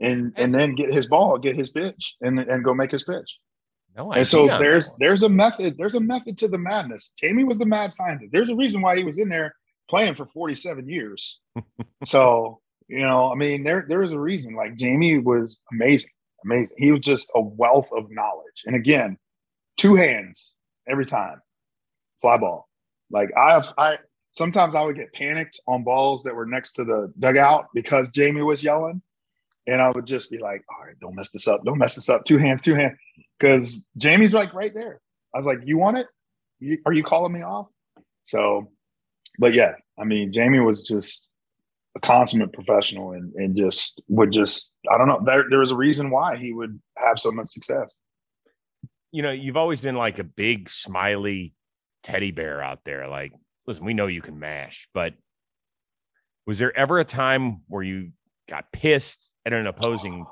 and 0.00 0.32
and 0.36 0.54
then 0.54 0.74
get 0.74 0.92
his 0.92 1.06
ball, 1.06 1.38
get 1.38 1.56
his 1.56 1.70
pitch, 1.70 2.16
and 2.20 2.38
and 2.38 2.64
go 2.64 2.74
make 2.74 2.90
his 2.90 3.04
pitch. 3.04 3.38
No 3.96 4.12
and 4.12 4.26
so 4.26 4.46
there's 4.46 4.94
there's 4.98 5.22
a 5.22 5.28
method 5.28 5.76
there's 5.78 5.94
a 5.94 6.00
method 6.00 6.36
to 6.38 6.48
the 6.48 6.58
madness. 6.58 7.14
Jamie 7.18 7.44
was 7.44 7.58
the 7.58 7.66
mad 7.66 7.94
scientist. 7.94 8.30
There's 8.32 8.50
a 8.50 8.56
reason 8.56 8.82
why 8.82 8.96
he 8.96 9.04
was 9.04 9.18
in 9.18 9.30
there 9.30 9.54
playing 9.88 10.14
for 10.14 10.26
47 10.26 10.88
years. 10.88 11.40
so 12.04 12.60
you 12.88 13.00
know, 13.00 13.32
I 13.32 13.34
mean, 13.34 13.64
there 13.64 13.86
there 13.88 14.02
is 14.02 14.12
a 14.12 14.18
reason. 14.18 14.54
Like 14.54 14.76
Jamie 14.76 15.18
was 15.18 15.58
amazing, 15.72 16.10
amazing. 16.46 16.76
He 16.78 16.92
was 16.92 17.00
just 17.02 17.30
a 17.34 17.40
wealth 17.40 17.90
of 17.96 18.10
knowledge. 18.10 18.64
And 18.66 18.76
again, 18.76 19.18
two 19.76 19.96
hands 19.96 20.56
every 20.88 21.06
time, 21.06 21.42
fly 22.22 22.38
ball. 22.38 22.68
Like 23.10 23.30
I 23.36 23.62
I 23.78 23.98
sometimes 24.32 24.74
I 24.74 24.82
would 24.82 24.96
get 24.96 25.12
panicked 25.12 25.60
on 25.68 25.84
balls 25.84 26.22
that 26.24 26.34
were 26.34 26.46
next 26.46 26.72
to 26.74 26.84
the 26.84 27.12
dugout 27.18 27.66
because 27.74 28.08
Jamie 28.10 28.42
was 28.42 28.64
yelling. 28.64 29.02
And 29.68 29.82
I 29.82 29.90
would 29.90 30.06
just 30.06 30.30
be 30.30 30.38
like, 30.38 30.62
all 30.70 30.86
right, 30.86 30.94
don't 31.00 31.16
mess 31.16 31.30
this 31.32 31.48
up. 31.48 31.64
Don't 31.64 31.78
mess 31.78 31.96
this 31.96 32.08
up. 32.08 32.24
Two 32.24 32.38
hands, 32.38 32.62
two 32.62 32.74
hands. 32.74 32.96
Because 33.38 33.86
Jamie's 33.96 34.34
like 34.34 34.54
right 34.54 34.72
there. 34.72 35.00
I 35.34 35.38
was 35.38 35.46
like, 35.46 35.58
you 35.64 35.76
want 35.76 35.98
it? 35.98 36.06
Are 36.86 36.92
you 36.92 37.02
calling 37.02 37.32
me 37.32 37.42
off? 37.42 37.66
So, 38.24 38.70
but 39.40 39.54
yeah, 39.54 39.72
I 39.98 40.04
mean, 40.04 40.32
Jamie 40.32 40.60
was 40.60 40.86
just 40.86 41.30
a 41.96 42.00
consummate 42.00 42.52
professional 42.52 43.12
and, 43.12 43.32
and 43.34 43.56
just 43.56 44.02
would 44.08 44.30
just, 44.30 44.72
I 44.92 44.98
don't 44.98 45.08
know, 45.08 45.20
there, 45.24 45.44
there 45.48 45.58
was 45.58 45.72
a 45.72 45.76
reason 45.76 46.10
why 46.10 46.36
he 46.36 46.52
would 46.52 46.78
have 46.98 47.18
so 47.18 47.32
much 47.32 47.48
success. 47.48 47.96
You 49.12 49.22
know, 49.22 49.32
you've 49.32 49.56
always 49.56 49.80
been 49.80 49.96
like 49.96 50.18
a 50.18 50.24
big, 50.24 50.68
smiley 50.68 51.54
teddy 52.02 52.30
bear 52.30 52.62
out 52.62 52.80
there. 52.84 53.08
Like, 53.08 53.32
listen, 53.66 53.84
we 53.84 53.94
know 53.94 54.06
you 54.06 54.20
can 54.20 54.38
mash, 54.38 54.88
but 54.92 55.14
was 56.46 56.58
there 56.58 56.76
ever 56.76 56.98
a 56.98 57.04
time 57.04 57.62
where 57.66 57.82
you 57.82 58.10
got 58.48 58.70
pissed 58.72 59.32
at 59.44 59.52
an 59.52 59.66
opposing 59.66 60.26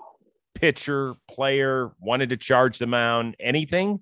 pitcher, 0.55 1.14
player, 1.29 1.92
wanted 1.98 2.31
to 2.31 2.37
charge 2.37 2.79
the 2.79 2.87
mound, 2.87 3.37
anything? 3.40 4.00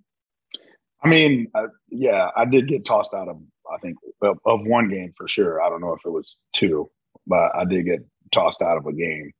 I 1.02 1.08
mean, 1.08 1.48
uh, 1.54 1.68
yeah, 1.88 2.28
I 2.36 2.44
did 2.44 2.68
get 2.68 2.84
tossed 2.84 3.14
out 3.14 3.28
of, 3.28 3.38
I 3.72 3.78
think, 3.78 3.96
of, 4.20 4.38
of, 4.44 4.60
one 4.66 4.88
game 4.88 5.12
for 5.16 5.26
sure. 5.26 5.62
I 5.62 5.68
don't 5.68 5.80
know 5.80 5.94
if 5.94 6.04
it 6.04 6.10
was 6.10 6.38
two, 6.52 6.90
but 7.26 7.54
I 7.54 7.64
did 7.64 7.84
get 7.84 8.04
tossed 8.32 8.62
out 8.62 8.78
of 8.78 8.86
a 8.86 8.92
game. 8.92 9.32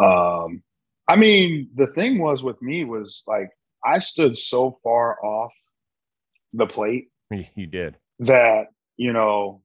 Um, 0.00 0.62
I 1.08 1.16
mean, 1.16 1.70
the 1.74 1.86
thing 1.88 2.18
was 2.18 2.42
with 2.42 2.60
me 2.62 2.84
was 2.84 3.24
like, 3.26 3.50
I 3.84 3.98
stood 3.98 4.38
so 4.38 4.78
far 4.82 5.22
off 5.24 5.52
the 6.52 6.66
plate. 6.66 7.08
You 7.56 7.66
did. 7.66 7.96
That, 8.20 8.68
you 8.96 9.12
know, 9.12 9.62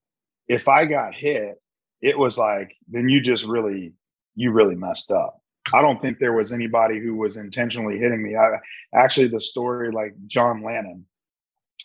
if 0.47 0.67
I 0.67 0.85
got 0.85 1.13
hit, 1.13 1.61
it 2.01 2.17
was 2.17 2.37
like, 2.37 2.75
then 2.87 3.09
you 3.09 3.21
just 3.21 3.45
really 3.45 3.93
you 4.35 4.51
really 4.51 4.75
messed 4.75 5.11
up. 5.11 5.41
I 5.73 5.81
don't 5.81 6.01
think 6.01 6.17
there 6.17 6.33
was 6.33 6.53
anybody 6.53 6.99
who 6.99 7.15
was 7.15 7.37
intentionally 7.37 7.99
hitting 7.99 8.23
me. 8.23 8.35
I 8.35 8.57
actually 8.95 9.27
the 9.27 9.39
story 9.39 9.91
like 9.91 10.15
John 10.25 10.63
Lannan 10.63 11.03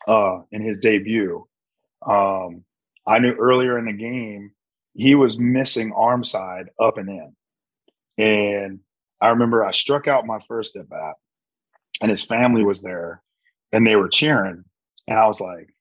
uh 0.09 0.43
in 0.53 0.63
his 0.63 0.79
debut. 0.79 1.47
Um 2.07 2.65
I 3.07 3.19
knew 3.19 3.35
earlier 3.35 3.79
in 3.79 3.87
the 3.87 3.93
game 3.93 4.53
he 4.95 5.15
was 5.15 5.39
missing 5.39 5.93
arm 5.93 6.25
side 6.25 6.71
up 6.81 6.99
and 6.99 7.09
in. 7.09 7.37
And 8.17 8.81
I 9.21 9.29
remember 9.29 9.65
I 9.65 9.73
struck 9.73 10.09
out 10.09 10.27
my 10.27 10.39
first 10.47 10.77
at 10.77 10.89
bat 10.89 11.15
and 12.01 12.11
his 12.11 12.25
family 12.25 12.65
was 12.65 12.83
there 12.83 13.23
and 13.73 13.87
they 13.87 13.97
were 13.97 14.09
cheering. 14.09 14.65
And 15.09 15.19
I 15.19 15.27
was 15.27 15.41
like, 15.41 15.75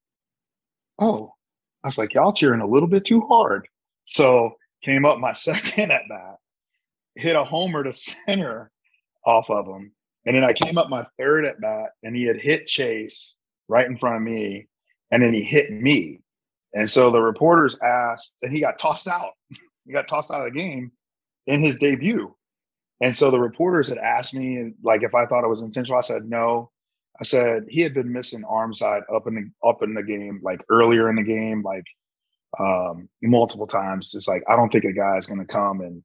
oh, 0.99 1.34
I 1.84 1.88
was 1.88 1.97
like, 1.97 2.13
y'all 2.13 2.34
cheering 2.34 2.62
a 2.62 2.67
little 2.67 2.89
bit 2.89 3.06
too 3.06 3.21
hard. 3.21 3.67
So 4.06 4.56
came 4.84 5.06
up 5.06 5.19
my 5.19 5.32
second 5.34 5.91
at 5.91 6.02
bat 6.10 6.38
hit 7.15 7.36
a 7.36 7.43
homer 7.43 7.84
to 7.84 7.93
center 7.93 8.71
off 9.26 9.49
of 9.49 9.67
him. 9.67 9.91
And 10.26 10.36
then 10.36 10.43
I 10.43 10.54
came 10.54 10.78
up 10.78 10.89
my 10.89 11.06
third 11.17 11.45
at 11.45 11.60
bat 11.60 11.91
and 12.02 12.15
he 12.15 12.23
had 12.23 12.38
hit 12.38 12.67
Chase 12.67 13.36
right 13.67 13.86
in 13.86 13.97
front 13.97 14.17
of 14.17 14.21
me. 14.21 14.67
And 15.12 15.21
then 15.21 15.34
he 15.34 15.43
hit 15.43 15.71
me. 15.71 16.21
And 16.73 16.89
so 16.89 17.12
the 17.12 17.21
reporters 17.21 17.79
asked, 17.79 18.33
and 18.41 18.51
he 18.51 18.62
got 18.62 18.79
tossed 18.79 19.07
out. 19.07 19.31
he 19.86 19.93
got 19.93 20.07
tossed 20.07 20.31
out 20.31 20.47
of 20.47 20.53
the 20.53 20.59
game 20.59 20.91
in 21.45 21.62
his 21.62 21.77
debut. 21.77 22.36
And 23.01 23.15
so 23.15 23.31
the 23.31 23.39
reporters 23.39 23.89
had 23.89 23.97
asked 23.97 24.33
me, 24.33 24.71
like, 24.83 25.03
if 25.03 25.13
I 25.13 25.25
thought 25.25 25.43
it 25.43 25.49
was 25.49 25.62
intentional. 25.62 25.97
I 25.97 26.01
said 26.01 26.25
no. 26.25 26.71
I 27.19 27.23
said 27.23 27.65
he 27.69 27.81
had 27.81 27.93
been 27.93 28.12
missing 28.12 28.43
arm 28.43 28.73
side 28.73 29.03
up 29.13 29.27
in 29.27 29.36
the 29.36 29.67
up 29.67 29.83
in 29.83 29.93
the 29.93 30.03
game, 30.03 30.39
like 30.41 30.63
earlier 30.69 31.09
in 31.09 31.15
the 31.15 31.23
game, 31.23 31.62
like 31.62 31.86
um, 32.59 33.07
multiple 33.21 33.67
times. 33.67 34.13
It's 34.15 34.27
like 34.27 34.43
I 34.49 34.55
don't 34.55 34.71
think 34.71 34.86
a 34.86 34.93
guy 34.93 35.17
is 35.17 35.27
going 35.27 35.39
to 35.39 35.45
come 35.45 35.81
and 35.81 36.03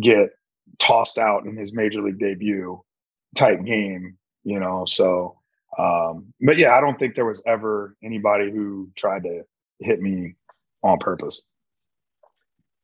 get 0.00 0.30
tossed 0.78 1.18
out 1.18 1.44
in 1.44 1.56
his 1.56 1.74
major 1.74 2.00
league 2.00 2.18
debut 2.18 2.80
type 3.36 3.62
game, 3.64 4.16
you 4.42 4.58
know. 4.58 4.84
So, 4.86 5.38
um, 5.78 6.32
but 6.40 6.56
yeah, 6.56 6.74
I 6.74 6.80
don't 6.80 6.98
think 6.98 7.14
there 7.14 7.26
was 7.26 7.42
ever 7.46 7.96
anybody 8.02 8.50
who 8.50 8.90
tried 8.96 9.24
to 9.24 9.42
hit 9.80 10.00
me 10.00 10.34
on 10.82 10.98
purpose. 10.98 11.42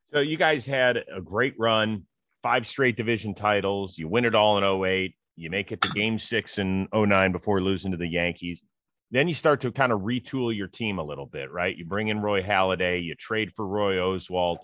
So 0.05 0.21
you 0.21 0.37
guys 0.37 0.67
had 0.67 0.99
a 1.15 1.21
great 1.21 1.55
run, 1.59 2.05
five 2.43 2.67
straight 2.67 2.97
division 2.97 3.35
titles. 3.35 3.99
You 3.99 4.09
win 4.09 4.25
it 4.25 4.35
all 4.35 4.59
in 4.59 4.85
08. 4.85 5.15
You 5.37 5.51
make 5.51 5.73
it 5.73 5.81
to 5.81 5.89
game 5.89 6.19
six 6.19 6.59
in 6.59 6.89
09 6.95 7.33
before 7.33 7.61
losing 7.61 7.91
to 7.91 7.97
the 7.97 8.07
Yankees. 8.07 8.63
Then 9.11 9.29
you 9.29 9.35
start 9.35 9.61
to 9.63 9.73
kind 9.73 9.93
of 9.93 10.01
retool 10.01 10.57
your 10.57 10.69
team 10.69 10.99
a 10.99 11.05
little 11.05 11.27
bit, 11.27 11.51
right? 11.51 11.77
You 11.77 11.85
bring 11.85 12.09
in 12.09 12.21
Roy 12.21 12.43
Halladay, 12.43 13.03
you 13.03 13.15
trade 13.15 13.53
for 13.55 13.67
Roy 13.67 13.95
Oswalt. 13.95 14.59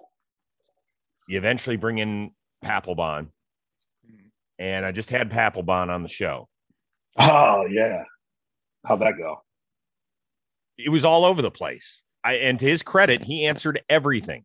You 1.29 1.39
eventually 1.39 1.77
bring 1.77 1.99
in 1.99 2.31
Papelbon, 2.65 3.29
and 4.59 4.85
I 4.85 4.93
just 4.93 5.11
had 5.11 5.31
Papelbon 5.31 5.89
on 5.89 6.03
the 6.03 6.09
show. 6.09 6.49
Oh 7.19 7.67
yeah, 7.71 8.03
how'd 8.85 9.01
that 9.01 9.15
go? 9.19 9.43
It 10.79 10.89
was 10.89 11.05
all 11.05 11.25
over 11.25 11.43
the 11.43 11.51
place. 11.51 12.03
I 12.25 12.35
and 12.35 12.59
to 12.61 12.67
his 12.67 12.83
credit, 12.83 13.25
he 13.25 13.47
answered 13.47 13.83
everything. 13.89 14.45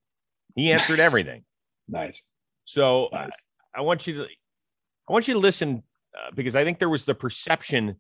He 0.56 0.72
answered 0.72 1.00
nice. 1.00 1.08
everything. 1.08 1.44
Nice. 1.88 2.26
So 2.64 3.10
nice. 3.12 3.32
I, 3.76 3.80
I, 3.80 3.82
want 3.82 4.08
you 4.08 4.14
to, 4.16 4.24
I 4.24 5.14
want 5.14 5.28
you 5.28 5.34
to 5.34 5.40
listen 5.40 5.84
uh, 6.18 6.32
because 6.34 6.56
I 6.56 6.64
think 6.64 6.80
there 6.80 6.90
was 6.90 7.06
the 7.06 7.14
perception 7.14 8.00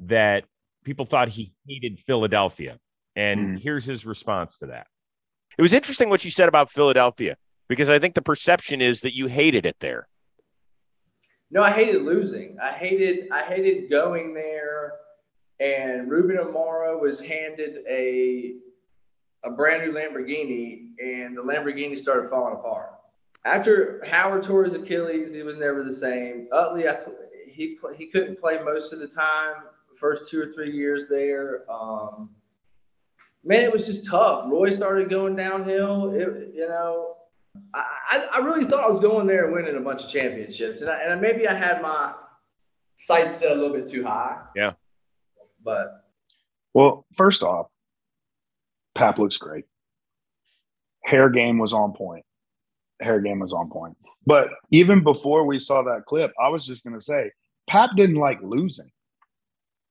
that 0.00 0.44
people 0.84 1.06
thought 1.06 1.28
he 1.28 1.54
hated 1.66 1.98
Philadelphia, 2.00 2.78
and 3.16 3.58
mm. 3.58 3.60
here's 3.60 3.84
his 3.84 4.04
response 4.04 4.58
to 4.58 4.66
that. 4.66 4.86
It 5.56 5.62
was 5.62 5.72
interesting 5.72 6.10
what 6.10 6.24
you 6.24 6.30
said 6.30 6.48
about 6.48 6.70
Philadelphia 6.70 7.36
because 7.68 7.88
I 7.88 7.98
think 7.98 8.14
the 8.14 8.22
perception 8.22 8.80
is 8.80 9.00
that 9.02 9.14
you 9.16 9.28
hated 9.28 9.66
it 9.66 9.76
there. 9.80 10.08
No, 11.50 11.62
I 11.62 11.70
hated 11.70 12.02
losing. 12.02 12.56
I 12.60 12.72
hated 12.72 13.28
I 13.30 13.42
hated 13.42 13.88
going 13.88 14.34
there 14.34 14.94
and 15.60 16.10
Ruben 16.10 16.36
Amaro 16.36 17.00
was 17.00 17.20
handed 17.20 17.84
a 17.88 18.54
a 19.44 19.50
brand 19.50 19.82
new 19.82 19.92
Lamborghini 19.92 20.88
and 20.98 21.36
the 21.36 21.42
Lamborghini 21.42 21.96
started 21.96 22.28
falling 22.28 22.54
apart. 22.54 22.90
After 23.44 24.02
Howard 24.06 24.42
tore 24.42 24.64
his 24.64 24.74
Achilles, 24.74 25.34
he 25.34 25.42
was 25.42 25.56
never 25.56 25.84
the 25.84 25.92
same. 25.92 26.48
Utley, 26.50 26.88
I, 26.88 26.96
he 27.46 27.78
he 27.94 28.06
couldn't 28.06 28.40
play 28.40 28.58
most 28.62 28.92
of 28.92 28.98
the 28.98 29.08
time. 29.08 29.56
First 29.96 30.28
two 30.30 30.42
or 30.42 30.52
three 30.52 30.72
years 30.72 31.08
there, 31.08 31.70
um, 31.70 32.30
man, 33.44 33.60
it 33.60 33.72
was 33.72 33.86
just 33.86 34.04
tough. 34.04 34.44
Roy 34.48 34.70
started 34.70 35.08
going 35.08 35.36
downhill. 35.36 36.10
It, 36.10 36.52
you 36.52 36.66
know, 36.66 37.16
I, 37.72 38.26
I 38.32 38.38
really 38.38 38.64
thought 38.64 38.82
I 38.82 38.88
was 38.88 38.98
going 38.98 39.26
there 39.26 39.44
and 39.44 39.54
winning 39.54 39.76
a 39.76 39.80
bunch 39.80 40.04
of 40.04 40.10
championships, 40.10 40.80
and, 40.80 40.90
I, 40.90 41.02
and 41.02 41.20
maybe 41.20 41.46
I 41.46 41.54
had 41.54 41.80
my 41.82 42.12
sights 42.96 43.36
set 43.36 43.52
a 43.52 43.54
little 43.54 43.72
bit 43.72 43.88
too 43.88 44.02
high. 44.02 44.40
Yeah, 44.56 44.72
but 45.62 46.04
well, 46.72 47.06
first 47.14 47.42
off, 47.44 47.68
Pap 48.94 49.18
looks 49.18 49.36
great. 49.36 49.64
Hair 51.04 51.30
game 51.30 51.58
was 51.58 51.72
on 51.72 51.92
point. 51.92 52.24
Hair 53.00 53.20
game 53.20 53.40
was 53.40 53.52
on 53.52 53.70
point. 53.70 53.96
But 54.26 54.50
even 54.70 55.02
before 55.02 55.44
we 55.44 55.60
saw 55.60 55.82
that 55.82 56.06
clip, 56.06 56.32
I 56.42 56.48
was 56.48 56.66
just 56.66 56.84
going 56.84 56.94
to 56.94 57.04
say, 57.04 57.30
Pap 57.68 57.90
didn't 57.96 58.16
like 58.16 58.40
losing. 58.42 58.90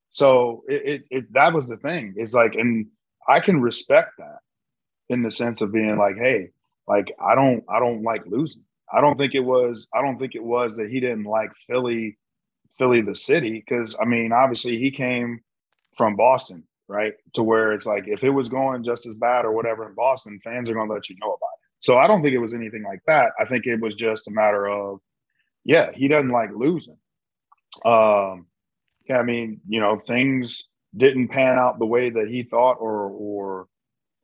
So 0.09 0.63
it, 0.67 0.85
it, 0.85 1.03
it 1.09 1.33
that 1.33 1.53
was 1.53 1.67
the 1.69 1.77
thing. 1.77 2.13
It's 2.17 2.33
like, 2.33 2.55
and 2.55 2.87
I 3.27 3.39
can 3.39 3.61
respect 3.61 4.11
that 4.19 4.39
in 5.09 5.23
the 5.23 5.32
sense 5.32 5.61
of 5.61 5.71
being 5.71 5.97
like, 5.97 6.17
hey, 6.17 6.49
like 6.88 7.13
I 7.19 7.36
don't 7.36 7.63
I 7.69 7.80
don't 7.80 8.03
like 8.03 8.25
losing. 8.25 8.65
I 8.91 9.01
don't 9.01 9.17
think 9.17 9.36
it 9.36 9.43
was 9.43 9.88
I 9.93 10.01
don't 10.01 10.19
think 10.19 10.36
it 10.36 10.43
was 10.43 10.78
that 10.78 10.89
he 10.89 10.99
didn't 10.99 11.23
like 11.23 11.51
Philly 11.67 12.17
Philly 12.78 13.01
the 13.01 13.15
city 13.15 13.63
cuz 13.67 13.97
I 13.99 14.05
mean 14.05 14.32
obviously 14.32 14.78
he 14.78 14.91
came 14.91 15.41
from 15.95 16.15
Boston, 16.15 16.67
right? 16.93 17.13
To 17.33 17.43
where 17.43 17.73
it's 17.73 17.85
like 17.85 18.07
if 18.07 18.23
it 18.23 18.29
was 18.29 18.49
going 18.49 18.83
just 18.83 19.05
as 19.05 19.15
bad 19.15 19.45
or 19.45 19.51
whatever 19.51 19.87
in 19.87 19.95
Boston, 19.95 20.39
fans 20.43 20.69
are 20.69 20.73
going 20.73 20.87
to 20.87 20.93
let 20.93 21.09
you 21.09 21.15
know 21.21 21.27
about 21.27 21.35
it. 21.35 21.63
So 21.79 21.97
I 21.97 22.07
don't 22.07 22.21
think 22.21 22.33
it 22.33 22.39
was 22.39 22.53
anything 22.53 22.83
like 22.83 23.01
that. 23.07 23.31
I 23.39 23.45
think 23.45 23.65
it 23.65 23.81
was 23.81 23.95
just 23.95 24.27
a 24.27 24.31
matter 24.31 24.67
of 24.67 24.99
yeah, 25.65 25.91
he 25.93 26.07
doesn't 26.07 26.29
like 26.29 26.49
losing. 26.55 26.97
Um 27.83 28.47
yeah, 29.09 29.17
I 29.17 29.23
mean, 29.23 29.59
you 29.67 29.81
know, 29.81 29.97
things 29.97 30.69
didn't 30.95 31.29
pan 31.29 31.57
out 31.57 31.79
the 31.79 31.85
way 31.85 32.09
that 32.09 32.27
he 32.29 32.43
thought 32.43 32.77
or 32.79 33.09
or 33.09 33.67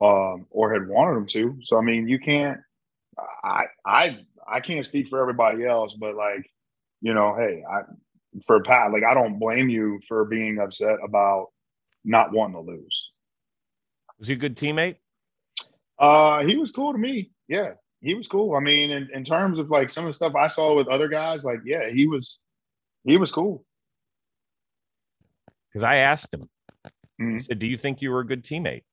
um, 0.01 0.45
or 0.49 0.73
had 0.73 0.87
wanted 0.87 1.15
them 1.15 1.25
to. 1.27 1.57
So 1.61 1.77
I 1.77 1.81
mean, 1.81 2.07
you 2.07 2.19
can't. 2.19 2.59
I 3.43 3.63
I 3.85 4.19
I 4.49 4.59
can't 4.61 4.85
speak 4.85 5.09
for 5.09 5.19
everybody 5.19 5.65
else, 5.65 5.95
but 5.95 6.15
like, 6.15 6.49
you 7.01 7.13
know, 7.13 7.35
hey, 7.37 7.63
I 7.69 7.81
for 8.45 8.61
Pat. 8.63 8.91
Like 8.91 9.03
I 9.03 9.13
don't 9.13 9.39
blame 9.39 9.69
you 9.69 9.99
for 10.07 10.25
being 10.25 10.59
upset 10.59 10.97
about 11.03 11.47
not 12.03 12.31
wanting 12.31 12.55
to 12.55 12.61
lose. 12.71 13.11
Was 14.19 14.27
he 14.27 14.33
a 14.33 14.37
good 14.37 14.57
teammate? 14.57 14.97
Uh, 15.97 16.43
he 16.43 16.57
was 16.57 16.71
cool 16.71 16.91
to 16.93 16.97
me. 16.99 17.31
Yeah, 17.47 17.71
he 18.01 18.13
was 18.15 18.27
cool. 18.27 18.55
I 18.55 18.59
mean, 18.59 18.91
in, 18.91 19.09
in 19.13 19.23
terms 19.23 19.59
of 19.59 19.69
like 19.69 19.89
some 19.89 20.05
of 20.05 20.09
the 20.09 20.13
stuff 20.13 20.35
I 20.35 20.47
saw 20.47 20.75
with 20.75 20.87
other 20.87 21.07
guys, 21.07 21.43
like 21.43 21.59
yeah, 21.65 21.89
he 21.89 22.07
was 22.07 22.39
he 23.03 23.17
was 23.17 23.31
cool. 23.31 23.65
Because 25.71 25.83
I 25.83 25.97
asked 25.97 26.33
him, 26.33 26.49
Mhm. 27.19 27.35
I 27.35 27.37
said, 27.39 27.59
"Do 27.59 27.67
you 27.67 27.77
think 27.77 28.01
you 28.01 28.11
were 28.11 28.21
a 28.21 28.25
good 28.27 28.43
teammate?" 28.43 28.83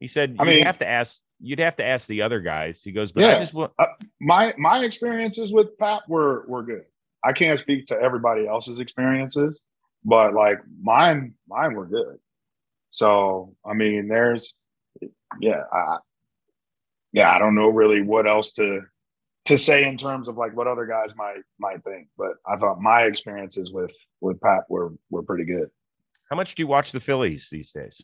He 0.00 0.06
said, 0.08 0.36
I 0.38 0.44
"You 0.44 0.50
mean- 0.50 0.64
have 0.64 0.78
to 0.78 0.86
ask. 0.88 1.20
You'd 1.40 1.58
have 1.60 1.76
to 1.76 1.84
ask 1.84 2.08
the 2.08 2.22
other 2.22 2.40
guys." 2.40 2.82
He 2.82 2.92
goes, 2.92 3.12
"But 3.12 3.24
I 3.24 3.38
just 3.40 3.54
want." 3.54 3.72
My 4.20 4.54
my 4.58 4.84
experiences 4.84 5.52
with 5.52 5.76
Pat 5.78 6.02
were 6.08 6.44
were 6.48 6.62
good. 6.62 6.84
I 7.22 7.32
can't 7.32 7.58
speak 7.58 7.86
to 7.86 8.00
everybody 8.00 8.46
else's 8.46 8.80
experiences, 8.80 9.60
but 10.08 10.32
like 10.32 10.58
mine 10.82 11.34
mine 11.46 11.74
were 11.74 11.86
good. 11.86 12.16
So 12.90 13.54
I 13.64 13.74
mean, 13.74 14.08
there's 14.08 14.54
yeah, 15.38 15.64
I, 15.70 15.98
yeah, 17.12 17.30
I 17.30 17.38
don't 17.38 17.54
know 17.54 17.68
really 17.68 18.00
what 18.00 18.26
else 18.26 18.52
to 18.52 18.80
to 19.44 19.58
say 19.58 19.86
in 19.86 19.98
terms 19.98 20.28
of 20.28 20.38
like 20.38 20.56
what 20.56 20.66
other 20.66 20.86
guys 20.86 21.14
might 21.14 21.42
might 21.58 21.84
think, 21.84 22.08
but 22.16 22.32
I 22.46 22.56
thought 22.56 22.80
my 22.80 23.02
experiences 23.02 23.70
with 23.70 23.92
with 24.22 24.40
Pat 24.40 24.62
were 24.70 24.94
were 25.10 25.22
pretty 25.22 25.44
good. 25.44 25.68
How 26.30 26.36
much 26.36 26.54
do 26.54 26.62
you 26.62 26.66
watch 26.66 26.92
the 26.92 27.00
Phillies 27.00 27.48
these 27.52 27.70
days? 27.70 28.00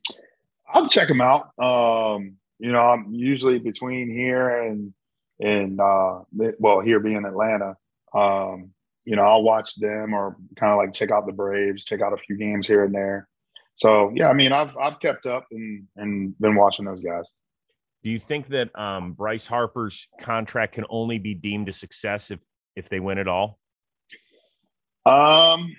I'll 0.72 0.88
check 0.88 1.08
them 1.08 1.22
out. 1.22 1.58
Um, 1.58 2.36
you 2.58 2.70
know, 2.70 2.80
I'm 2.80 3.14
usually 3.14 3.58
between 3.58 4.10
here 4.10 4.60
and 4.60 4.92
and 5.40 5.80
uh, 5.80 6.20
well, 6.58 6.80
here 6.80 7.00
being 7.00 7.24
Atlanta. 7.24 7.76
Um, 8.14 8.73
you 9.04 9.16
know, 9.16 9.22
I'll 9.22 9.42
watch 9.42 9.74
them 9.76 10.14
or 10.14 10.36
kind 10.56 10.72
of 10.72 10.78
like 10.78 10.92
check 10.92 11.10
out 11.10 11.26
the 11.26 11.32
Braves, 11.32 11.84
check 11.84 12.00
out 12.00 12.12
a 12.12 12.16
few 12.16 12.36
games 12.36 12.66
here 12.66 12.84
and 12.84 12.94
there. 12.94 13.28
So 13.76 14.12
yeah, 14.14 14.28
I 14.28 14.32
mean, 14.32 14.52
I've 14.52 14.76
I've 14.76 15.00
kept 15.00 15.26
up 15.26 15.46
and 15.50 15.86
and 15.96 16.38
been 16.38 16.54
watching 16.54 16.84
those 16.84 17.02
guys. 17.02 17.28
Do 18.02 18.10
you 18.10 18.18
think 18.18 18.48
that 18.48 18.78
um, 18.78 19.12
Bryce 19.12 19.46
Harper's 19.46 20.08
contract 20.20 20.74
can 20.74 20.84
only 20.90 21.18
be 21.18 21.34
deemed 21.34 21.68
a 21.68 21.72
success 21.72 22.30
if 22.30 22.40
if 22.76 22.88
they 22.88 23.00
win 23.00 23.18
it 23.18 23.28
all? 23.28 23.58
Um, 25.06 25.74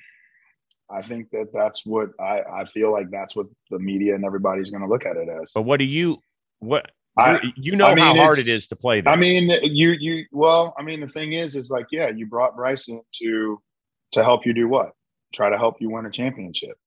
I 0.89 1.01
think 1.03 1.29
that 1.31 1.49
that's 1.53 1.85
what 1.85 2.09
I 2.19 2.41
I 2.41 2.65
feel 2.65 2.91
like 2.91 3.09
that's 3.11 3.35
what 3.35 3.47
the 3.71 3.79
media 3.79 4.15
and 4.15 4.25
everybody's 4.25 4.71
going 4.71 4.83
to 4.83 4.89
look 4.89 5.05
at 5.05 5.17
it 5.17 5.29
as. 5.29 5.51
But 5.53 5.63
what 5.63 5.77
do 5.77 5.85
you 5.85 6.17
what 6.59 6.91
I- 7.17 7.39
you're- 7.55 7.77
know 7.77 7.85
I 7.87 7.95
mean, 7.95 8.03
how 8.03 8.15
hard 8.15 8.37
it's- 8.39 8.67
to 8.67 8.75
play 8.75 9.01
there. 9.01 9.13
I 9.13 9.15
mean, 9.15 9.49
you 9.63 9.91
you 9.99 10.25
well, 10.31 10.73
I 10.77 10.83
mean, 10.83 10.99
the 11.01 11.07
thing 11.07 11.33
is, 11.33 11.55
is 11.55 11.71
like, 11.71 11.87
yeah, 11.91 12.09
you 12.09 12.25
brought 12.27 12.55
Bryce 12.55 12.87
in 12.89 13.01
to 13.21 13.61
to 14.13 14.23
help 14.23 14.45
you 14.45 14.53
do 14.53 14.67
what? 14.67 14.91
Try 15.33 15.49
to 15.49 15.57
help 15.57 15.75
you 15.79 15.89
win 15.89 16.05
a 16.05 16.11
championship. 16.11 16.77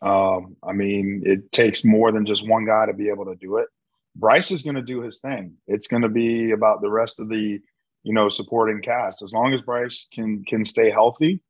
Um, 0.00 0.56
I 0.62 0.72
mean, 0.72 1.22
it 1.26 1.50
takes 1.52 1.84
more 1.84 2.12
than 2.12 2.24
just 2.24 2.46
one 2.48 2.64
guy 2.66 2.86
to 2.86 2.92
be 2.94 3.08
able 3.08 3.24
to 3.26 3.34
do 3.34 3.56
it. 3.56 3.68
Bryce 4.14 4.50
is 4.50 4.62
going 4.62 4.76
to 4.76 4.82
do 4.82 5.00
his 5.02 5.20
thing. 5.20 5.56
It's 5.66 5.86
going 5.88 6.02
to 6.02 6.08
be 6.08 6.50
about 6.52 6.80
the 6.82 6.90
rest 6.90 7.20
of 7.20 7.28
the, 7.28 7.58
you 8.04 8.12
know, 8.14 8.28
supporting 8.28 8.80
cast. 8.82 9.22
As 9.22 9.32
long 9.32 9.52
as 9.54 9.60
Bryce 9.62 10.06
can 10.12 10.44
can 10.44 10.64
stay 10.64 10.90
healthy, 10.90 11.40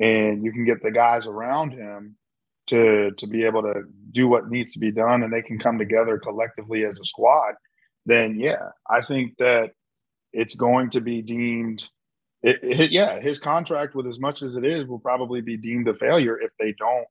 and 0.00 0.44
you 0.44 0.52
can 0.52 0.64
get 0.64 0.82
the 0.82 0.90
guys 0.90 1.26
around 1.26 1.72
him 1.72 2.16
to 2.68 3.12
to 3.12 3.26
be 3.28 3.44
able 3.44 3.62
to 3.62 3.82
do 4.12 4.28
what 4.28 4.50
needs 4.50 4.72
to 4.74 4.78
be 4.80 4.90
done, 4.90 5.22
and 5.22 5.32
they 5.32 5.42
can 5.42 5.58
come 5.58 5.78
together 5.78 6.18
collectively 6.18 6.84
as 6.84 6.98
a 6.98 7.04
squad 7.04 7.54
then 8.06 8.40
yeah, 8.40 8.70
I 8.88 9.02
think 9.02 9.36
that 9.38 9.72
it's 10.32 10.54
going 10.56 10.90
to 10.90 11.00
be 11.00 11.22
deemed. 11.22 11.84
It, 12.42 12.60
it- 12.62 12.90
yeah, 12.92 13.20
his 13.20 13.38
contract, 13.40 13.94
with 13.94 14.06
as 14.06 14.20
much 14.20 14.42
as 14.42 14.56
it 14.56 14.64
is, 14.64 14.86
will 14.86 14.98
probably 14.98 15.40
be 15.40 15.56
deemed 15.56 15.88
a 15.88 15.94
failure 15.94 16.40
if 16.40 16.50
they 16.58 16.72
don't 16.72 17.06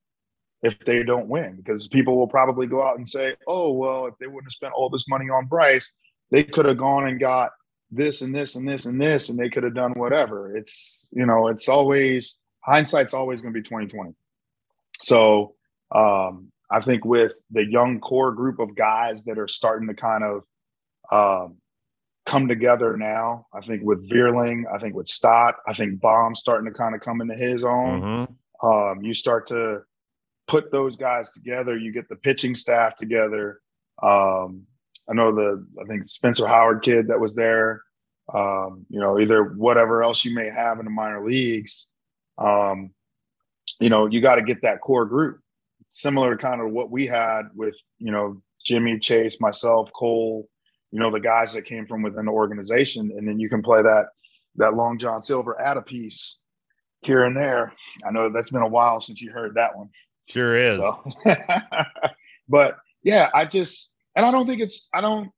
if 0.64 0.80
they 0.86 1.04
don't 1.04 1.28
win, 1.28 1.58
because 1.58 1.88
people 1.88 2.18
will 2.18 2.28
probably 2.28 2.66
go 2.66 2.82
out 2.82 2.98
and 2.98 3.08
say, 3.08 3.36
"Oh, 3.48 3.72
well, 3.74 4.08
if 4.08 4.16
they 4.20 4.26
wouldn't 4.26 4.46
have 4.46 4.52
spent 4.52 4.74
all 4.74 4.90
this 4.90 5.08
money 5.08 5.30
on 5.30 5.46
Bryce, 5.48 5.94
they 6.32 6.44
could 6.44 6.66
have 6.66 6.78
gone 6.78 7.08
and 7.08 7.20
got 7.20 7.52
this 7.92 8.22
and 8.22 8.34
this 8.34 8.56
and 8.56 8.68
this 8.68 8.86
and 8.86 9.00
this, 9.00 9.30
and 9.30 9.38
they 9.38 9.50
could 9.50 9.64
have 9.64 9.76
done 9.76 9.94
whatever." 9.94 10.56
It's 10.56 11.10
you 11.12 11.26
know, 11.26 11.50
it's 11.50 11.70
always 11.70 12.38
hindsight's 12.66 13.14
always 13.14 13.42
going 13.42 13.54
to 13.54 13.60
be 13.60 13.68
twenty 13.68 13.88
twenty. 13.88 14.14
So 15.02 15.56
um, 15.94 16.52
I 16.72 16.82
think 16.82 17.06
with 17.06 17.34
the 17.52 17.66
young 17.66 18.00
core 18.00 18.32
group 18.32 18.60
of 18.60 18.76
guys 18.76 19.26
that 19.26 19.38
are 19.38 19.48
starting 19.48 19.88
to 19.88 19.94
kind 19.94 20.24
of 20.24 20.44
um, 21.12 21.58
come 22.26 22.48
together 22.48 22.98
now. 22.98 23.46
I 23.54 23.66
think 23.66 23.84
with 23.84 24.10
Vierling, 24.10 24.64
I 24.74 24.80
think 24.80 24.96
with 24.96 25.08
Stott, 25.08 25.56
I 25.68 25.74
think 25.74 26.00
Bohm's 26.00 26.40
starting 26.40 26.72
to 26.72 26.78
kind 26.78 26.96
of 26.96 27.02
come 27.02 27.22
into 27.22 27.36
his 27.36 27.64
own. 27.64 28.02
Mhm. 28.02 28.36
Um, 28.64 29.04
you 29.04 29.14
start 29.14 29.46
to 29.48 29.82
put 30.48 30.72
those 30.72 30.96
guys 30.96 31.32
together. 31.34 31.78
You 31.78 31.92
get 31.92 32.10
the 32.10 32.16
pitching 32.16 32.56
staff 32.56 32.96
together. 32.98 33.62
Um, 34.02 34.66
I 35.10 35.14
know 35.14 35.34
the 35.34 35.66
I 35.82 35.86
think 35.86 36.06
Spencer 36.06 36.48
Howard 36.48 36.82
kid 36.84 37.08
that 37.10 37.20
was 37.20 37.36
there. 37.36 37.82
Um, 38.34 38.86
you 38.90 39.00
know, 39.00 39.20
either 39.20 39.44
whatever 39.44 40.04
else 40.04 40.26
you 40.26 40.34
may 40.34 40.50
have 40.50 40.80
in 40.80 40.86
the 40.86 40.92
minor 40.92 41.26
leagues. 41.26 41.88
Um, 42.40 42.92
you 43.80 43.90
know, 43.90 44.08
you 44.08 44.20
got 44.22 44.36
to 44.36 44.42
get 44.42 44.64
that 44.64 44.82
core 44.82 45.06
group, 45.06 45.42
similar 45.90 46.36
to 46.36 46.42
kind 46.42 46.62
of 46.62 46.72
what 46.72 46.90
we 46.90 47.06
had 47.06 47.44
with 47.54 47.76
you 48.00 48.12
know 48.12 48.42
Jimmy 48.66 48.98
Chase, 48.98 49.40
myself, 49.40 49.92
Cole. 49.94 50.50
You 50.92 51.00
know, 51.00 51.12
the 51.12 51.20
guys 51.20 51.54
that 51.54 51.66
came 51.66 51.88
from 51.88 52.02
within 52.02 52.26
the 52.26 52.32
organization, 52.32 53.12
and 53.18 53.28
then 53.28 53.40
you 53.40 53.50
can 53.50 53.62
play 53.62 53.82
that 53.82 54.08
that 54.58 54.76
Long 54.76 54.98
John 54.98 55.22
Silver 55.22 55.60
add 55.60 55.78
a 55.78 55.82
piece 55.82 56.40
here 57.02 57.24
and 57.24 57.36
there. 57.36 57.74
I 58.06 58.12
know 58.12 58.30
that's 58.30 58.50
been 58.50 58.62
a 58.62 58.68
while 58.68 59.02
since 59.02 59.22
you 59.22 59.32
heard 59.32 59.56
that 59.56 59.76
one. 59.76 59.90
Sure 60.28 60.56
is. 60.56 60.78
So, 60.78 61.04
but 62.50 62.78
yeah, 63.04 63.30
I 63.34 63.46
just 63.46 63.94
and 64.16 64.26
I 64.26 64.32
don't 64.32 64.48
think 64.48 64.62
it's 64.62 64.90
I 64.94 65.02
don't 65.02 65.30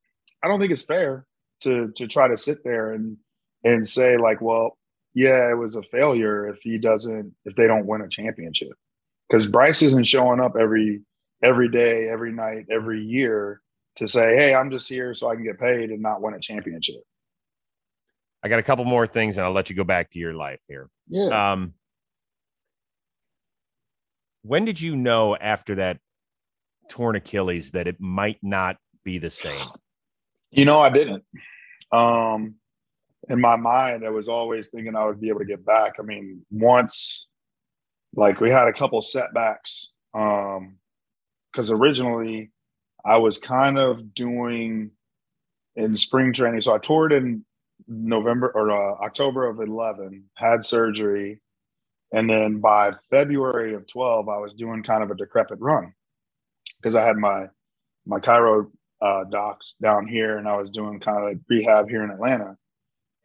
I 0.44 0.48
don't 0.48 0.60
think 0.60 0.72
it's 0.72 0.84
fair 0.84 1.26
to 1.62 1.92
to 1.96 2.08
try 2.08 2.28
to 2.28 2.38
sit 2.38 2.64
there 2.64 2.94
and 2.94 3.18
and 3.64 3.86
say 3.86 4.18
like, 4.18 4.42
well, 4.42 4.78
yeah, 5.14 5.50
it 5.50 5.58
was 5.58 5.76
a 5.76 5.84
failure 5.84 6.48
if 6.48 6.60
he 6.62 6.78
doesn't 6.78 7.34
if 7.46 7.56
they 7.56 7.68
don't 7.68 7.88
win 7.88 8.02
a 8.02 8.10
championship 8.10 8.74
because 9.30 9.48
Bryce 9.48 9.82
isn't 9.82 10.06
showing 10.06 10.40
up 10.40 10.56
every 10.60 11.02
every 11.44 11.70
day, 11.70 12.08
every 12.12 12.32
night, 12.32 12.66
every 12.72 13.02
year 13.02 13.62
to 13.98 14.08
say, 14.08 14.36
hey, 14.36 14.56
I'm 14.56 14.72
just 14.72 14.90
here 14.90 15.14
so 15.14 15.30
I 15.30 15.36
can 15.36 15.44
get 15.44 15.60
paid 15.60 15.90
and 15.92 16.02
not 16.02 16.22
win 16.22 16.34
a 16.34 16.40
championship. 16.40 17.02
I 18.44 18.50
got 18.50 18.60
a 18.60 18.64
couple 18.64 18.86
more 18.86 19.08
things 19.08 19.38
and 19.38 19.46
I'll 19.46 19.54
let 19.54 19.70
you 19.70 19.76
go 19.76 19.84
back 19.84 20.12
to 20.12 20.20
your 20.20 20.34
life 20.34 20.60
here. 20.68 20.90
Yeah. 21.08 21.52
Um, 21.52 21.74
when 24.44 24.66
did 24.66 24.80
you 24.80 24.96
know 24.96 25.36
after 25.36 25.76
that 25.76 26.00
torn 26.90 27.16
Achilles 27.16 27.72
that 27.72 27.88
it 27.88 28.00
might 28.00 28.38
not 28.42 28.78
be 29.04 29.18
the 29.20 29.32
same? 29.32 29.68
You 30.52 30.66
know, 30.66 30.80
I 30.80 30.90
didn't. 30.90 31.24
Um, 31.92 32.56
in 33.30 33.42
my 33.42 33.58
mind, 33.58 34.06
I 34.06 34.10
was 34.10 34.28
always 34.28 34.70
thinking 34.70 34.96
I 34.96 35.06
would 35.06 35.20
be 35.20 35.30
able 35.30 35.40
to 35.40 35.46
get 35.46 35.66
back. 35.66 35.96
I 36.00 36.04
mean, 36.04 36.46
once, 36.50 37.28
like, 38.16 38.40
we 38.40 38.50
had 38.52 38.68
a 38.68 38.74
couple 38.74 39.02
setbacks. 39.02 39.94
Um, 40.14 40.78
because 41.52 41.72
originally 41.72 42.52
I 43.06 43.18
was 43.18 43.38
kind 43.38 43.78
of 43.78 44.14
doing 44.14 44.92
in 45.76 45.96
spring 45.96 46.34
training. 46.34 46.62
So 46.62 46.74
I 46.74 46.80
toured 46.80 47.14
in 47.14 47.46
November 47.88 48.52
or 48.54 48.72
uh, 48.72 49.06
October 49.06 49.48
of 49.48 49.60
11, 49.60 50.24
had 50.36 50.66
surgery. 50.66 51.40
And 52.12 52.30
then 52.30 52.60
by 52.60 52.94
February 53.10 53.76
of 53.76 53.88
12, 53.88 54.30
I 54.30 54.38
was 54.38 54.54
doing 54.54 54.84
kind 54.84 55.04
of 55.04 55.12
a 55.12 55.16
decrepit 55.16 55.60
run 55.60 55.94
because 56.78 56.96
I 56.96 57.06
had 57.06 57.18
my, 57.18 57.48
my 58.06 58.20
Cairo 58.20 58.72
uh, 59.02 59.24
docs 59.26 59.76
down 59.82 60.08
here, 60.08 60.38
and 60.38 60.48
I 60.48 60.56
was 60.56 60.72
doing 60.72 61.00
kind 61.00 61.18
of 61.18 61.24
like 61.24 61.38
rehab 61.50 61.90
here 61.90 62.04
in 62.04 62.10
Atlanta. 62.10 62.58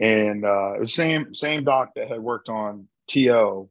And 0.00 0.44
uh, 0.44 0.74
it 0.74 0.80
was 0.80 0.94
same 0.94 1.32
same 1.32 1.64
doc 1.64 1.90
that 1.94 2.08
had 2.08 2.20
worked 2.20 2.48
on 2.48 2.88
To 3.08 3.70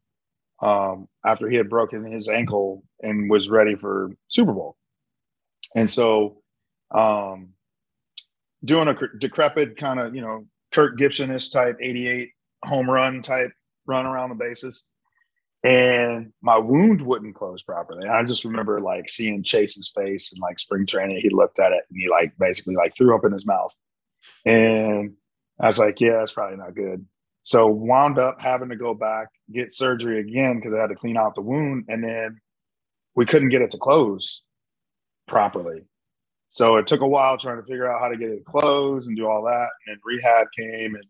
um, 0.61 1.07
after 1.25 1.49
he 1.49 1.57
had 1.57 1.69
broken 1.69 2.05
his 2.05 2.29
ankle 2.29 2.83
and 3.01 3.29
was 3.29 3.49
ready 3.49 3.75
for 3.75 4.11
Super 4.29 4.53
Bowl. 4.53 4.77
And 5.75 5.89
so, 5.89 6.41
um, 6.91 7.49
doing 8.63 8.87
a 8.87 8.95
decrepit 9.17 9.77
kind 9.77 9.99
of 9.99 10.15
you 10.15 10.21
know 10.21 10.45
Kirk 10.71 10.97
Gibsonish 10.97 11.51
type 11.51 11.77
'88 11.81 12.29
home 12.63 12.89
run 12.89 13.21
type 13.21 13.51
run 13.85 14.05
around 14.05 14.29
the 14.29 14.35
bases, 14.35 14.83
and 15.63 16.33
my 16.41 16.57
wound 16.57 17.01
wouldn't 17.01 17.35
close 17.35 17.61
properly. 17.61 18.07
I 18.07 18.23
just 18.23 18.45
remember 18.45 18.79
like 18.79 19.09
seeing 19.09 19.43
Chase's 19.43 19.91
face 19.95 20.33
and 20.33 20.41
like 20.41 20.59
spring 20.59 20.87
training. 20.87 21.19
He 21.21 21.29
looked 21.29 21.59
at 21.59 21.71
it 21.71 21.83
and 21.89 21.99
he 21.99 22.09
like 22.09 22.33
basically 22.39 22.75
like 22.75 22.95
threw 22.97 23.15
up 23.15 23.25
in 23.25 23.31
his 23.31 23.45
mouth. 23.45 23.71
And 24.45 25.13
I 25.59 25.67
was 25.67 25.77
like, 25.77 25.99
yeah, 25.99 26.17
that's 26.17 26.33
probably 26.33 26.57
not 26.57 26.75
good. 26.75 27.05
So 27.43 27.67
wound 27.67 28.17
up 28.17 28.41
having 28.41 28.69
to 28.69 28.75
go 28.75 28.93
back, 28.93 29.27
get 29.51 29.73
surgery 29.73 30.19
again 30.19 30.57
because 30.57 30.73
I 30.73 30.79
had 30.79 30.89
to 30.89 30.95
clean 30.95 31.17
out 31.17 31.35
the 31.35 31.41
wound. 31.41 31.85
And 31.87 32.03
then 32.03 32.41
we 33.15 33.25
couldn't 33.25 33.49
get 33.49 33.61
it 33.61 33.71
to 33.71 33.77
close 33.77 34.45
properly. 35.31 35.83
So 36.49 36.75
it 36.75 36.85
took 36.85 37.01
a 37.01 37.07
while 37.07 37.37
trying 37.37 37.57
to 37.57 37.63
figure 37.63 37.89
out 37.89 38.01
how 38.01 38.09
to 38.09 38.17
get 38.17 38.29
it 38.29 38.45
closed 38.45 39.07
and 39.07 39.17
do 39.17 39.27
all 39.27 39.43
that. 39.45 39.69
And 39.87 39.95
then 39.95 39.99
rehab 40.05 40.47
came 40.57 40.95
and 40.95 41.05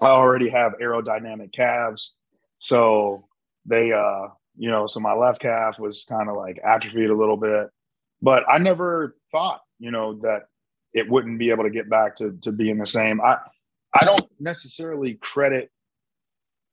I 0.00 0.08
already 0.08 0.48
have 0.50 0.74
aerodynamic 0.80 1.52
calves. 1.52 2.18
So 2.60 3.26
they 3.66 3.92
uh 3.92 4.28
you 4.56 4.70
know 4.70 4.86
so 4.86 5.00
my 5.00 5.12
left 5.14 5.40
calf 5.40 5.78
was 5.78 6.04
kind 6.08 6.28
of 6.28 6.36
like 6.36 6.60
atrophied 6.64 7.10
a 7.10 7.16
little 7.16 7.36
bit 7.36 7.68
but 8.20 8.44
i 8.50 8.58
never 8.58 9.16
thought 9.30 9.60
you 9.78 9.90
know 9.90 10.14
that 10.14 10.42
it 10.92 11.08
wouldn't 11.08 11.38
be 11.38 11.50
able 11.50 11.64
to 11.64 11.70
get 11.70 11.88
back 11.88 12.16
to 12.16 12.36
to 12.42 12.52
being 12.52 12.78
the 12.78 12.86
same 12.86 13.20
i 13.20 13.36
i 13.98 14.04
don't 14.04 14.26
necessarily 14.40 15.14
credit 15.14 15.70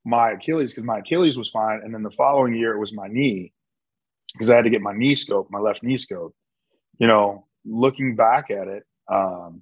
my 0.05 0.32
achilles 0.32 0.74
because 0.74 0.84
my 0.86 0.99
achilles 0.99 1.38
was 1.38 1.49
fine 1.49 1.82
and 1.84 1.93
then 1.93 2.03
the 2.03 2.12
following 2.12 2.55
year 2.55 2.74
it 2.74 2.80
was 2.80 2.93
my 2.93 3.07
knee 3.07 3.53
because 4.34 4.49
i 4.49 4.55
had 4.55 4.64
to 4.64 4.70
get 4.70 4.82
my 4.82 4.93
knee 4.93 5.16
scope 5.16 5.49
my 5.51 5.60
left 5.60 5.84
knee 5.84 5.97
scope 5.97 6.36
you 7.00 7.08
know 7.08 7.45
looking 7.66 8.16
back 8.16 8.52
at 8.52 8.68
it 8.68 8.84
um 9.12 9.62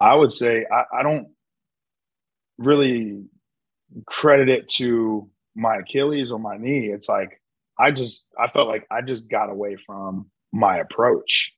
i 0.00 0.14
would 0.14 0.32
say 0.32 0.64
i, 0.72 1.00
I 1.00 1.02
don't 1.02 1.28
really 2.58 3.24
credit 4.06 4.48
it 4.48 4.68
to 4.68 5.28
my 5.54 5.76
Achilles 5.76 6.32
or 6.32 6.38
my 6.38 6.56
knee. 6.56 6.86
It's 6.86 7.08
like 7.08 7.40
I 7.78 7.90
just 7.90 8.28
I 8.38 8.48
felt 8.48 8.68
like 8.68 8.86
I 8.90 9.02
just 9.02 9.28
got 9.28 9.50
away 9.50 9.76
from 9.76 10.30
my 10.52 10.78
approach, 10.78 11.54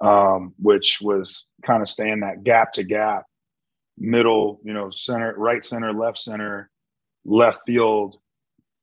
um, 0.00 0.54
which 0.58 0.98
was 1.00 1.46
kind 1.64 1.82
of 1.82 1.88
staying 1.88 2.20
that 2.20 2.44
gap 2.44 2.72
to 2.72 2.84
gap, 2.84 3.24
middle, 3.98 4.60
you 4.64 4.72
know, 4.72 4.90
center, 4.90 5.34
right 5.36 5.64
center, 5.64 5.92
left 5.92 6.18
center, 6.18 6.70
left 7.24 7.60
field 7.66 8.16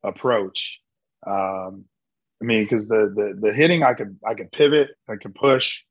approach. 0.03 0.79
Um, 1.27 1.85
I 2.41 2.45
mean, 2.45 2.63
because 2.63 2.87
the 2.87 3.11
the 3.15 3.37
the 3.39 3.53
hitting, 3.53 3.83
I 3.83 3.93
could 3.93 4.17
I 4.27 4.33
could 4.33 4.51
pivot, 4.51 4.89
I 5.07 5.15
could 5.15 5.35
push, 5.35 5.83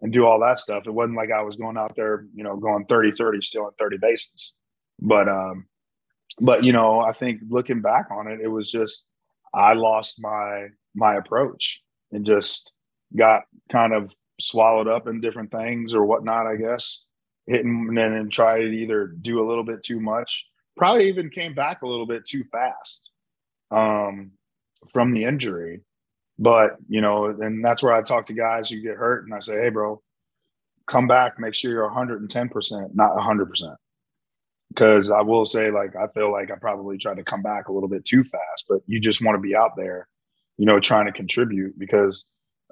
and 0.00 0.12
do 0.12 0.24
all 0.24 0.40
that 0.40 0.58
stuff. 0.58 0.84
It 0.86 0.94
wasn't 0.94 1.16
like 1.16 1.30
I 1.30 1.42
was 1.42 1.56
going 1.56 1.76
out 1.76 1.96
there, 1.96 2.26
you 2.34 2.44
know, 2.44 2.56
going 2.56 2.86
30 2.86 3.12
30, 3.12 3.40
stealing 3.40 3.72
30 3.78 3.98
bases. 3.98 4.54
But 5.00 5.28
um, 5.28 5.66
but 6.40 6.64
you 6.64 6.72
know, 6.72 7.00
I 7.00 7.12
think 7.12 7.40
looking 7.48 7.80
back 7.82 8.06
on 8.10 8.28
it, 8.28 8.40
it 8.42 8.48
was 8.48 8.70
just 8.70 9.06
I 9.54 9.74
lost 9.74 10.22
my 10.22 10.68
my 10.94 11.14
approach 11.14 11.82
and 12.12 12.24
just 12.24 12.72
got 13.16 13.42
kind 13.70 13.92
of 13.92 14.14
swallowed 14.40 14.88
up 14.88 15.08
in 15.08 15.20
different 15.20 15.50
things 15.50 15.94
or 15.94 16.04
whatnot. 16.04 16.46
I 16.46 16.56
guess 16.56 17.06
hitting 17.46 17.86
and 17.88 17.98
then 17.98 18.12
and 18.12 18.30
tried 18.30 18.58
to 18.58 18.70
either 18.70 19.06
do 19.06 19.42
a 19.42 19.48
little 19.48 19.64
bit 19.64 19.82
too 19.82 20.00
much, 20.00 20.46
probably 20.76 21.08
even 21.08 21.30
came 21.30 21.54
back 21.54 21.82
a 21.82 21.86
little 21.86 22.06
bit 22.06 22.24
too 22.24 22.44
fast 22.52 23.12
um, 23.70 24.32
from 24.92 25.12
the 25.12 25.24
injury. 25.24 25.80
But 26.38 26.76
you 26.88 27.00
know, 27.00 27.26
and 27.26 27.64
that's 27.64 27.82
where 27.82 27.94
I 27.94 28.02
talk 28.02 28.26
to 28.26 28.32
guys 28.32 28.70
who 28.70 28.80
get 28.80 28.96
hurt, 28.96 29.24
and 29.24 29.34
I 29.34 29.40
say, 29.40 29.60
"Hey, 29.60 29.70
bro, 29.70 30.00
come 30.88 31.08
back. 31.08 31.38
Make 31.38 31.54
sure 31.54 31.70
you're 31.70 31.84
110 31.84 32.48
percent, 32.48 32.94
not 32.94 33.14
100 33.14 33.46
percent." 33.48 33.76
because 34.68 35.10
I 35.10 35.22
will 35.22 35.44
say, 35.44 35.70
like, 35.70 35.96
I 35.96 36.06
feel 36.08 36.30
like 36.30 36.50
I 36.50 36.56
probably 36.56 36.98
tried 36.98 37.16
to 37.16 37.24
come 37.24 37.42
back 37.42 37.68
a 37.68 37.72
little 37.72 37.88
bit 37.88 38.04
too 38.04 38.22
fast, 38.22 38.66
but 38.68 38.80
you 38.86 39.00
just 39.00 39.22
want 39.22 39.36
to 39.36 39.40
be 39.40 39.56
out 39.56 39.76
there, 39.76 40.08
you 40.56 40.66
know, 40.66 40.78
trying 40.78 41.06
to 41.06 41.12
contribute 41.12 41.78
because 41.78 42.26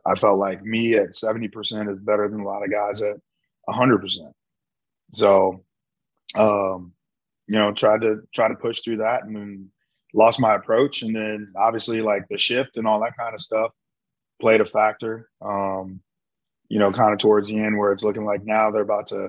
I 0.05 0.15
felt 0.15 0.39
like 0.39 0.63
me 0.63 0.95
at 0.95 1.11
70% 1.11 1.91
is 1.91 2.01
better 2.01 2.29
than 2.29 2.41
a 2.41 2.45
lot 2.45 2.63
of 2.63 2.71
guys 2.71 3.03
at 3.03 3.17
100%. 3.69 4.33
So, 5.15 5.65
um, 6.39 6.93
you 7.49 7.59
know, 7.59 7.73
tried 7.73 8.03
to 8.03 8.21
try 8.35 8.49
to 8.49 8.55
push 8.55 8.83
through 8.83 8.99
that 8.99 9.25
and 9.25 9.69
lost 10.17 10.41
my 10.41 10.57
approach. 10.57 11.03
And 11.03 11.15
then 11.15 11.53
obviously, 11.57 12.01
like, 12.01 12.27
the 12.29 12.39
shift 12.39 12.77
and 12.77 12.87
all 12.87 13.01
that 13.01 13.17
kind 13.17 13.35
of 13.35 13.41
stuff 13.41 13.71
played 14.41 14.61
a 14.61 14.67
factor. 14.67 15.29
Um, 15.41 16.01
you 16.69 16.79
know, 16.79 16.93
kind 16.93 17.13
of 17.13 17.19
towards 17.19 17.49
the 17.49 17.61
end 17.61 17.79
where 17.79 17.93
it's 17.93 18.03
looking 18.03 18.25
like 18.25 18.45
now 18.45 18.71
they're 18.71 18.83
about 18.83 19.07
to 19.09 19.29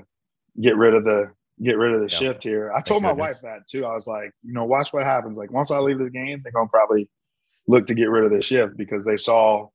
get 0.60 0.76
rid 0.76 0.96
of 0.96 1.04
the 1.04 1.32
get 1.62 1.78
rid 1.78 1.94
of 1.94 2.02
the 2.02 2.10
yeah. 2.10 2.18
shift 2.18 2.44
here. 2.44 2.72
I 2.74 2.82
told 2.82 3.04
my 3.04 3.12
wife 3.12 3.38
that 3.44 3.68
too. 3.68 3.86
I 3.86 3.94
was 3.94 4.08
like, 4.08 4.32
you 4.44 4.54
know, 4.54 4.66
watch 4.66 4.94
what 4.94 5.04
happens. 5.04 5.38
Like 5.38 5.52
once 5.52 5.72
I 5.72 5.80
leave 5.80 6.00
the 6.00 6.10
game, 6.10 6.42
they're 6.42 6.52
gonna 6.52 6.68
probably 6.68 7.10
look 7.68 7.88
to 7.88 7.94
get 7.94 8.10
rid 8.10 8.24
of 8.24 8.32
the 8.32 8.42
shift 8.42 8.78
because 8.78 9.06
they 9.06 9.18
saw 9.18 9.68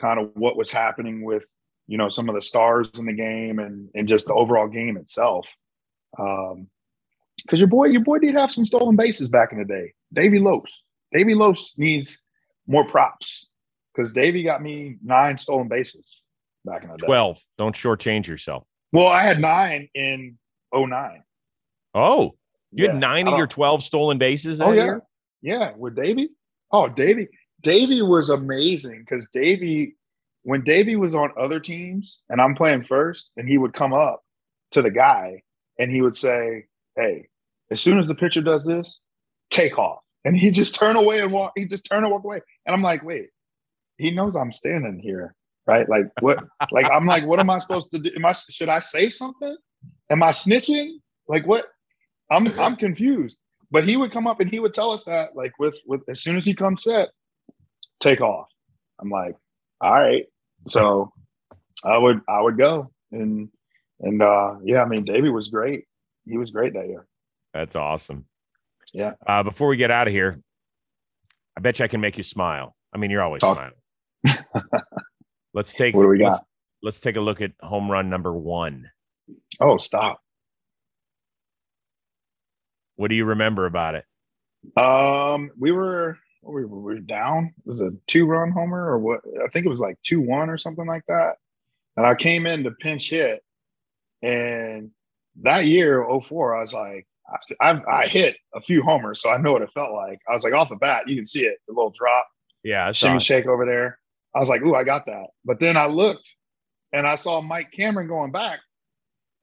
kind 0.00 0.20
of 0.20 0.30
what 0.34 0.56
was 0.56 0.70
happening 0.70 1.24
with 1.24 1.44
you 1.86 1.98
know 1.98 2.08
some 2.08 2.28
of 2.28 2.34
the 2.34 2.42
stars 2.42 2.88
in 2.98 3.06
the 3.06 3.12
game 3.12 3.58
and 3.58 3.88
and 3.94 4.06
just 4.06 4.26
the 4.26 4.34
overall 4.34 4.68
game 4.68 4.96
itself. 4.96 5.46
Um, 6.18 6.68
because 7.42 7.60
your 7.60 7.68
boy, 7.68 7.86
your 7.86 8.02
boy 8.02 8.18
did 8.18 8.34
have 8.34 8.50
some 8.50 8.64
stolen 8.64 8.96
bases 8.96 9.28
back 9.28 9.52
in 9.52 9.58
the 9.58 9.64
day. 9.64 9.94
Davey 10.12 10.38
Lopes, 10.38 10.82
Davey 11.12 11.34
Lopes 11.34 11.78
needs 11.78 12.22
more 12.66 12.86
props 12.86 13.52
because 13.94 14.12
Davey 14.12 14.42
got 14.42 14.62
me 14.62 14.96
nine 15.02 15.36
stolen 15.36 15.68
bases 15.68 16.22
back 16.64 16.84
in 16.84 16.90
the 16.90 16.96
day. 16.96 17.06
Twelve. 17.06 17.40
Don't 17.56 17.74
shortchange 17.74 18.26
yourself. 18.26 18.64
Well, 18.92 19.06
I 19.06 19.22
had 19.22 19.40
nine 19.40 19.88
in 19.94 20.38
09. 20.74 21.22
Oh, 21.94 22.34
you 22.72 22.84
yeah. 22.84 22.92
had 22.92 23.00
nine 23.00 23.28
of 23.28 23.34
uh, 23.34 23.38
your 23.38 23.46
12 23.46 23.82
stolen 23.82 24.18
bases 24.18 24.58
that 24.58 24.68
oh, 24.68 24.72
yeah. 24.72 24.84
year? 24.84 25.02
Yeah, 25.42 25.72
with 25.76 25.94
Davey. 25.94 26.30
Oh, 26.72 26.88
Davey. 26.88 27.28
Davey 27.62 28.02
was 28.02 28.30
amazing 28.30 29.00
because 29.00 29.28
Davey, 29.32 29.96
when 30.42 30.62
Davey 30.62 30.96
was 30.96 31.14
on 31.14 31.32
other 31.38 31.60
teams 31.60 32.22
and 32.28 32.40
I'm 32.40 32.54
playing 32.54 32.84
first, 32.84 33.32
and 33.36 33.48
he 33.48 33.58
would 33.58 33.72
come 33.72 33.92
up 33.92 34.22
to 34.72 34.82
the 34.82 34.90
guy 34.90 35.42
and 35.78 35.90
he 35.90 36.02
would 36.02 36.16
say, 36.16 36.66
Hey, 36.96 37.28
as 37.70 37.80
soon 37.80 37.98
as 37.98 38.08
the 38.08 38.14
pitcher 38.14 38.42
does 38.42 38.64
this, 38.64 39.00
take 39.50 39.78
off. 39.78 40.00
And 40.24 40.36
he 40.36 40.50
just 40.50 40.74
turn 40.74 40.96
away 40.96 41.20
and 41.20 41.32
walk, 41.32 41.52
he 41.56 41.66
just 41.66 41.86
turn 41.86 42.02
and 42.02 42.12
walk 42.12 42.24
away. 42.24 42.40
And 42.66 42.74
I'm 42.74 42.82
like, 42.82 43.02
wait, 43.02 43.28
he 43.96 44.10
knows 44.10 44.36
I'm 44.36 44.52
standing 44.52 44.98
here. 44.98 45.34
Right. 45.66 45.88
Like 45.88 46.06
what 46.20 46.38
like 46.72 46.86
I'm 46.90 47.06
like, 47.06 47.26
what 47.26 47.40
am 47.40 47.50
I 47.50 47.58
supposed 47.58 47.90
to 47.92 47.98
do? 47.98 48.10
Am 48.16 48.24
I 48.24 48.32
should 48.32 48.68
I 48.68 48.78
say 48.78 49.08
something? 49.08 49.56
Am 50.10 50.22
I 50.22 50.30
snitching? 50.30 50.94
Like 51.28 51.46
what? 51.46 51.66
I'm 52.30 52.58
I'm 52.58 52.76
confused. 52.76 53.40
But 53.70 53.84
he 53.84 53.96
would 53.96 54.10
come 54.10 54.26
up 54.26 54.40
and 54.40 54.50
he 54.50 54.60
would 54.60 54.72
tell 54.72 54.90
us 54.90 55.04
that 55.04 55.36
like 55.36 55.52
with 55.58 55.78
with 55.86 56.00
as 56.08 56.22
soon 56.22 56.36
as 56.36 56.44
he 56.44 56.54
comes 56.54 56.84
set, 56.84 57.10
take 58.00 58.22
off. 58.22 58.48
I'm 59.00 59.10
like, 59.10 59.36
all 59.80 59.92
right. 59.92 60.26
So 60.66 61.12
I 61.84 61.98
would 61.98 62.20
I 62.28 62.40
would 62.40 62.56
go 62.56 62.90
and 63.12 63.50
and 64.00 64.22
uh 64.22 64.54
yeah, 64.64 64.82
I 64.82 64.86
mean 64.86 65.04
Davey 65.04 65.30
was 65.30 65.48
great. 65.48 65.84
He 66.26 66.38
was 66.38 66.50
great 66.50 66.74
that 66.74 66.88
year. 66.88 67.06
That's 67.52 67.76
awesome. 67.76 68.26
Yeah. 68.92 69.12
Uh, 69.26 69.42
before 69.42 69.68
we 69.68 69.76
get 69.76 69.90
out 69.90 70.06
of 70.06 70.12
here, 70.12 70.40
I 71.56 71.60
bet 71.60 71.78
you 71.78 71.84
I 71.84 71.88
can 71.88 72.00
make 72.00 72.16
you 72.16 72.24
smile. 72.24 72.76
I 72.92 72.98
mean, 72.98 73.10
you're 73.10 73.22
always 73.22 73.40
Talk. 73.40 73.72
smiling. 74.24 74.44
let's 75.54 75.72
take 75.72 75.94
what 75.94 76.02
do 76.02 76.08
we 76.08 76.18
got? 76.18 76.30
Let's, 76.30 76.42
let's 76.82 77.00
take 77.00 77.16
a 77.16 77.20
look 77.20 77.40
at 77.40 77.52
home 77.60 77.90
run 77.90 78.10
number 78.10 78.32
one. 78.32 78.90
Oh, 79.60 79.76
stop. 79.76 80.20
What 82.96 83.08
do 83.08 83.14
you 83.14 83.26
remember 83.26 83.66
about 83.66 83.94
it? 83.94 84.04
Um, 84.76 85.50
we 85.58 85.70
were 85.70 86.18
we 86.42 86.64
were, 86.64 86.80
we 86.80 86.94
were 86.94 87.00
down. 87.00 87.52
It 87.58 87.66
was 87.66 87.80
a 87.80 87.90
two 88.06 88.26
run 88.26 88.50
homer 88.50 88.90
or 88.90 88.98
what? 88.98 89.20
I 89.44 89.48
think 89.48 89.66
it 89.66 89.68
was 89.68 89.80
like 89.80 90.00
two 90.02 90.20
one 90.20 90.50
or 90.50 90.56
something 90.56 90.86
like 90.86 91.04
that. 91.08 91.34
And 91.96 92.06
I 92.06 92.14
came 92.14 92.46
in 92.46 92.64
to 92.64 92.70
pinch 92.70 93.10
hit, 93.10 93.42
and 94.22 94.90
that 95.42 95.66
year 95.66 96.06
04, 96.08 96.56
I 96.56 96.60
was 96.60 96.72
like, 96.72 97.07
I, 97.60 97.80
I, 97.90 98.06
hit 98.06 98.36
a 98.54 98.60
few 98.60 98.82
homers, 98.82 99.20
so 99.20 99.30
I 99.30 99.36
know 99.36 99.52
what 99.52 99.62
it 99.62 99.70
felt 99.72 99.92
like. 99.92 100.18
I 100.28 100.32
was 100.32 100.44
like 100.44 100.54
off 100.54 100.70
the 100.70 100.76
bat, 100.76 101.08
you 101.08 101.16
can 101.16 101.26
see 101.26 101.44
it, 101.44 101.58
the 101.66 101.74
little 101.74 101.92
drop, 101.96 102.26
yeah, 102.62 102.90
shimmy 102.92 103.18
shake 103.20 103.46
over 103.46 103.66
there. 103.66 103.98
I 104.34 104.38
was 104.38 104.48
like, 104.48 104.62
ooh, 104.62 104.74
I 104.74 104.84
got 104.84 105.06
that. 105.06 105.26
But 105.44 105.60
then 105.60 105.76
I 105.76 105.86
looked, 105.86 106.34
and 106.92 107.06
I 107.06 107.16
saw 107.16 107.40
Mike 107.40 107.70
Cameron 107.72 108.08
going 108.08 108.32
back, 108.32 108.60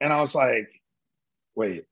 and 0.02 0.12
I 0.12 0.20
was 0.20 0.34
like, 0.34 0.70
wait, 1.56 1.86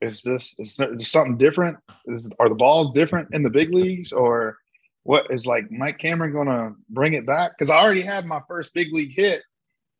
is 0.00 0.22
this 0.22 0.58
is 0.58 0.76
there 0.76 0.98
something 0.98 1.36
different? 1.36 1.78
Is 2.06 2.28
are 2.38 2.48
the 2.48 2.54
balls 2.54 2.92
different 2.92 3.34
in 3.34 3.42
the 3.42 3.50
big 3.50 3.72
leagues 3.72 4.12
or 4.12 4.56
what 5.02 5.26
is 5.30 5.46
like 5.46 5.70
Mike 5.70 5.98
Cameron 5.98 6.32
gonna 6.32 6.74
bring 6.88 7.14
it 7.14 7.26
back? 7.26 7.52
Because 7.52 7.70
I 7.70 7.80
already 7.80 8.02
had 8.02 8.26
my 8.26 8.40
first 8.48 8.74
big 8.74 8.92
league 8.92 9.14
hit 9.14 9.42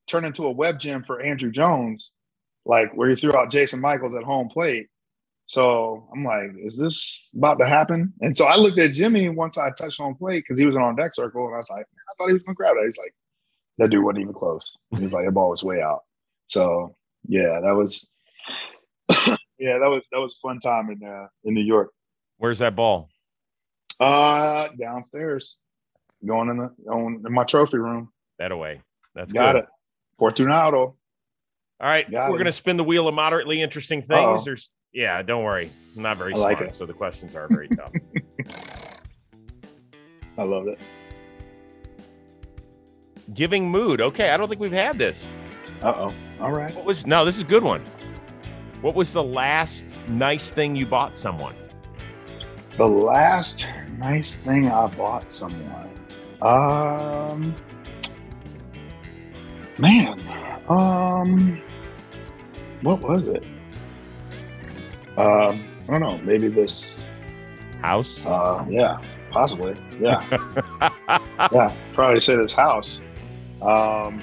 turn 0.06 0.24
into 0.24 0.46
a 0.46 0.50
web 0.50 0.78
gem 0.78 1.04
for 1.04 1.22
Andruw 1.22 1.52
Jones, 1.52 2.12
like 2.64 2.92
where 2.94 3.10
he 3.10 3.16
threw 3.16 3.36
out 3.36 3.50
Jason 3.50 3.80
Michaels 3.80 4.14
at 4.14 4.24
home 4.24 4.48
plate. 4.48 4.88
So 5.50 6.06
I'm 6.12 6.22
like, 6.22 6.52
is 6.64 6.78
this 6.78 7.32
about 7.36 7.58
to 7.58 7.66
happen? 7.66 8.12
And 8.20 8.36
so 8.36 8.44
I 8.44 8.54
looked 8.54 8.78
at 8.78 8.92
Jimmy 8.92 9.28
once 9.30 9.58
I 9.58 9.72
touched 9.72 9.98
on 9.98 10.14
plate 10.14 10.44
because 10.44 10.60
he 10.60 10.64
was 10.64 10.76
on 10.76 10.94
deck 10.94 11.12
circle, 11.12 11.44
and 11.46 11.54
I 11.54 11.56
was 11.56 11.68
like, 11.68 11.86
I 12.08 12.12
thought 12.16 12.28
he 12.28 12.32
was 12.34 12.44
gonna 12.44 12.54
grab 12.54 12.76
it. 12.78 12.84
He's 12.84 12.96
like, 12.96 13.12
that 13.78 13.90
dude 13.90 14.04
wasn't 14.04 14.20
even 14.20 14.32
close. 14.32 14.78
He's 14.96 15.12
like, 15.12 15.26
the 15.26 15.32
ball 15.32 15.50
was 15.50 15.64
way 15.64 15.82
out. 15.82 16.02
So 16.46 16.94
yeah, 17.26 17.58
that 17.64 17.72
was 17.72 18.12
yeah, 19.58 19.78
that 19.80 19.88
was 19.90 20.08
that 20.12 20.20
was 20.20 20.38
fun 20.40 20.60
time 20.60 20.88
in 20.88 21.04
uh, 21.04 21.26
in 21.42 21.54
New 21.54 21.64
York. 21.64 21.90
Where's 22.36 22.60
that 22.60 22.76
ball? 22.76 23.08
Uh, 23.98 24.68
downstairs, 24.78 25.58
going 26.24 26.48
in 26.50 26.58
the 26.58 26.70
on 26.92 27.24
in 27.26 27.32
my 27.32 27.42
trophy 27.42 27.78
room. 27.78 28.12
That 28.38 28.52
away. 28.52 28.82
That's 29.16 29.32
got 29.32 29.54
good. 29.54 29.64
it. 29.64 29.66
Fortunato. 30.16 30.94
All 31.80 31.88
right, 31.88 32.08
Got 32.08 32.30
we're 32.30 32.36
it. 32.36 32.38
gonna 32.38 32.52
spin 32.52 32.76
the 32.76 32.84
wheel 32.84 33.08
of 33.08 33.16
moderately 33.16 33.60
interesting 33.60 34.02
things. 34.02 34.10
Uh-oh. 34.20 34.44
There's 34.44 34.70
yeah, 34.92 35.22
don't 35.22 35.44
worry, 35.44 35.70
I'm 35.96 36.02
not 36.02 36.16
very 36.16 36.32
I 36.34 36.36
smart, 36.36 36.60
like 36.60 36.74
so 36.74 36.86
the 36.86 36.92
questions 36.92 37.34
are 37.36 37.48
very 37.48 37.68
tough. 37.68 37.92
I 40.38 40.42
love 40.42 40.68
it. 40.68 40.78
Giving 43.34 43.70
mood. 43.70 44.00
Okay, 44.00 44.30
I 44.30 44.36
don't 44.36 44.48
think 44.48 44.60
we've 44.60 44.72
had 44.72 44.98
this. 44.98 45.30
Uh 45.82 45.92
oh. 45.96 46.14
All 46.40 46.52
right. 46.52 46.74
What 46.74 46.84
was 46.84 47.06
no? 47.06 47.24
This 47.24 47.36
is 47.36 47.42
a 47.42 47.46
good 47.46 47.62
one. 47.62 47.84
What 48.80 48.94
was 48.94 49.12
the 49.12 49.22
last 49.22 49.98
nice 50.08 50.50
thing 50.50 50.74
you 50.74 50.86
bought 50.86 51.16
someone? 51.16 51.54
The 52.76 52.88
last 52.88 53.66
nice 53.98 54.36
thing 54.36 54.68
I 54.68 54.86
bought 54.86 55.30
someone. 55.30 55.90
Um, 56.40 57.54
man, 59.76 60.18
um, 60.68 61.60
what 62.80 63.00
was 63.02 63.28
it? 63.28 63.44
Um, 65.20 65.64
I 65.88 65.92
don't 65.92 66.00
know. 66.00 66.18
Maybe 66.18 66.48
this. 66.48 67.02
House. 67.82 68.20
Uh, 68.26 68.62
yeah, 68.68 69.00
possibly. 69.30 69.74
Yeah, 69.98 70.22
yeah. 71.50 71.74
Probably 71.94 72.20
say 72.20 72.36
this 72.36 72.52
house. 72.52 73.02
Um, 73.62 74.20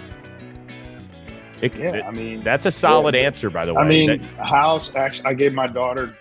It- 1.61 1.75
yeah. 1.75 1.95
it- 1.95 2.03
I 2.05 2.11
mean, 2.11 2.43
that's 2.43 2.67
a 2.67 2.71
solid 2.71 3.15
Yeah. 3.15 3.21
answer, 3.21 3.49
by 3.49 3.65
the 3.65 3.73
way. 3.73 3.81
I 3.81 3.87
mean, 3.87 4.21
That- 4.37 4.45
house. 4.45 4.95
Actually, 4.95 5.25
I 5.29 5.33
gave 5.33 5.53
my 5.53 5.65
daughter 5.65 6.15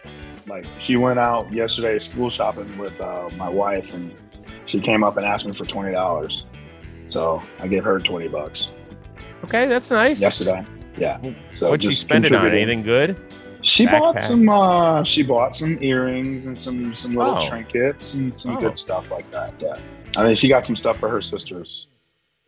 like 0.47 0.65
she 0.79 0.97
went 0.97 1.19
out 1.19 1.53
yesterday 1.53 1.99
school 1.99 2.31
shopping 2.31 2.77
with 2.79 2.99
uh, 3.03 3.29
my 3.37 3.49
wife, 3.51 3.93
and 3.93 4.15
she 4.65 4.81
came 4.81 5.05
up 5.05 5.19
and 5.19 5.27
asked 5.27 5.45
me 5.47 5.53
for 5.55 5.67
twenty 5.67 5.93
dollars. 5.93 6.47
So 7.07 7.43
I 7.61 7.69
gave 7.69 7.85
her 7.85 7.99
twenty 8.01 8.29
bucks 8.29 8.75
okay, 9.45 9.67
that's 9.67 9.91
nice. 9.91 10.19
yesterday. 10.21 10.65
Yeah. 10.97 11.19
So 11.53 11.69
What'd 11.71 11.83
she 11.85 11.93
spend 11.93 12.25
it 12.25 12.33
on? 12.35 12.47
Anything 12.49 12.83
good? 12.83 13.17
She 13.67 13.87
bought 13.87 14.21
some. 14.21 14.49
uh 14.49 15.03
She 15.05 15.23
bought 15.23 15.55
some 15.55 15.83
earrings 15.83 16.47
and 16.47 16.59
some 16.59 16.95
some 16.95 17.15
little 17.15 17.37
Oh. 17.39 17.49
trinkets 17.49 18.15
and 18.15 18.39
some 18.39 18.57
Oh. 18.57 18.61
good 18.61 18.79
stuff 18.79 19.11
like 19.11 19.29
that. 19.33 19.53
Yeah. 19.61 19.79
I 20.17 20.25
mean, 20.25 20.37
she 20.37 20.49
got 20.49 20.65
some 20.65 20.77
stuff 20.77 20.99
for 20.99 21.09
her 21.09 21.21
sisters 21.21 21.89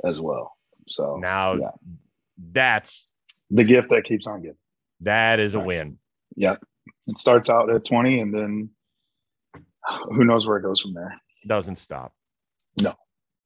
as 0.05 0.21
well. 0.21 0.57
So 0.87 1.17
Now, 1.17 1.55
yeah. 1.55 1.71
that's 2.53 3.07
the 3.51 3.65
gift 3.65 3.91
that 3.91 4.05
keeps 4.05 4.27
on 4.27 4.43
giving. 4.43 4.57
that 5.01 5.41
is 5.41 5.55
a 5.55 5.61
win. 5.61 5.99
Yep. 6.37 6.63
It 7.09 7.19
starts 7.19 7.51
out 7.51 7.69
at 7.71 7.85
twenty, 7.85 8.21
and 8.21 8.33
then 8.35 8.71
who 10.11 10.25
knows 10.25 10.47
where 10.47 10.59
it 10.59 10.63
goes 10.63 10.81
from 10.81 10.95
there. 10.95 11.21
Doesn't 11.47 11.77
stop. 11.77 12.13
No. 12.81 12.95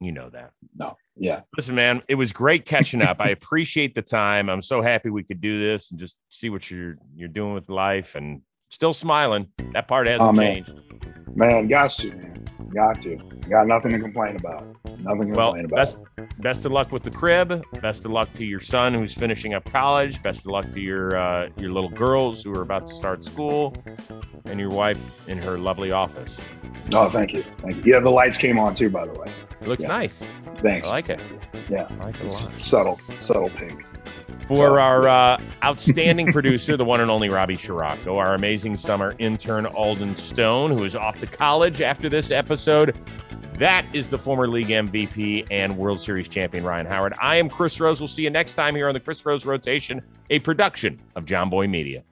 You 0.03 0.11
know 0.11 0.29
that. 0.29 0.51
No. 0.75 0.97
Yeah. 1.15 1.41
Listen, 1.55 1.75
man, 1.75 2.01
it 2.07 2.15
was 2.15 2.31
great 2.31 2.65
catching 2.65 3.01
up. 3.01 3.17
I 3.19 3.29
appreciate 3.29 3.95
the 3.95 4.01
time. 4.01 4.49
I'm 4.49 4.61
so 4.61 4.81
happy 4.81 5.09
we 5.09 5.23
could 5.23 5.41
do 5.41 5.59
this 5.59 5.91
and 5.91 5.99
just 5.99 6.17
see 6.29 6.49
what 6.49 6.69
you're 6.69 6.97
you're 7.15 7.27
doing 7.27 7.53
with 7.53 7.69
life 7.69 8.15
and 8.15 8.41
still 8.73 8.93
smiling. 8.93 9.47
That 9.73 9.87
part 9.87 10.07
hasn't 10.07 10.27
Oh, 10.29 10.33
man. 10.33 10.55
changed. 10.55 10.71
Man, 11.35 11.67
got 11.67 11.89
to, 11.91 12.09
man. 12.15 12.45
Got 12.73 13.01
to. 13.01 13.17
Got 13.49 13.67
nothing 13.67 13.91
to 13.91 13.99
complain 13.99 14.35
about. 14.35 14.65
Nothing 14.99 15.33
to 15.33 15.37
Well, 15.37 15.53
complain 15.53 15.65
about. 15.65 15.75
best 15.75 15.97
best 16.39 16.65
of 16.65 16.71
luck 16.71 16.91
with 16.91 17.03
the 17.03 17.11
crib. 17.11 17.63
Best 17.81 18.05
of 18.05 18.11
luck 18.11 18.31
to 18.33 18.45
your 18.45 18.59
son 18.59 18.93
who's 18.93 19.13
finishing 19.13 19.53
up 19.53 19.63
college. 19.71 20.21
Best 20.23 20.41
of 20.41 20.47
luck 20.47 20.69
to 20.71 20.79
your 20.79 21.15
uh, 21.15 21.49
your 21.59 21.71
little 21.71 21.89
girls 21.89 22.43
who 22.43 22.51
are 22.55 22.61
about 22.61 22.87
to 22.87 22.93
start 22.93 23.23
school, 23.25 23.73
and 24.45 24.59
your 24.59 24.69
wife 24.69 24.97
in 25.27 25.37
her 25.37 25.57
lovely 25.57 25.91
office. 25.91 26.39
Oh, 26.95 27.09
thank 27.09 27.33
you. 27.33 27.43
Thank 27.59 27.85
you. 27.85 27.93
Yeah, 27.93 27.99
the 27.99 28.09
lights 28.09 28.37
came 28.37 28.57
on 28.57 28.73
too, 28.75 28.89
by 28.89 29.05
the 29.05 29.13
way. 29.13 29.27
It 29.61 29.67
looks 29.67 29.83
Yeah. 29.83 29.89
nice. 29.89 30.21
Thanks. 30.57 30.89
I 30.89 30.93
like 30.93 31.09
it. 31.09 31.19
Yeah. 31.69 31.87
I 32.01 32.05
like 32.05 32.15
it 32.15 32.23
a 32.23 32.25
lot. 32.27 32.61
subtle, 32.61 32.99
subtle 33.17 33.49
pink. 33.49 33.83
For 34.47 34.79
our 34.79 35.07
uh, 35.07 35.41
outstanding 35.63 36.33
producer, 36.33 36.75
the 36.75 36.83
one 36.83 36.99
and 36.99 37.09
only 37.09 37.29
Robbie 37.29 37.57
Scirocco, 37.57 38.17
our 38.17 38.35
amazing 38.35 38.77
summer 38.77 39.15
intern 39.17 39.65
Alden 39.65 40.17
Stone, 40.17 40.71
who 40.71 40.83
is 40.83 40.95
off 40.95 41.17
to 41.19 41.27
college 41.27 41.81
after 41.81 42.09
this 42.09 42.29
episode. 42.29 42.97
That 43.57 43.85
is 43.93 44.09
the 44.09 44.17
former 44.17 44.47
league 44.47 44.67
MVP 44.67 45.47
and 45.49 45.77
World 45.77 46.01
Series 46.01 46.27
champion 46.27 46.65
Ryan 46.65 46.85
Howard. 46.85 47.13
I 47.21 47.37
am 47.37 47.49
Chris 47.49 47.79
Rose. 47.79 48.01
We'll 48.01 48.07
see 48.09 48.23
you 48.23 48.29
next 48.29 48.55
time 48.55 48.75
here 48.75 48.87
on 48.87 48.93
the 48.93 48.99
Chris 48.99 49.25
Rose 49.25 49.45
Rotation, 49.45 50.01
a 50.29 50.39
production 50.39 50.99
of 51.15 51.23
Jomboy 51.23 51.69
Media. 51.69 52.03